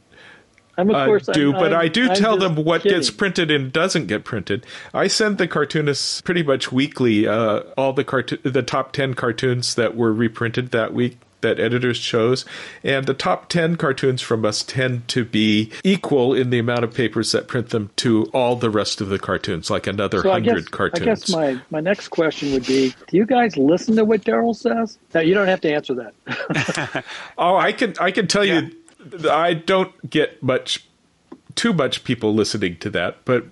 I'm 0.76 0.90
of 0.90 0.96
uh, 0.96 1.06
course 1.06 1.26
do, 1.26 1.52
I'm, 1.52 1.61
but 1.61 1.72
I'm, 1.72 1.80
I 1.80 1.88
do 1.88 2.08
I'm 2.08 2.16
tell 2.16 2.37
them 2.37 2.56
what 2.56 2.82
gets 2.82 3.11
printed 3.11 3.50
and 3.50 3.72
doesn't 3.72 4.06
get 4.06 4.24
printed. 4.24 4.66
I 4.94 5.06
send 5.06 5.38
the 5.38 5.46
cartoonists 5.46 6.20
pretty 6.22 6.42
much 6.42 6.72
weekly 6.72 7.26
uh, 7.26 7.61
all 7.76 7.92
the 7.92 8.04
carto- 8.04 8.42
the 8.42 8.62
top 8.62 8.92
ten 8.92 9.14
cartoons 9.14 9.74
that 9.74 9.96
were 9.96 10.12
reprinted 10.12 10.70
that 10.70 10.94
week 10.94 11.18
that 11.42 11.61
editors 11.61 12.00
chose, 12.00 12.44
and 12.82 13.06
the 13.06 13.14
top 13.14 13.48
ten 13.48 13.76
cartoons 13.76 14.22
from 14.22 14.44
us 14.44 14.62
tend 14.62 15.06
to 15.08 15.24
be 15.24 15.70
equal 15.85 16.35
in 16.35 16.50
the 16.50 16.58
amount 16.58 16.85
of 16.85 16.94
papers 16.94 17.32
that 17.32 17.46
print 17.48 17.68
them 17.68 17.90
to 17.96 18.24
all 18.32 18.56
the 18.56 18.70
rest 18.70 19.00
of 19.00 19.08
the 19.08 19.18
cartoons, 19.18 19.68
like 19.68 19.87
another 19.87 20.22
So 20.22 20.30
hundred 20.30 20.70
cartoons. 20.70 21.02
I 21.02 21.04
guess 21.04 21.28
my, 21.30 21.61
my 21.70 21.80
next 21.80 22.08
question 22.08 22.52
would 22.52 22.66
be: 22.66 22.94
Do 23.08 23.16
you 23.16 23.26
guys 23.26 23.56
listen 23.56 23.96
to 23.96 24.04
what 24.04 24.22
Daryl 24.22 24.56
says? 24.56 24.98
Now 25.12 25.20
you 25.20 25.35
don't 25.35 25.48
have 25.48 25.61
to 25.61 25.72
answer 25.72 25.94
that. 25.94 27.04
Oh, 27.38 27.56
I 27.56 27.72
can 27.72 27.94
I 28.00 28.11
can 28.11 28.26
tell 28.26 28.44
you, 28.44 28.70
I 29.30 29.54
don't 29.54 30.10
get 30.10 30.42
much 30.42 30.86
too 31.54 31.72
much 31.72 32.04
people 32.04 32.34
listening 32.34 32.76
to 32.78 32.90
that, 32.90 33.24
but 33.24 33.44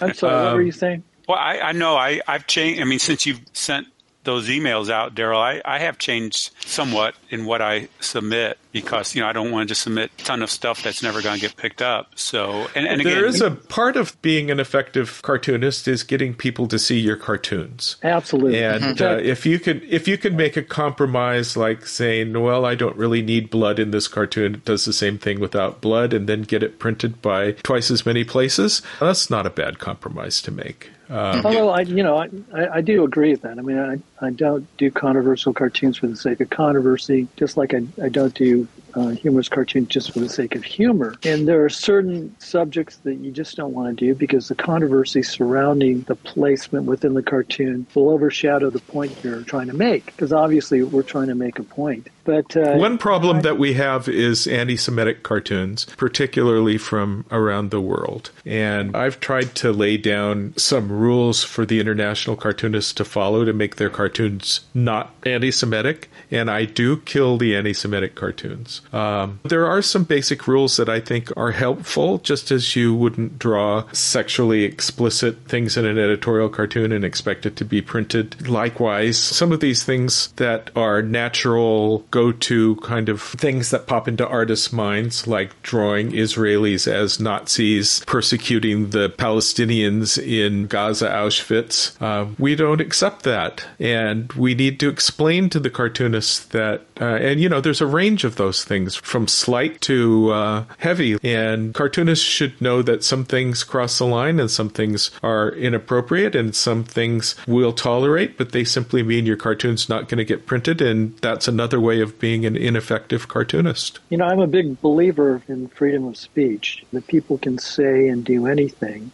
I'm 0.00 0.12
sorry. 0.14 0.34
what 0.34 0.46
Um, 0.46 0.54
were 0.56 0.62
you 0.62 0.72
saying? 0.72 1.04
Well, 1.28 1.38
I, 1.38 1.58
I 1.60 1.72
know 1.72 1.96
I, 1.96 2.20
I've 2.26 2.46
changed. 2.46 2.80
I 2.80 2.84
mean, 2.84 2.98
since 2.98 3.26
you've 3.26 3.40
sent 3.52 3.86
those 4.24 4.48
emails 4.48 4.90
out, 4.90 5.14
Daryl, 5.14 5.38
I, 5.38 5.62
I 5.64 5.78
have 5.78 5.98
changed 5.98 6.50
somewhat 6.66 7.14
in 7.30 7.44
what 7.44 7.62
I 7.62 7.88
submit 8.00 8.58
because 8.72 9.14
you 9.14 9.20
know 9.20 9.28
I 9.28 9.32
don't 9.32 9.50
want 9.50 9.68
to 9.68 9.72
just 9.72 9.82
submit 9.82 10.10
a 10.18 10.24
ton 10.24 10.42
of 10.42 10.50
stuff 10.50 10.82
that's 10.82 11.02
never 11.02 11.22
going 11.22 11.36
to 11.36 11.40
get 11.40 11.56
picked 11.56 11.82
up. 11.82 12.12
So, 12.14 12.68
and, 12.74 12.86
and 12.86 13.00
again, 13.00 13.12
there 13.12 13.26
is 13.26 13.40
a 13.40 13.50
part 13.50 13.96
of 13.96 14.20
being 14.22 14.50
an 14.50 14.58
effective 14.58 15.20
cartoonist 15.22 15.86
is 15.86 16.02
getting 16.02 16.34
people 16.34 16.66
to 16.68 16.78
see 16.78 16.98
your 16.98 17.16
cartoons. 17.16 17.96
Absolutely. 18.02 18.62
And 18.62 19.00
In 19.00 19.06
uh, 19.06 19.16
if 19.22 19.46
you 19.46 19.58
could, 19.58 19.82
if 19.84 20.08
you 20.08 20.18
could 20.18 20.34
make 20.34 20.56
a 20.56 20.62
compromise, 20.62 21.56
like 21.56 21.86
saying, 21.86 22.40
"Well, 22.40 22.64
I 22.64 22.74
don't 22.74 22.96
really 22.96 23.22
need 23.22 23.50
blood 23.50 23.78
in 23.78 23.90
this 23.90 24.08
cartoon; 24.08 24.54
it 24.54 24.64
does 24.64 24.84
the 24.84 24.92
same 24.92 25.18
thing 25.18 25.40
without 25.40 25.80
blood," 25.80 26.12
and 26.12 26.28
then 26.28 26.42
get 26.42 26.62
it 26.62 26.78
printed 26.78 27.20
by 27.22 27.52
twice 27.62 27.90
as 27.90 28.06
many 28.06 28.24
places, 28.24 28.82
that's 29.00 29.30
not 29.30 29.46
a 29.46 29.50
bad 29.50 29.78
compromise 29.78 30.40
to 30.42 30.50
make. 30.50 30.90
Um, 31.12 31.44
Although 31.44 31.68
I, 31.68 31.82
you 31.82 32.02
know, 32.02 32.16
I, 32.16 32.30
I, 32.54 32.76
I 32.76 32.80
do 32.80 33.04
agree 33.04 33.32
with 33.32 33.42
that. 33.42 33.58
I 33.58 33.62
mean, 33.62 33.78
I, 33.78 33.98
I 34.24 34.30
don't 34.30 34.66
do 34.78 34.90
controversial 34.90 35.52
cartoons 35.52 35.98
for 35.98 36.06
the 36.06 36.16
sake 36.16 36.40
of 36.40 36.48
controversy, 36.48 37.28
just 37.36 37.58
like 37.58 37.74
I, 37.74 37.82
I 38.02 38.08
don't 38.08 38.32
do 38.32 38.61
uh, 38.94 39.08
humorous 39.08 39.48
cartoons 39.48 39.88
just 39.88 40.12
for 40.12 40.20
the 40.20 40.28
sake 40.28 40.54
of 40.54 40.64
humor. 40.64 41.14
And 41.24 41.46
there 41.48 41.64
are 41.64 41.68
certain 41.68 42.34
subjects 42.38 42.96
that 42.98 43.14
you 43.16 43.30
just 43.30 43.56
don't 43.56 43.72
want 43.72 43.96
to 43.96 44.04
do 44.06 44.14
because 44.14 44.48
the 44.48 44.54
controversy 44.54 45.22
surrounding 45.22 46.02
the 46.02 46.16
placement 46.16 46.86
within 46.86 47.14
the 47.14 47.22
cartoon 47.22 47.86
will 47.94 48.10
overshadow 48.10 48.70
the 48.70 48.80
point 48.80 49.12
you're 49.22 49.42
trying 49.42 49.68
to 49.68 49.74
make. 49.74 50.06
Because 50.06 50.32
obviously, 50.32 50.82
we're 50.82 51.02
trying 51.02 51.28
to 51.28 51.34
make 51.34 51.58
a 51.58 51.62
point. 51.62 52.08
But 52.24 52.56
uh, 52.56 52.74
One 52.74 52.98
problem 52.98 53.40
that 53.40 53.58
we 53.58 53.74
have 53.74 54.08
is 54.08 54.46
anti 54.46 54.76
Semitic 54.76 55.22
cartoons, 55.22 55.86
particularly 55.96 56.78
from 56.78 57.24
around 57.30 57.70
the 57.70 57.80
world. 57.80 58.30
And 58.46 58.96
I've 58.96 59.20
tried 59.20 59.54
to 59.56 59.72
lay 59.72 59.96
down 59.96 60.54
some 60.56 60.90
rules 60.90 61.42
for 61.42 61.66
the 61.66 61.80
international 61.80 62.36
cartoonists 62.36 62.92
to 62.94 63.04
follow 63.04 63.44
to 63.44 63.52
make 63.52 63.76
their 63.76 63.90
cartoons 63.90 64.60
not 64.74 65.14
anti 65.24 65.50
Semitic. 65.50 66.10
And 66.30 66.50
I 66.50 66.64
do 66.64 66.98
kill 66.98 67.38
the 67.38 67.56
anti 67.56 67.72
Semitic 67.72 68.14
cartoons. 68.14 68.80
Um, 68.92 69.40
there 69.42 69.66
are 69.66 69.82
some 69.82 70.04
basic 70.04 70.46
rules 70.46 70.76
that 70.76 70.88
I 70.88 71.00
think 71.00 71.30
are 71.36 71.52
helpful, 71.52 72.18
just 72.18 72.50
as 72.50 72.76
you 72.76 72.94
wouldn't 72.94 73.38
draw 73.38 73.84
sexually 73.92 74.64
explicit 74.64 75.48
things 75.48 75.76
in 75.76 75.84
an 75.84 75.98
editorial 75.98 76.48
cartoon 76.48 76.92
and 76.92 77.04
expect 77.04 77.46
it 77.46 77.56
to 77.56 77.64
be 77.64 77.82
printed. 77.82 78.48
Likewise, 78.48 79.18
some 79.18 79.52
of 79.52 79.60
these 79.60 79.84
things 79.84 80.28
that 80.36 80.70
are 80.76 81.02
natural 81.02 82.04
go 82.12 82.30
to 82.30 82.76
kind 82.76 83.08
of 83.08 83.20
things 83.20 83.70
that 83.70 83.88
pop 83.88 84.06
into 84.06 84.28
artists' 84.28 84.72
minds, 84.72 85.26
like 85.26 85.60
drawing 85.62 86.12
Israelis 86.12 86.86
as 86.86 87.18
Nazis 87.18 88.04
persecuting 88.06 88.90
the 88.90 89.08
Palestinians 89.10 90.22
in 90.22 90.68
Gaza, 90.68 91.08
Auschwitz. 91.08 92.00
Uh, 92.00 92.26
we 92.38 92.54
don't 92.54 92.80
accept 92.80 93.24
that. 93.24 93.64
And 93.80 94.32
we 94.34 94.54
need 94.54 94.78
to 94.80 94.88
explain 94.88 95.48
to 95.50 95.58
the 95.58 95.70
cartoonists 95.70 96.40
that, 96.46 96.82
uh, 97.00 97.16
and 97.16 97.40
you 97.40 97.48
know, 97.48 97.60
there's 97.60 97.80
a 97.80 97.86
range 97.86 98.24
of 98.24 98.36
those 98.36 98.62
things 98.62 98.94
from 98.94 99.26
slight 99.26 99.80
to 99.82 100.30
uh, 100.32 100.64
heavy. 100.78 101.16
And 101.22 101.74
cartoonists 101.74 102.24
should 102.24 102.60
know 102.60 102.82
that 102.82 103.02
some 103.02 103.24
things 103.24 103.64
cross 103.64 103.98
the 103.98 104.06
line 104.06 104.38
and 104.38 104.50
some 104.50 104.68
things 104.68 105.10
are 105.22 105.50
inappropriate 105.52 106.36
and 106.36 106.54
some 106.54 106.84
things 106.84 107.34
we'll 107.46 107.72
tolerate, 107.72 108.36
but 108.36 108.52
they 108.52 108.64
simply 108.64 109.02
mean 109.02 109.24
your 109.24 109.36
cartoon's 109.36 109.88
not 109.88 110.08
going 110.08 110.18
to 110.18 110.24
get 110.24 110.46
printed. 110.46 110.82
And 110.82 111.16
that's 111.18 111.48
another 111.48 111.80
way 111.80 112.01
of 112.02 112.18
being 112.18 112.44
an 112.44 112.56
ineffective 112.56 113.28
cartoonist. 113.28 114.00
You 114.10 114.18
know, 114.18 114.26
I'm 114.26 114.40
a 114.40 114.46
big 114.46 114.80
believer 114.80 115.42
in 115.48 115.68
freedom 115.68 116.06
of 116.06 116.16
speech, 116.16 116.84
that 116.92 117.06
people 117.06 117.38
can 117.38 117.58
say 117.58 118.08
and 118.08 118.24
do 118.24 118.46
anything. 118.46 119.10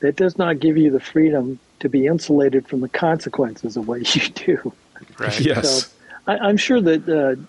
That 0.00 0.16
does 0.16 0.36
not 0.36 0.58
give 0.58 0.76
you 0.76 0.90
the 0.90 0.98
freedom 0.98 1.60
to 1.78 1.88
be 1.88 2.06
insulated 2.06 2.66
from 2.66 2.80
the 2.80 2.88
consequences 2.88 3.76
of 3.76 3.86
what 3.86 4.14
you 4.16 4.28
do. 4.30 4.72
right. 5.18 5.40
Yes. 5.40 5.86
So 5.86 5.88
I, 6.26 6.38
I'm 6.38 6.56
sure 6.56 6.80
that 6.80 7.08
uh, 7.08 7.40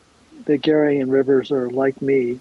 that 0.46 0.58
Gary 0.62 1.00
and 1.00 1.12
Rivers 1.12 1.52
are 1.52 1.70
like 1.70 2.02
me. 2.02 2.40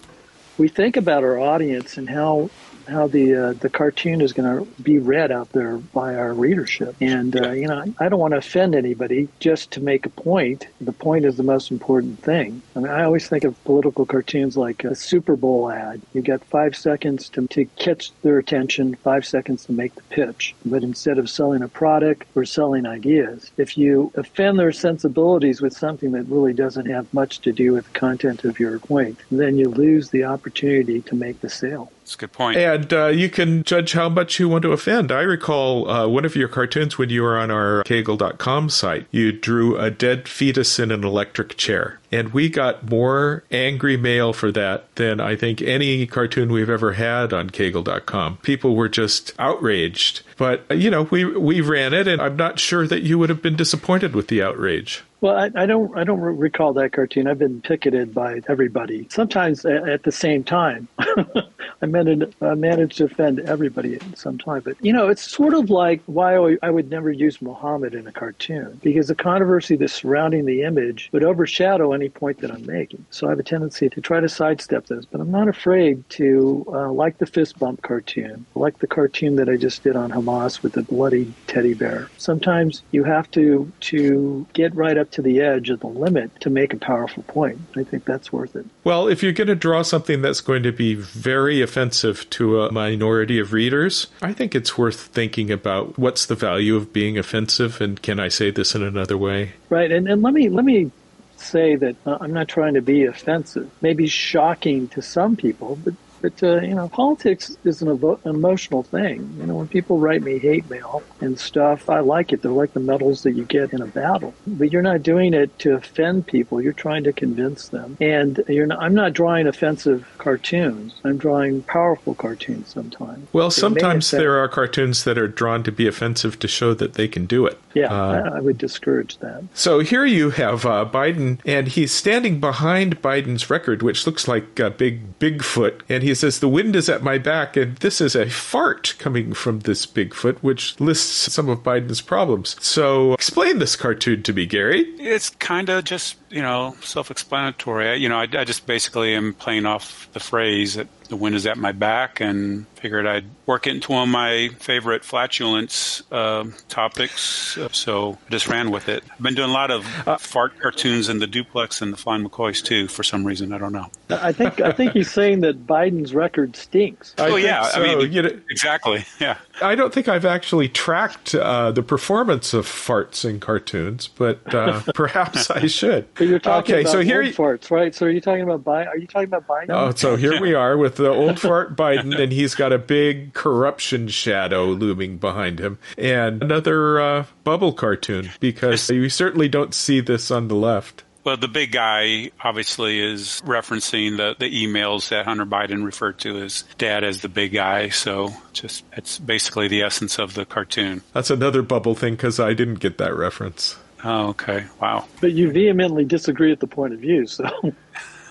We 0.57 0.67
think 0.67 0.97
about 0.97 1.23
our 1.23 1.39
audience 1.39 1.97
and 1.97 2.09
how 2.09 2.49
how 2.87 3.07
the 3.07 3.35
uh, 3.35 3.53
the 3.53 3.69
cartoon 3.69 4.21
is 4.21 4.33
going 4.33 4.65
to 4.65 4.81
be 4.81 4.99
read 4.99 5.31
out 5.31 5.51
there 5.51 5.77
by 5.77 6.15
our 6.15 6.33
readership. 6.33 6.95
And 6.99 7.35
uh, 7.35 7.51
you 7.51 7.67
know, 7.67 7.83
I 7.99 8.09
don't 8.09 8.19
want 8.19 8.31
to 8.31 8.37
offend 8.37 8.75
anybody 8.75 9.29
just 9.39 9.71
to 9.71 9.81
make 9.81 10.05
a 10.05 10.09
point. 10.09 10.67
The 10.81 10.91
point 10.91 11.25
is 11.25 11.37
the 11.37 11.43
most 11.43 11.71
important 11.71 12.21
thing. 12.21 12.61
I 12.75 12.79
mean, 12.79 12.91
I 12.91 13.03
always 13.03 13.27
think 13.27 13.43
of 13.43 13.61
political 13.63 14.05
cartoons 14.05 14.57
like 14.57 14.83
a 14.83 14.95
Super 14.95 15.35
Bowl 15.35 15.71
ad. 15.71 16.01
You 16.13 16.21
got 16.21 16.43
five 16.45 16.75
seconds 16.75 17.29
to 17.29 17.47
to 17.47 17.65
catch 17.77 18.11
their 18.21 18.37
attention, 18.37 18.95
five 18.95 19.25
seconds 19.25 19.65
to 19.65 19.71
make 19.71 19.95
the 19.95 20.03
pitch. 20.03 20.55
But 20.65 20.83
instead 20.83 21.17
of 21.17 21.29
selling 21.29 21.61
a 21.61 21.67
product, 21.67 22.27
we're 22.33 22.45
selling 22.45 22.85
ideas. 22.85 23.51
If 23.57 23.77
you 23.77 24.11
offend 24.15 24.59
their 24.59 24.71
sensibilities 24.71 25.61
with 25.61 25.73
something 25.73 26.11
that 26.11 26.23
really 26.23 26.53
doesn't 26.53 26.87
have 26.87 27.13
much 27.13 27.39
to 27.41 27.51
do 27.51 27.73
with 27.73 27.85
the 27.85 27.99
content 27.99 28.43
of 28.43 28.59
your 28.59 28.79
point, 28.79 29.19
then 29.31 29.57
you 29.57 29.69
lose 29.69 30.09
the 30.09 30.25
opportunity 30.25 31.01
to 31.01 31.15
make 31.15 31.41
the 31.41 31.49
sale. 31.49 31.91
That's 32.03 32.15
a 32.15 32.17
good 32.17 32.33
point. 32.33 32.57
And 32.57 32.91
uh, 32.91 33.07
you 33.07 33.29
can 33.29 33.63
judge 33.63 33.93
how 33.93 34.09
much 34.09 34.37
you 34.37 34.49
want 34.49 34.63
to 34.63 34.73
offend. 34.73 35.09
I 35.09 35.21
recall 35.21 35.89
uh, 35.89 36.05
one 36.05 36.25
of 36.25 36.35
your 36.35 36.49
cartoons 36.49 36.97
when 36.97 37.09
you 37.09 37.23
were 37.23 37.37
on 37.37 37.49
our 37.49 37.81
Cagle.com 37.85 38.69
site. 38.69 39.07
You 39.09 39.31
drew 39.31 39.77
a 39.77 39.89
dead 39.89 40.27
fetus 40.27 40.79
in 40.79 40.91
an 40.91 41.05
electric 41.05 41.55
chair. 41.55 42.01
And 42.11 42.33
we 42.33 42.49
got 42.49 42.89
more 42.89 43.45
angry 43.51 43.95
mail 43.95 44.33
for 44.33 44.51
that 44.51 44.93
than 44.97 45.21
I 45.21 45.37
think 45.37 45.61
any 45.61 46.05
cartoon 46.05 46.51
we've 46.51 46.69
ever 46.69 46.93
had 46.93 47.31
on 47.31 47.49
Cagle.com. 47.49 48.37
People 48.43 48.75
were 48.75 48.89
just 48.89 49.33
outraged. 49.39 50.23
But, 50.37 50.65
uh, 50.69 50.73
you 50.73 50.89
know, 50.91 51.03
we, 51.03 51.23
we 51.23 51.61
ran 51.61 51.93
it, 51.93 52.07
and 52.07 52.21
I'm 52.21 52.35
not 52.35 52.59
sure 52.59 52.85
that 52.85 53.03
you 53.03 53.17
would 53.17 53.29
have 53.29 53.41
been 53.41 53.55
disappointed 53.55 54.13
with 54.13 54.27
the 54.27 54.43
outrage. 54.43 55.03
Well, 55.21 55.37
I, 55.37 55.49
I 55.55 55.65
don't. 55.65 55.97
I 55.97 56.03
don't 56.03 56.19
re- 56.19 56.33
recall 56.33 56.73
that 56.73 56.91
cartoon. 56.91 57.27
I've 57.27 57.39
been 57.39 57.61
picketed 57.61 58.13
by 58.13 58.41
everybody. 58.49 59.07
Sometimes 59.09 59.63
a- 59.63 59.81
at 59.83 60.03
the 60.03 60.11
same 60.11 60.43
time. 60.43 60.89
I 61.81 61.85
managed, 61.85 62.35
I 62.41 62.55
managed 62.55 62.97
to 62.97 63.05
offend 63.05 63.39
everybody 63.41 63.95
at 63.95 64.17
some 64.17 64.37
time. 64.37 64.61
But, 64.63 64.77
you 64.81 64.93
know, 64.93 65.07
it's 65.07 65.29
sort 65.29 65.53
of 65.53 65.69
like 65.69 66.01
why 66.05 66.35
I 66.61 66.69
would 66.69 66.89
never 66.89 67.11
use 67.11 67.41
Muhammad 67.41 67.93
in 67.93 68.07
a 68.07 68.11
cartoon, 68.11 68.79
because 68.83 69.07
the 69.07 69.15
controversy 69.15 69.75
that's 69.75 69.93
surrounding 69.93 70.45
the 70.45 70.63
image 70.63 71.09
would 71.11 71.23
overshadow 71.23 71.93
any 71.93 72.09
point 72.09 72.39
that 72.39 72.51
I'm 72.51 72.65
making. 72.65 73.05
So 73.09 73.27
I 73.27 73.31
have 73.31 73.39
a 73.39 73.43
tendency 73.43 73.89
to 73.89 74.01
try 74.01 74.19
to 74.19 74.29
sidestep 74.29 74.87
those. 74.87 75.05
But 75.05 75.21
I'm 75.21 75.31
not 75.31 75.47
afraid 75.47 76.07
to, 76.11 76.65
uh, 76.67 76.91
like 76.91 77.17
the 77.17 77.25
fist 77.25 77.59
bump 77.59 77.81
cartoon, 77.81 78.45
like 78.55 78.79
the 78.79 78.87
cartoon 78.87 79.35
that 79.35 79.49
I 79.49 79.57
just 79.57 79.83
did 79.83 79.95
on 79.95 80.11
Hamas 80.11 80.63
with 80.63 80.73
the 80.73 80.83
bloody 80.83 81.33
teddy 81.47 81.73
bear. 81.73 82.09
Sometimes 82.17 82.81
you 82.91 83.03
have 83.03 83.29
to, 83.31 83.71
to 83.81 84.45
get 84.53 84.73
right 84.75 84.97
up 84.97 85.11
to 85.11 85.21
the 85.21 85.41
edge 85.41 85.69
of 85.69 85.79
the 85.79 85.87
limit 85.87 86.31
to 86.41 86.49
make 86.49 86.73
a 86.73 86.77
powerful 86.77 87.23
point. 87.23 87.59
I 87.75 87.83
think 87.83 88.05
that's 88.05 88.31
worth 88.31 88.55
it. 88.55 88.65
Well, 88.83 89.07
if 89.07 89.21
you're 89.23 89.31
going 89.31 89.47
to 89.47 89.55
draw 89.55 89.81
something 89.81 90.21
that's 90.21 90.41
going 90.41 90.63
to 90.63 90.71
be 90.71 90.95
very 90.95 91.52
offensive 91.61 92.29
to 92.31 92.61
a 92.61 92.71
minority 92.71 93.39
of 93.39 93.53
readers, 93.53 94.07
I 94.21 94.33
think 94.33 94.55
it's 94.55 94.77
worth 94.77 94.99
thinking 94.99 95.51
about 95.51 95.97
what's 95.97 96.25
the 96.25 96.35
value 96.35 96.75
of 96.75 96.93
being 96.93 97.17
offensive 97.17 97.81
and 97.81 98.01
can 98.01 98.19
I 98.19 98.27
say 98.27 98.51
this 98.51 98.75
in 98.75 98.83
another 98.83 99.17
way? 99.17 99.53
Right. 99.69 99.91
And, 99.91 100.07
and 100.07 100.21
let 100.21 100.33
me 100.33 100.49
let 100.49 100.65
me 100.65 100.91
say 101.37 101.75
that 101.75 101.95
uh, 102.05 102.17
I'm 102.21 102.33
not 102.33 102.47
trying 102.47 102.75
to 102.75 102.81
be 102.81 103.05
offensive. 103.05 103.69
Maybe 103.81 104.07
shocking 104.07 104.87
to 104.89 105.01
some 105.01 105.35
people, 105.35 105.77
but 105.83 105.93
but 106.23 106.41
uh, 106.41 106.61
you 106.61 106.73
know, 106.73 106.87
politics 106.87 107.57
is 107.65 107.81
an, 107.81 107.89
evo- 107.89 108.23
an, 108.23 108.33
emotional 108.33 108.81
thing. 108.81 109.35
You 109.37 109.45
know, 109.45 109.55
when 109.55 109.67
people 109.67 109.99
write 109.99 110.21
me 110.21 110.39
hate 110.39 110.67
mail 110.69 111.03
and 111.19 111.37
stuff, 111.37 111.89
I 111.89 111.99
like 111.99 112.31
it. 112.31 112.41
They're 112.41 112.51
like 112.51 112.71
the 112.71 112.79
medals 112.79 113.23
that 113.23 113.33
you 113.33 113.43
get 113.43 113.73
in 113.73 113.81
a 113.81 113.87
battle. 113.87 114.33
But 114.47 114.71
you're 114.71 114.81
not 114.81 115.03
doing 115.03 115.33
it 115.33 115.59
to 115.59 115.73
offend 115.75 116.25
people. 116.25 116.61
You're 116.61 116.71
trying 116.71 117.03
to 117.03 117.11
convince 117.11 117.67
them. 117.67 117.97
And 117.99 118.41
you're 118.47 118.65
not, 118.65 118.81
I'm 118.81 118.95
not 118.95 119.11
drawing 119.11 119.47
offensive 119.47 120.07
cartoons. 120.17 120.93
I'm 121.03 121.17
drawing 121.17 121.61
powerful 121.63 122.15
cartoons 122.15 122.69
sometimes. 122.69 123.27
Well, 123.33 123.51
sometimes 123.51 124.09
there 124.11 124.37
are 124.37 124.47
cartoons 124.47 125.03
that 125.03 125.17
are 125.17 125.27
drawn 125.27 125.61
to 125.63 125.73
be 125.73 125.87
offensive 125.87 126.39
to 126.39 126.47
show 126.47 126.73
that 126.75 126.93
they 126.93 127.09
can 127.09 127.25
do 127.25 127.45
it. 127.45 127.59
Yeah, 127.73 127.87
uh, 127.87 128.31
I 128.35 128.39
would 128.39 128.57
discourage 128.57 129.17
that. 129.17 129.43
So 129.53 129.79
here 129.79 130.05
you 130.05 130.29
have 130.29 130.65
uh, 130.65 130.87
Biden, 130.89 131.39
and 131.45 131.67
he's 131.67 131.91
standing 131.91 132.39
behind 132.39 133.01
Biden's 133.01 133.49
record, 133.49 133.81
which 133.81 134.05
looks 134.05 134.27
like 134.27 134.59
a 134.59 134.69
big 134.69 135.19
Bigfoot, 135.19 135.81
and 135.89 136.03
he 136.13 136.15
says, 136.15 136.39
The 136.39 136.47
wind 136.47 136.75
is 136.75 136.89
at 136.89 137.01
my 137.01 137.17
back, 137.17 137.57
and 137.57 137.75
this 137.77 137.99
is 137.99 138.15
a 138.15 138.29
fart 138.29 138.93
coming 138.99 139.33
from 139.33 139.61
this 139.61 139.87
Bigfoot, 139.87 140.37
which 140.41 140.79
lists 140.79 141.33
some 141.33 141.49
of 141.49 141.63
Biden's 141.63 142.01
problems. 142.01 142.55
So 142.63 143.13
explain 143.13 143.57
this 143.57 143.75
cartoon 143.75 144.21
to 144.21 144.31
me, 144.31 144.45
Gary. 144.45 144.81
It's 144.99 145.31
kind 145.31 145.69
of 145.69 145.85
just, 145.85 146.17
you 146.33 146.41
know, 146.41 146.75
self 146.81 147.11
explanatory. 147.11 147.97
You 147.97 148.09
know, 148.09 148.17
I, 148.17 148.23
I 148.23 148.43
just 148.43 148.65
basically 148.65 149.13
am 149.15 149.33
playing 149.33 149.67
off 149.67 150.09
the 150.13 150.19
phrase 150.19 150.73
that 150.73 150.87
the 151.09 151.15
wind 151.15 151.35
is 151.35 151.45
at 151.45 151.57
my 151.57 151.71
back 151.71 152.19
and 152.19 152.65
figured 152.75 153.05
I'd 153.05 153.25
work 153.45 153.67
it 153.67 153.75
into 153.75 153.91
one 153.91 154.03
of 154.03 154.09
my 154.09 154.49
favorite 154.59 155.05
flatulence 155.05 156.01
uh, 156.11 156.45
topics. 156.69 157.57
So 157.71 158.17
I 158.27 158.31
just 158.31 158.47
ran 158.47 158.71
with 158.71 158.89
it. 158.89 159.03
I've 159.11 159.19
been 159.19 159.35
doing 159.35 159.49
a 159.49 159.53
lot 159.53 159.69
of 159.69 160.07
uh, 160.07 160.17
fart 160.17 160.59
cartoons 160.59 161.09
in 161.09 161.19
the 161.19 161.27
duplex 161.27 161.81
and 161.81 161.93
the 161.93 161.97
flying 161.97 162.27
McCoys 162.27 162.63
too 162.63 162.87
for 162.87 163.03
some 163.03 163.25
reason. 163.25 163.53
I 163.53 163.59
don't 163.59 163.73
know. 163.73 163.91
I 164.09 164.31
think 164.31 164.59
I 164.59 164.71
think 164.71 164.93
he's 164.93 165.11
saying 165.11 165.41
that 165.41 165.67
Biden's 165.67 166.15
record 166.15 166.55
stinks. 166.55 167.13
oh 167.17 167.35
yeah, 167.35 167.67
so. 167.67 167.81
I 167.81 167.95
mean 167.95 168.11
you 168.11 168.23
know, 168.23 168.39
exactly. 168.49 169.05
Yeah. 169.19 169.37
I 169.61 169.75
don't 169.75 169.93
think 169.93 170.07
I've 170.07 170.25
actually 170.25 170.67
tracked 170.67 171.35
uh, 171.35 171.71
the 171.71 171.83
performance 171.83 172.53
of 172.53 172.65
farts 172.65 173.23
in 173.27 173.39
cartoons, 173.39 174.07
but 174.07 174.53
uh, 174.53 174.81
perhaps 174.95 175.49
I 175.49 175.67
should. 175.67 176.07
But 176.23 176.29
you're 176.29 176.39
talking 176.39 176.75
okay, 176.75 176.81
about 176.81 176.91
so 176.91 176.99
here 177.01 177.21
old 177.21 177.33
farts, 177.33 177.71
right? 177.71 177.93
So 177.93 178.05
are 178.05 178.09
you 178.09 178.21
talking 178.21 178.43
about 178.43 178.63
Biden? 178.63 178.87
Are 178.87 178.97
you 178.97 179.07
talking 179.07 179.27
about 179.27 179.47
Biden? 179.47 179.69
Oh, 179.69 179.93
so 179.93 180.15
here 180.15 180.39
we 180.39 180.53
are 180.53 180.77
with 180.77 180.95
the 180.95 181.09
old 181.09 181.39
fart 181.39 181.75
Biden, 181.75 182.17
and 182.17 182.31
he's 182.31 182.55
got 182.55 182.71
a 182.71 182.79
big 182.79 183.33
corruption 183.33 184.07
shadow 184.07 184.65
looming 184.65 185.17
behind 185.17 185.59
him, 185.59 185.79
and 185.97 186.41
another 186.41 186.99
uh, 186.99 187.25
bubble 187.43 187.73
cartoon 187.73 188.31
because 188.39 188.89
you 188.89 189.09
certainly 189.09 189.47
don't 189.47 189.73
see 189.73 189.99
this 189.99 190.31
on 190.31 190.47
the 190.47 190.55
left. 190.55 191.03
Well, 191.23 191.37
the 191.37 191.47
big 191.47 191.71
guy 191.71 192.31
obviously 192.41 192.99
is 192.99 193.41
referencing 193.45 194.17
the, 194.17 194.35
the 194.37 194.51
emails 194.51 195.09
that 195.09 195.25
Hunter 195.25 195.45
Biden 195.45 195.85
referred 195.85 196.19
to 196.19 196.35
his 196.35 196.65
dad 196.77 197.05
as 197.05 197.21
the 197.21 197.29
big 197.29 197.53
guy. 197.53 197.89
So 197.89 198.33
just 198.51 198.83
it's 198.91 199.19
basically 199.19 199.69
the 199.69 199.83
essence 199.83 200.19
of 200.19 200.33
the 200.33 200.45
cartoon. 200.45 201.01
That's 201.13 201.29
another 201.29 201.61
bubble 201.61 201.95
thing 201.95 202.15
because 202.15 202.39
I 202.41 202.53
didn't 202.53 202.79
get 202.79 202.97
that 202.97 203.15
reference. 203.15 203.77
Oh, 204.03 204.29
okay. 204.29 204.65
Wow. 204.81 205.07
But 205.21 205.31
you 205.31 205.51
vehemently 205.51 206.05
disagree 206.05 206.51
at 206.51 206.59
the 206.59 206.67
point 206.67 206.93
of 206.93 206.99
view, 206.99 207.25
so. 207.25 207.47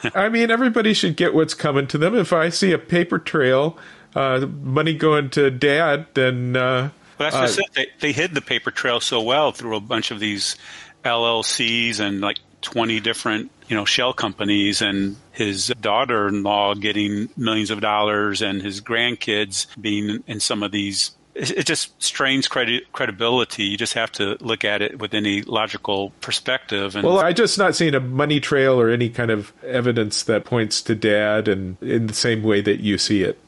I 0.15 0.29
mean, 0.29 0.51
everybody 0.51 0.95
should 0.95 1.17
get 1.17 1.33
what's 1.33 1.55
coming 1.55 1.87
to 1.89 1.99
them. 1.99 2.15
If 2.15 2.33
I 2.33 2.49
see 2.49 2.73
a 2.73 2.79
paper 2.79 3.19
trail, 3.19 3.79
uh, 4.15 4.47
money 4.47 4.95
going 4.95 5.31
to 5.31 5.51
dad, 5.51 6.07
then. 6.15 6.57
Uh, 6.57 6.91
well, 7.19 7.31
that's 7.31 7.37
just 7.37 7.59
uh, 7.59 7.63
it. 7.63 7.71
They, 8.01 8.09
they 8.09 8.13
hid 8.13 8.35
the 8.35 8.41
paper 8.41 8.71
trail 8.71 9.01
so 9.01 9.23
well 9.23 9.53
through 9.53 9.77
a 9.77 9.81
bunch 9.81 10.11
of 10.11 10.21
these 10.21 10.57
LLCs 11.05 12.01
and 12.01 12.21
like 12.21 12.39
20 12.63 13.01
different, 13.01 13.51
you 13.69 13.77
know, 13.77 13.85
shell 13.85 14.13
companies 14.13 14.83
and 14.83 15.17
his 15.33 15.69
daughter-in-law 15.81 16.75
getting 16.75 17.29
millions 17.37 17.71
of 17.71 17.81
dollars 17.81 18.43
and 18.43 18.61
his 18.61 18.81
grandkids 18.81 19.67
being 19.81 20.23
in 20.27 20.41
some 20.41 20.63
of 20.63 20.73
these 20.73 21.13
it 21.35 21.65
just 21.65 22.01
strains 22.03 22.47
credi- 22.47 22.85
credibility. 22.93 23.65
You 23.65 23.77
just 23.77 23.95
have 23.95 24.13
to 24.13 24.37
look 24.41 24.65
at 24.65 24.83
it 24.83 24.99
with 24.99 25.15
any 25.15 25.43
logical 25.43 26.11
perspective. 26.21 26.95
And 26.95 27.07
well, 27.07 27.19
I 27.19 27.33
just 27.33 27.59
not 27.59 27.75
seen 27.75 27.95
a 27.95 28.01
money 28.01 28.41
trail 28.41 28.79
or 28.79 28.91
any 28.91 29.09
kind 29.09 29.31
of 29.31 29.53
evidence 29.63 30.23
that 30.25 30.45
points 30.45 30.83
to 30.83 30.95
dad, 30.95 31.49
and 31.49 31.81
in 31.83 32.07
the 32.07 32.15
same 32.15 32.43
way 32.43 32.61
that 32.61 32.81
you 32.81 32.99
see 32.99 33.23
it. 33.23 33.39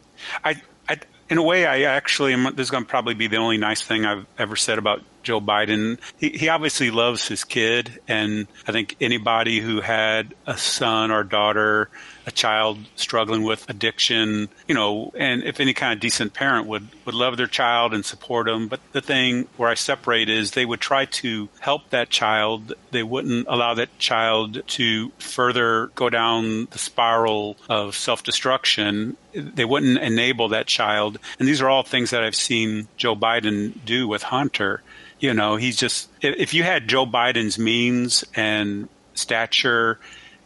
I, 0.45 0.63
I 0.89 0.99
in 1.29 1.39
a 1.39 1.43
way, 1.43 1.67
I 1.67 1.83
actually 1.83 2.33
am. 2.33 2.45
This 2.55 2.67
is 2.67 2.71
going 2.71 2.85
to 2.85 2.89
probably 2.89 3.15
be 3.15 3.27
the 3.27 3.37
only 3.37 3.59
nice 3.59 3.83
thing 3.83 4.05
I've 4.07 4.27
ever 4.39 4.57
said 4.57 4.79
about 4.79 5.03
Joe 5.23 5.41
Biden. 5.41 5.99
He, 6.19 6.31
he 6.31 6.49
obviously 6.49 6.91
loves 6.91 7.29
his 7.29 7.45
kid, 7.45 8.01
and 8.09 8.47
I 8.67 8.73
think 8.73 8.97
anybody 9.01 9.61
who 9.61 9.81
had 9.81 10.35
a 10.47 10.57
son 10.57 11.11
or 11.11 11.25
daughter 11.25 11.91
a 12.27 12.31
child 12.31 12.79
struggling 12.97 13.43
with 13.43 13.69
addiction, 13.69 14.49
you 14.67 14.75
know, 14.75 15.13
and 15.17 15.43
if 15.43 15.61
any 15.61 15.75
kind 15.75 15.93
of 15.93 16.01
decent 16.01 16.33
parent 16.33 16.67
would, 16.67 16.89
would 17.05 17.15
love 17.15 17.37
their 17.37 17.47
child 17.47 17.93
and 17.93 18.05
support 18.05 18.47
them. 18.47 18.69
But 18.69 18.81
the 18.93 19.01
thing 19.01 19.47
where 19.57 19.69
I 19.69 19.75
separate 19.75 20.29
is 20.29 20.53
they 20.53 20.65
would 20.65 20.81
try 20.81 21.05
to 21.07 21.49
help 21.61 21.91
that 21.91 22.11
child. 22.11 22.73
They 22.91 23.03
wouldn't 23.03 23.47
allow 23.49 23.75
that 23.75 23.99
child 23.99 24.67
to 24.67 25.11
further 25.19 25.89
go 25.95 26.09
down 26.11 26.67
the 26.67 26.79
spiral 26.79 27.57
of 27.69 27.95
self 27.95 28.23
destruction. 28.23 29.17
They 29.33 29.65
wouldn't 29.65 29.99
enable 29.99 30.49
that 30.51 30.67
child. 30.67 31.19
And 31.39 31.49
these 31.49 31.61
are 31.61 31.69
all 31.69 31.83
things 31.83 32.11
that 32.11 32.23
I've 32.23 32.37
seen 32.37 32.89
Joe 32.97 33.17
Biden 33.17 33.85
do 33.85 34.09
with 34.09 34.23
Hunter. 34.23 34.83
You 35.21 35.35
know, 35.35 35.57
he's 35.57 35.77
just, 35.77 36.09
if 36.21 36.55
you 36.55 36.63
had 36.63 36.89
Joe 36.89 37.07
Biden's 37.07 37.59
means 37.59 38.25
and 38.35 38.89
stature 39.15 39.99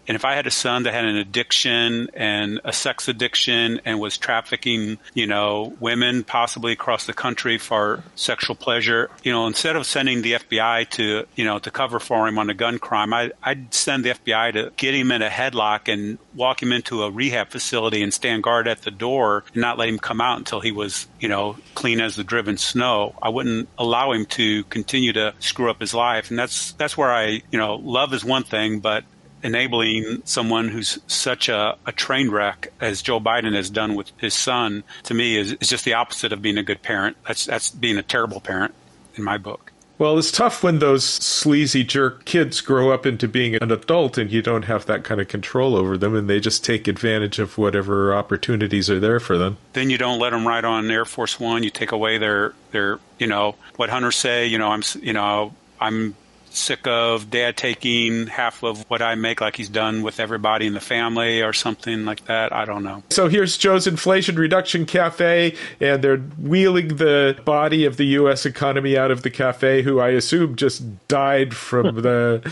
and 0.09 0.17
if 0.17 0.25
I 0.25 0.35
had 0.35 0.47
a 0.47 0.51
son 0.51 0.85
that 0.85 0.95
had 0.95 1.05
an 1.05 1.17
addiction 1.17 2.09
and 2.15 2.61
a 2.65 2.73
sex 2.73 3.09
addiction 3.09 3.83
and 3.85 4.01
was 4.01 4.17
trafficking, 4.17 4.99
you 5.13 5.27
know, 5.27 5.77
women 5.81 6.25
possibly 6.25 6.73
across 6.73 7.05
the 7.05 7.13
country 7.13 7.59
for 7.59 8.03
sexual 8.17 8.57
pleasure, 8.57 9.11
you 9.23 9.31
know, 9.31 9.47
instead 9.47 9.77
of 9.77 9.85
sending 9.85 10.23
the 10.23 10.33
FBI 10.33 10.89
to, 10.91 11.27
you 11.37 11.45
know, 11.45 11.59
to 11.59 11.71
cover 11.71 12.01
for 12.01 12.27
him 12.27 12.39
on 12.39 12.49
a 12.49 12.55
gun 12.55 12.79
crime, 12.79 13.13
I, 13.13 13.33
I'd 13.43 13.75
send 13.75 14.03
the 14.03 14.11
FBI 14.11 14.55
to 14.55 14.73
get 14.77 14.95
him 14.95 15.13
in 15.13 15.21
a 15.21 15.29
headlock 15.29 15.93
and 15.93 16.19
walk 16.35 16.63
him 16.63 16.73
into 16.73 17.03
a 17.03 17.11
rehab 17.11 17.51
facility 17.51 18.03
and 18.03 18.13
stand 18.15 18.43
guard 18.43 18.67
at 18.67 18.83
the 18.83 18.91
door 18.91 19.45
and 19.53 19.61
not 19.61 19.77
let 19.77 19.91
him 19.91 19.99
come 19.99 20.23
out 20.23 20.39
until 20.39 20.61
he 20.61 20.73
was, 20.73 21.07
you 21.21 21.29
know, 21.29 21.59
clean 21.75 22.01
as 22.01 22.17
the 22.17 22.25
driven 22.25 22.57
snow. 22.57 23.15
I 23.21 23.29
wouldn't 23.29 23.69
allow 23.77 24.13
him 24.13 24.25
to 24.27 24.65
continue 24.65 25.13
to 25.13 25.35
screw 25.39 25.69
up 25.71 25.81
his 25.81 25.93
life. 25.93 26.31
And 26.31 26.39
that's, 26.39 26.73
that's 26.73 26.97
where 26.97 27.13
I, 27.13 27.43
you 27.51 27.59
know, 27.59 27.75
love 27.75 28.15
is 28.15 28.25
one 28.25 28.45
thing, 28.45 28.81
but 28.81 29.05
enabling 29.43 30.23
someone 30.25 30.69
who's 30.69 30.99
such 31.07 31.49
a, 31.49 31.77
a, 31.87 31.93
train 31.93 32.31
wreck 32.31 32.73
as 32.81 33.03
Joe 33.03 33.21
Biden 33.21 33.55
has 33.55 33.71
done 33.71 33.95
with 33.95 34.11
his 34.19 34.35
son 34.35 34.85
to 35.05 35.15
me 35.15 35.37
is, 35.37 35.53
is 35.53 35.69
just 35.69 35.85
the 35.85 35.95
opposite 35.95 36.33
of 36.33 36.43
being 36.43 36.59
a 36.59 36.63
good 36.63 36.83
parent. 36.83 37.17
That's 37.27 37.47
that's 37.47 37.71
being 37.71 37.99
a 37.99 38.03
terrible 38.03 38.41
parent 38.41 38.75
in 39.15 39.25
my 39.25 39.39
book. 39.39 39.73
Well, 39.99 40.17
it's 40.17 40.31
tough 40.31 40.63
when 40.63 40.79
those 40.79 41.05
sleazy 41.05 41.83
jerk 41.83 42.25
kids 42.25 42.61
grow 42.61 42.93
up 42.93 43.05
into 43.05 43.27
being 43.27 43.57
an 43.57 43.73
adult 43.73 44.17
and 44.17 44.31
you 44.31 44.43
don't 44.43 44.65
have 44.67 44.87
that 44.87 45.03
kind 45.03 45.21
of 45.21 45.27
control 45.27 45.75
over 45.75 45.99
them 45.99 46.15
and 46.15 46.31
they 46.31 46.39
just 46.39 46.65
take 46.65 46.87
advantage 46.87 47.41
of 47.41 47.59
whatever 47.59 48.15
opportunities 48.15 48.89
are 48.89 49.01
there 49.01 49.19
for 49.19 49.37
them. 49.37 49.57
Then 49.73 49.91
you 49.91 49.99
don't 49.99 50.21
let 50.21 50.31
them 50.31 50.47
ride 50.47 50.65
on 50.65 50.89
Air 50.89 51.05
Force 51.05 51.41
1, 51.41 51.65
you 51.65 51.71
take 51.71 51.91
away 51.91 52.17
their 52.17 52.55
their, 52.71 53.01
you 53.19 53.27
know, 53.27 53.57
what 53.75 53.91
hunters 53.91 54.15
say, 54.15 54.47
you 54.47 54.57
know, 54.57 54.69
I'm 54.69 54.83
you 55.03 55.13
know, 55.13 55.53
I'm 55.81 56.15
sick 56.59 56.87
of 56.87 57.31
dad 57.31 57.57
taking 57.57 58.27
half 58.27 58.63
of 58.63 58.83
what 58.91 59.03
I 59.03 59.15
make, 59.15 59.41
like 59.41 59.57
he's 59.57 59.69
done 59.69 60.03
with 60.03 60.21
everybody 60.21 60.67
in 60.67 60.75
the 60.75 60.81
family 60.81 61.43
or 61.43 61.53
something 61.53 62.05
like 62.05 62.25
that. 62.27 62.53
I 62.53 62.65
don't 62.65 62.83
know. 62.83 63.03
So 63.11 63.29
here's 63.29 63.57
Joe's 63.57 63.87
Inflation 63.87 64.37
Reduction 64.37 64.87
Cafe, 64.87 65.55
and 65.81 66.03
they're 66.03 66.19
wheeling 66.19 66.97
the 66.97 67.41
body 67.45 67.85
of 67.85 67.97
the 67.97 68.07
U.S. 68.07 68.45
economy 68.47 68.97
out 68.97 69.11
of 69.11 69.23
the 69.23 69.31
cafe, 69.31 69.83
who 69.83 70.01
I 70.01 70.11
assume 70.11 70.57
just 70.57 71.09
died 71.09 71.55
from 71.55 72.03
the 72.03 72.43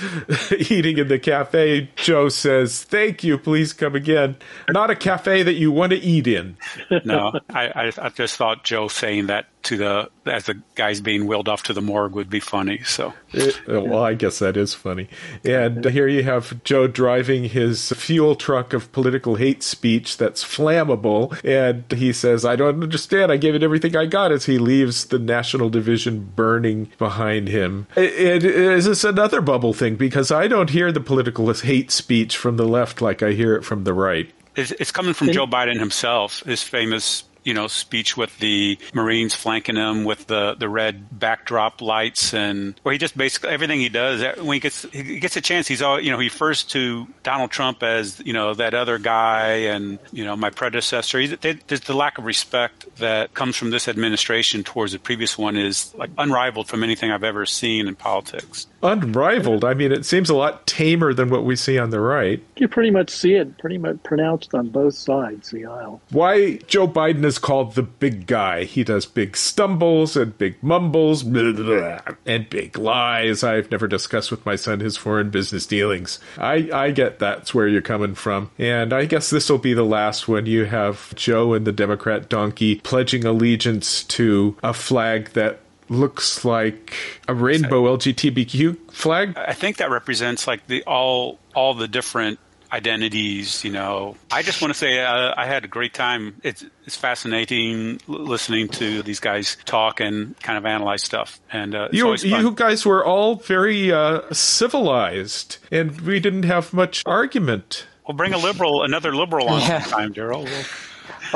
eating 0.70 0.98
in 0.98 1.08
the 1.08 1.18
cafe. 1.18 1.90
Joe 1.96 2.28
says, 2.28 2.84
Thank 2.84 3.24
you, 3.24 3.38
please 3.38 3.72
come 3.72 3.94
again. 3.94 4.36
Not 4.68 4.90
a 4.90 4.96
cafe 4.96 5.42
that 5.42 5.54
you 5.54 5.70
want 5.70 5.90
to 5.90 5.98
eat 5.98 6.26
in. 6.26 6.56
No, 7.04 7.38
I, 7.50 7.66
I, 7.66 7.92
I 8.00 8.08
just 8.10 8.36
thought 8.36 8.64
Joe 8.64 8.88
saying 8.88 9.26
that 9.26 9.46
to 9.66 9.76
the 9.76 10.10
as 10.24 10.44
the 10.44 10.60
guys 10.74 11.00
being 11.00 11.26
wheeled 11.26 11.48
off 11.48 11.62
to 11.64 11.72
the 11.72 11.82
morgue 11.82 12.14
would 12.14 12.30
be 12.30 12.40
funny. 12.40 12.80
So, 12.84 13.12
it, 13.32 13.60
oh, 13.68 13.84
well, 13.84 14.02
I 14.02 14.14
guess 14.14 14.38
that 14.38 14.56
is 14.56 14.74
funny. 14.74 15.08
And 15.44 15.84
here 15.84 16.08
you 16.08 16.22
have 16.22 16.62
Joe 16.64 16.86
driving 16.86 17.44
his 17.44 17.92
fuel 17.92 18.34
truck 18.34 18.72
of 18.72 18.90
political 18.92 19.36
hate 19.36 19.62
speech 19.62 20.16
that's 20.16 20.44
flammable, 20.44 21.38
and 21.44 21.90
he 21.98 22.12
says, 22.12 22.44
"I 22.44 22.56
don't 22.56 22.82
understand. 22.82 23.32
I 23.32 23.36
gave 23.36 23.54
it 23.54 23.62
everything 23.62 23.96
I 23.96 24.06
got." 24.06 24.32
As 24.32 24.46
he 24.46 24.58
leaves 24.58 25.06
the 25.06 25.18
national 25.18 25.68
division 25.68 26.32
burning 26.36 26.90
behind 26.98 27.48
him, 27.48 27.86
it, 27.96 28.44
it 28.44 28.44
is 28.44 28.86
this 28.86 29.04
another 29.04 29.40
bubble 29.40 29.72
thing 29.72 29.96
because 29.96 30.30
I 30.30 30.46
don't 30.48 30.70
hear 30.70 30.92
the 30.92 31.00
political 31.00 31.52
hate 31.52 31.90
speech 31.90 32.36
from 32.36 32.56
the 32.56 32.66
left 32.66 33.00
like 33.00 33.22
I 33.22 33.32
hear 33.32 33.56
it 33.56 33.64
from 33.64 33.84
the 33.84 33.92
right. 33.92 34.30
It's, 34.56 34.70
it's 34.72 34.90
coming 34.90 35.12
from 35.12 35.32
Joe 35.32 35.46
Biden 35.46 35.78
himself. 35.78 36.42
His 36.44 36.62
famous 36.62 37.24
you 37.46 37.54
know, 37.54 37.68
speech 37.68 38.16
with 38.16 38.36
the 38.40 38.76
Marines 38.92 39.34
flanking 39.34 39.76
him 39.76 40.04
with 40.04 40.26
the, 40.26 40.56
the 40.58 40.68
red 40.68 41.18
backdrop 41.18 41.80
lights 41.80 42.34
and 42.34 42.74
where 42.82 42.92
he 42.92 42.98
just 42.98 43.16
basically 43.16 43.50
everything 43.50 43.78
he 43.78 43.88
does 43.88 44.20
when 44.38 44.54
he 44.54 44.60
gets 44.60 44.82
he 44.90 45.20
gets 45.20 45.36
a 45.36 45.40
chance 45.40 45.68
he's 45.68 45.80
all 45.80 46.00
you 46.00 46.10
know 46.10 46.18
he 46.18 46.26
refers 46.26 46.64
to 46.64 47.06
Donald 47.22 47.52
Trump 47.52 47.84
as 47.84 48.20
you 48.24 48.32
know 48.32 48.52
that 48.54 48.74
other 48.74 48.98
guy 48.98 49.52
and 49.74 50.00
you 50.12 50.24
know 50.24 50.34
my 50.34 50.50
predecessor. 50.50 51.20
He, 51.20 51.28
they, 51.28 51.52
there's 51.68 51.82
the 51.82 51.94
lack 51.94 52.18
of 52.18 52.24
respect 52.24 52.86
that 52.96 53.32
comes 53.34 53.56
from 53.56 53.70
this 53.70 53.86
administration 53.86 54.64
towards 54.64 54.92
the 54.92 54.98
previous 54.98 55.38
one 55.38 55.56
is 55.56 55.94
like 55.94 56.10
unrivaled 56.18 56.66
from 56.66 56.82
anything 56.82 57.12
I've 57.12 57.24
ever 57.24 57.46
seen 57.46 57.86
in 57.86 57.94
politics. 57.94 58.66
Unrivaled. 58.82 59.64
I 59.64 59.74
mean, 59.74 59.92
it 59.92 60.04
seems 60.04 60.30
a 60.30 60.34
lot 60.34 60.66
tamer 60.66 61.14
than 61.14 61.30
what 61.30 61.44
we 61.44 61.56
see 61.56 61.78
on 61.78 61.90
the 61.90 62.00
right. 62.00 62.42
You 62.56 62.68
pretty 62.68 62.90
much 62.90 63.10
see 63.10 63.34
it 63.34 63.58
pretty 63.58 63.78
much 63.78 64.02
pronounced 64.02 64.54
on 64.54 64.68
both 64.68 64.94
sides 64.94 65.50
the 65.50 65.66
aisle. 65.66 66.00
Why 66.10 66.56
Joe 66.66 66.86
Biden 66.86 67.24
is 67.24 67.38
called 67.38 67.74
the 67.74 67.82
big 67.82 68.26
guy. 68.26 68.64
He 68.64 68.84
does 68.84 69.06
big 69.06 69.36
stumbles 69.36 70.16
and 70.16 70.36
big 70.36 70.62
mumbles 70.62 71.22
blah, 71.22 71.52
blah, 71.52 71.64
blah, 71.64 72.14
and 72.26 72.48
big 72.50 72.78
lies. 72.78 73.42
I've 73.42 73.70
never 73.70 73.88
discussed 73.88 74.30
with 74.30 74.44
my 74.44 74.56
son 74.56 74.80
his 74.80 74.96
foreign 74.96 75.30
business 75.30 75.66
dealings. 75.66 76.18
I, 76.38 76.68
I 76.72 76.90
get 76.90 77.18
that's 77.18 77.54
where 77.54 77.68
you're 77.68 77.82
coming 77.82 78.14
from. 78.14 78.50
And 78.58 78.92
I 78.92 79.06
guess 79.06 79.30
this 79.30 79.48
will 79.48 79.58
be 79.58 79.74
the 79.74 79.84
last 79.84 80.28
one. 80.28 80.46
You 80.46 80.66
have 80.66 81.14
Joe 81.14 81.54
and 81.54 81.66
the 81.66 81.72
Democrat 81.72 82.28
donkey 82.28 82.76
pledging 82.76 83.24
allegiance 83.24 84.04
to 84.04 84.56
a 84.62 84.72
flag 84.72 85.30
that 85.30 85.60
looks 85.88 86.44
like 86.44 86.94
a 87.28 87.34
rainbow 87.34 87.96
LGBTQ 87.96 88.92
flag. 88.92 89.36
I 89.36 89.52
think 89.52 89.78
that 89.78 89.90
represents 89.90 90.46
like 90.46 90.66
the 90.66 90.82
all 90.84 91.38
all 91.54 91.74
the 91.74 91.88
different 91.88 92.38
identities. 92.72 93.64
You 93.64 93.72
know, 93.72 94.16
I 94.30 94.42
just 94.42 94.60
want 94.60 94.72
to 94.72 94.78
say 94.78 95.00
uh, 95.02 95.34
I 95.36 95.46
had 95.46 95.64
a 95.64 95.68
great 95.68 95.94
time. 95.94 96.40
It's 96.42 96.64
it's 96.84 96.96
fascinating 96.96 98.00
listening 98.06 98.68
to 98.68 99.02
these 99.02 99.20
guys 99.20 99.56
talk 99.64 100.00
and 100.00 100.38
kind 100.40 100.58
of 100.58 100.66
analyze 100.66 101.02
stuff. 101.02 101.40
And 101.52 101.74
uh, 101.74 101.88
you 101.92 102.14
you 102.16 102.52
guys 102.52 102.84
were 102.84 103.04
all 103.04 103.36
very 103.36 103.92
uh, 103.92 104.22
civilized, 104.32 105.58
and 105.70 106.00
we 106.00 106.20
didn't 106.20 106.44
have 106.44 106.72
much 106.72 107.02
argument. 107.06 107.86
We'll 108.06 108.16
bring 108.16 108.32
a 108.32 108.38
liberal, 108.38 108.84
another 108.84 109.14
liberal 109.14 109.48
on 109.48 109.60
yeah. 109.62 109.80
time, 109.80 110.14
Daryl. 110.14 110.44
We'll- 110.44 110.64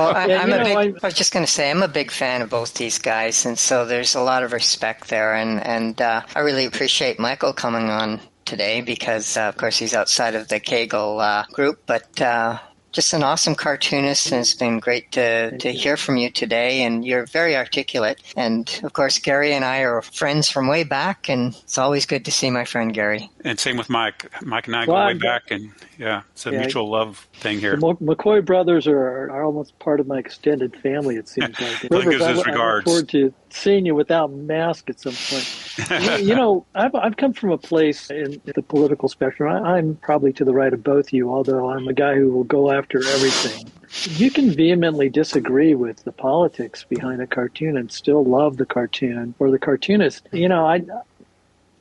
well, 0.01 0.17
I, 0.17 0.27
am 0.27 0.53
a 0.53 0.65
big, 0.65 0.99
I 1.03 1.07
was 1.07 1.15
just 1.15 1.33
going 1.33 1.45
to 1.45 1.51
say 1.51 1.71
I'm 1.71 1.83
a 1.83 1.89
big 1.89 2.11
fan 2.11 2.43
of 2.43 2.51
both 2.51 2.75
these 2.75 2.99
guys, 2.99 3.47
and 3.47 3.59
so 3.59 3.85
there's 3.85 4.15
a 4.15 4.21
lot 4.21 4.43
of 4.43 4.53
respect 4.53 5.09
there, 5.09 5.35
and 5.35 5.65
and 5.65 6.01
uh, 6.01 6.23
I 6.35 6.41
really 6.41 6.67
appreciate 6.67 7.19
Michael 7.19 7.53
coming 7.53 7.91
on 7.91 8.21
today 8.45 8.81
because, 8.81 9.37
uh, 9.37 9.43
of 9.43 9.57
course, 9.57 9.79
he's 9.79 9.95
outside 9.95 10.35
of 10.35 10.49
the 10.49 10.61
Cagle 10.61 11.21
uh, 11.21 11.45
group, 11.53 11.83
but 11.87 12.21
uh, 12.21 12.59
just 12.93 13.13
an 13.13 13.23
awesome 13.23 13.55
cartoonist, 13.55 14.33
and 14.33 14.41
it's 14.41 14.55
been 14.55 14.81
great 14.81 15.13
to, 15.13 15.57
to 15.59 15.73
hear 15.73 15.97
from 15.97 16.17
you 16.17 16.31
today. 16.31 16.83
And 16.83 17.05
you're 17.05 17.27
very 17.27 17.57
articulate. 17.57 18.21
And 18.37 18.69
of 18.83 18.93
course, 18.93 19.19
Gary 19.19 19.53
and 19.53 19.65
I 19.65 19.81
are 19.81 20.03
friends 20.03 20.51
from 20.51 20.67
way 20.67 20.85
back, 20.85 21.29
and 21.29 21.55
it's 21.55 21.79
always 21.79 22.07
good 22.07 22.25
to 22.25 22.33
see 22.33 22.51
my 22.51 22.65
friend 22.65 22.93
Gary. 22.93 23.31
And 23.45 23.59
same 23.59 23.77
with 23.77 23.89
Mike. 23.89 24.31
Mike 24.43 24.67
and 24.67 24.77
I 24.77 24.87
go 24.87 24.95
way 24.95 25.15
back, 25.15 25.51
and 25.51 25.71
yeah, 25.99 26.23
it's 26.33 26.47
a 26.47 26.51
yeah, 26.51 26.61
mutual 26.61 26.91
love 26.91 27.27
thing 27.41 27.59
here. 27.59 27.77
The 27.77 27.95
McCoy 27.97 28.45
brothers 28.45 28.87
are, 28.87 29.31
are 29.31 29.43
almost 29.43 29.79
part 29.79 30.01
of 30.01 30.07
my 30.07 30.19
extended 30.19 30.77
family. 30.77 31.17
It 31.17 31.29
seems 31.29 31.61
like. 31.61 31.83
Rivers, 31.91 32.19
gives 32.19 32.27
his 32.27 32.39
I, 32.41 32.51
regards. 32.51 32.55
I 32.55 32.75
look 32.77 32.85
forward 32.85 33.09
to 33.11 33.35
seeing 33.51 33.87
you 33.87 33.95
without 33.95 34.33
mask 34.33 34.89
at 34.91 35.01
some 35.01 35.15
point. 35.15 36.21
you, 36.21 36.29
you, 36.29 36.35
know, 36.35 36.67
I've 36.75 36.95
I've 36.95 37.17
come 37.17 37.33
from 37.33 37.51
a 37.51 37.59
place 37.59 38.11
in 38.11 38.41
the 38.45 38.63
political 38.63 39.09
spectrum. 39.09 39.53
I, 39.53 39.79
I'm 39.79 39.97
probably 39.97 40.33
to 40.35 40.45
the 40.45 40.53
right 40.53 40.73
of 40.73 40.85
both 40.85 41.13
you, 41.13 41.31
although 41.31 41.71
I'm 41.71 41.89
a 41.89 41.95
guy 41.95 42.15
who 42.15 42.31
will 42.31 42.45
go 42.45 42.71
after 42.71 42.99
everything. 42.99 43.71
You 44.17 44.31
can 44.31 44.53
vehemently 44.53 45.09
disagree 45.09 45.75
with 45.75 46.05
the 46.05 46.13
politics 46.13 46.85
behind 46.89 47.21
a 47.21 47.27
cartoon 47.27 47.77
and 47.77 47.91
still 47.91 48.25
love 48.25 48.57
the 48.57 48.67
cartoon 48.67 49.35
or 49.41 49.51
the 49.51 49.59
cartoonist. 49.59 50.29
You 50.33 50.49
know, 50.49 50.65
I 50.65 50.83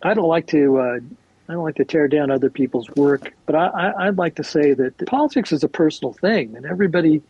I 0.01 0.13
don't 0.13 0.27
like 0.27 0.47
to. 0.47 0.77
Uh, 0.79 0.99
I 1.49 1.53
don't 1.53 1.63
like 1.63 1.75
to 1.77 1.85
tear 1.85 2.07
down 2.07 2.29
other 2.29 2.51
people's 2.51 2.87
work, 2.91 3.33
but 3.47 3.55
I, 3.55 4.05
would 4.05 4.19
like 4.19 4.35
to 4.35 4.43
say 4.43 4.75
that 4.75 5.03
politics 5.07 5.51
is 5.51 5.63
a 5.63 5.67
personal 5.67 6.13
thing, 6.13 6.55
and 6.55 6.63
everybody 6.63 7.23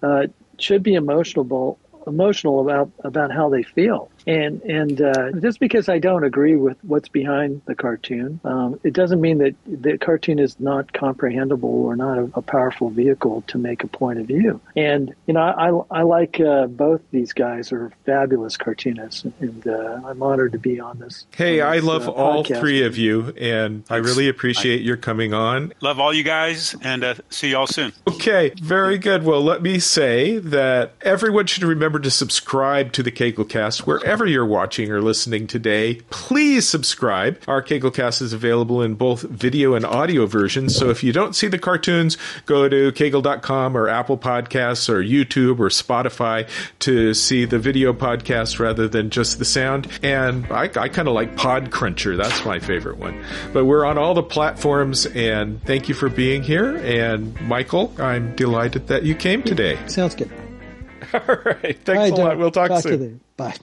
uh, 0.00 0.28
should 0.58 0.84
be 0.84 0.94
emotional 0.94 1.76
emotional 2.06 2.60
about 2.60 2.90
about 3.02 3.32
how 3.32 3.48
they 3.48 3.64
feel. 3.64 4.10
And 4.26 4.62
and 4.62 5.00
uh, 5.02 5.32
just 5.32 5.60
because 5.60 5.88
I 5.88 5.98
don't 5.98 6.24
agree 6.24 6.56
with 6.56 6.78
what's 6.82 7.08
behind 7.08 7.62
the 7.66 7.74
cartoon, 7.74 8.40
um, 8.44 8.80
it 8.82 8.92
doesn't 8.92 9.20
mean 9.20 9.38
that 9.38 9.54
the 9.66 9.98
cartoon 9.98 10.38
is 10.38 10.58
not 10.58 10.92
comprehensible 10.92 11.68
or 11.68 11.94
not 11.96 12.18
a, 12.18 12.30
a, 12.34 12.42
powerful 12.42 12.88
vehicle 12.88 13.42
to 13.48 13.58
make 13.58 13.84
a 13.84 13.86
point 13.86 14.18
of 14.18 14.26
view. 14.26 14.60
And 14.76 15.14
you 15.26 15.34
know, 15.34 15.40
I 15.40 15.98
I 15.98 16.02
like 16.02 16.40
uh, 16.40 16.66
both 16.66 17.02
these 17.10 17.32
guys 17.32 17.72
are 17.72 17.92
fabulous 18.06 18.56
cartoonists, 18.56 19.24
and 19.40 19.66
uh, 19.66 20.00
I'm 20.06 20.22
honored 20.22 20.52
to 20.52 20.58
be 20.58 20.80
on 20.80 20.98
this. 20.98 21.26
Hey, 21.34 21.60
on 21.60 21.72
this, 21.74 21.84
I 21.84 21.86
love 21.86 22.08
uh, 22.08 22.12
all 22.12 22.44
three 22.44 22.84
of 22.84 22.96
you, 22.96 23.34
and 23.38 23.84
I 23.90 23.96
really 23.96 24.28
appreciate 24.28 24.80
your 24.80 24.96
coming 24.96 25.34
on. 25.34 25.74
Love 25.82 26.00
all 26.00 26.14
you 26.14 26.22
guys, 26.22 26.74
and 26.80 27.04
uh, 27.04 27.14
see 27.28 27.50
y'all 27.50 27.66
soon. 27.66 27.92
Okay, 28.08 28.52
very 28.62 28.96
good. 28.96 29.24
Well, 29.24 29.42
let 29.42 29.62
me 29.62 29.78
say 29.78 30.38
that 30.38 30.94
everyone 31.02 31.46
should 31.46 31.64
remember 31.64 31.98
to 31.98 32.10
subscribe 32.10 32.92
to 32.92 33.02
the 33.02 33.10
Cast 33.14 33.86
wherever 33.86 34.13
wherever 34.14 34.30
you're 34.30 34.46
watching 34.46 34.92
or 34.92 35.02
listening 35.02 35.44
today, 35.44 35.96
please 36.08 36.68
subscribe. 36.68 37.36
Our 37.48 37.60
Caglecast 37.60 38.22
is 38.22 38.32
available 38.32 38.80
in 38.80 38.94
both 38.94 39.22
video 39.22 39.74
and 39.74 39.84
audio 39.84 40.24
versions. 40.26 40.76
So 40.76 40.88
if 40.88 41.02
you 41.02 41.12
don't 41.12 41.34
see 41.34 41.48
the 41.48 41.58
cartoons, 41.58 42.16
go 42.46 42.68
to 42.68 42.92
cagle.com 42.92 43.76
or 43.76 43.88
Apple 43.88 44.16
Podcasts 44.16 44.88
or 44.88 45.02
YouTube 45.02 45.58
or 45.58 45.68
Spotify 45.68 46.48
to 46.78 47.12
see 47.12 47.44
the 47.44 47.58
video 47.58 47.92
podcast 47.92 48.60
rather 48.60 48.86
than 48.86 49.10
just 49.10 49.40
the 49.40 49.44
sound. 49.44 49.88
And 50.00 50.46
I, 50.46 50.70
I 50.76 50.88
kind 50.88 51.08
of 51.08 51.14
like 51.14 51.34
Podcruncher. 51.34 52.16
That's 52.16 52.44
my 52.44 52.60
favorite 52.60 52.98
one. 52.98 53.20
But 53.52 53.64
we're 53.64 53.84
on 53.84 53.98
all 53.98 54.14
the 54.14 54.22
platforms 54.22 55.06
and 55.06 55.60
thank 55.64 55.88
you 55.88 55.94
for 55.96 56.08
being 56.08 56.44
here. 56.44 56.76
And 56.76 57.34
Michael, 57.40 57.92
I'm 57.98 58.36
delighted 58.36 58.86
that 58.86 59.02
you 59.02 59.16
came 59.16 59.42
today. 59.42 59.76
Sounds 59.88 60.14
good. 60.14 60.30
All 61.14 61.20
right. 61.26 61.78
Thanks 61.84 62.16
a 62.16 62.22
lot. 62.22 62.38
We'll 62.38 62.52
talk, 62.52 62.68
talk 62.68 62.82
soon. 62.82 63.20
Bye. 63.36 63.56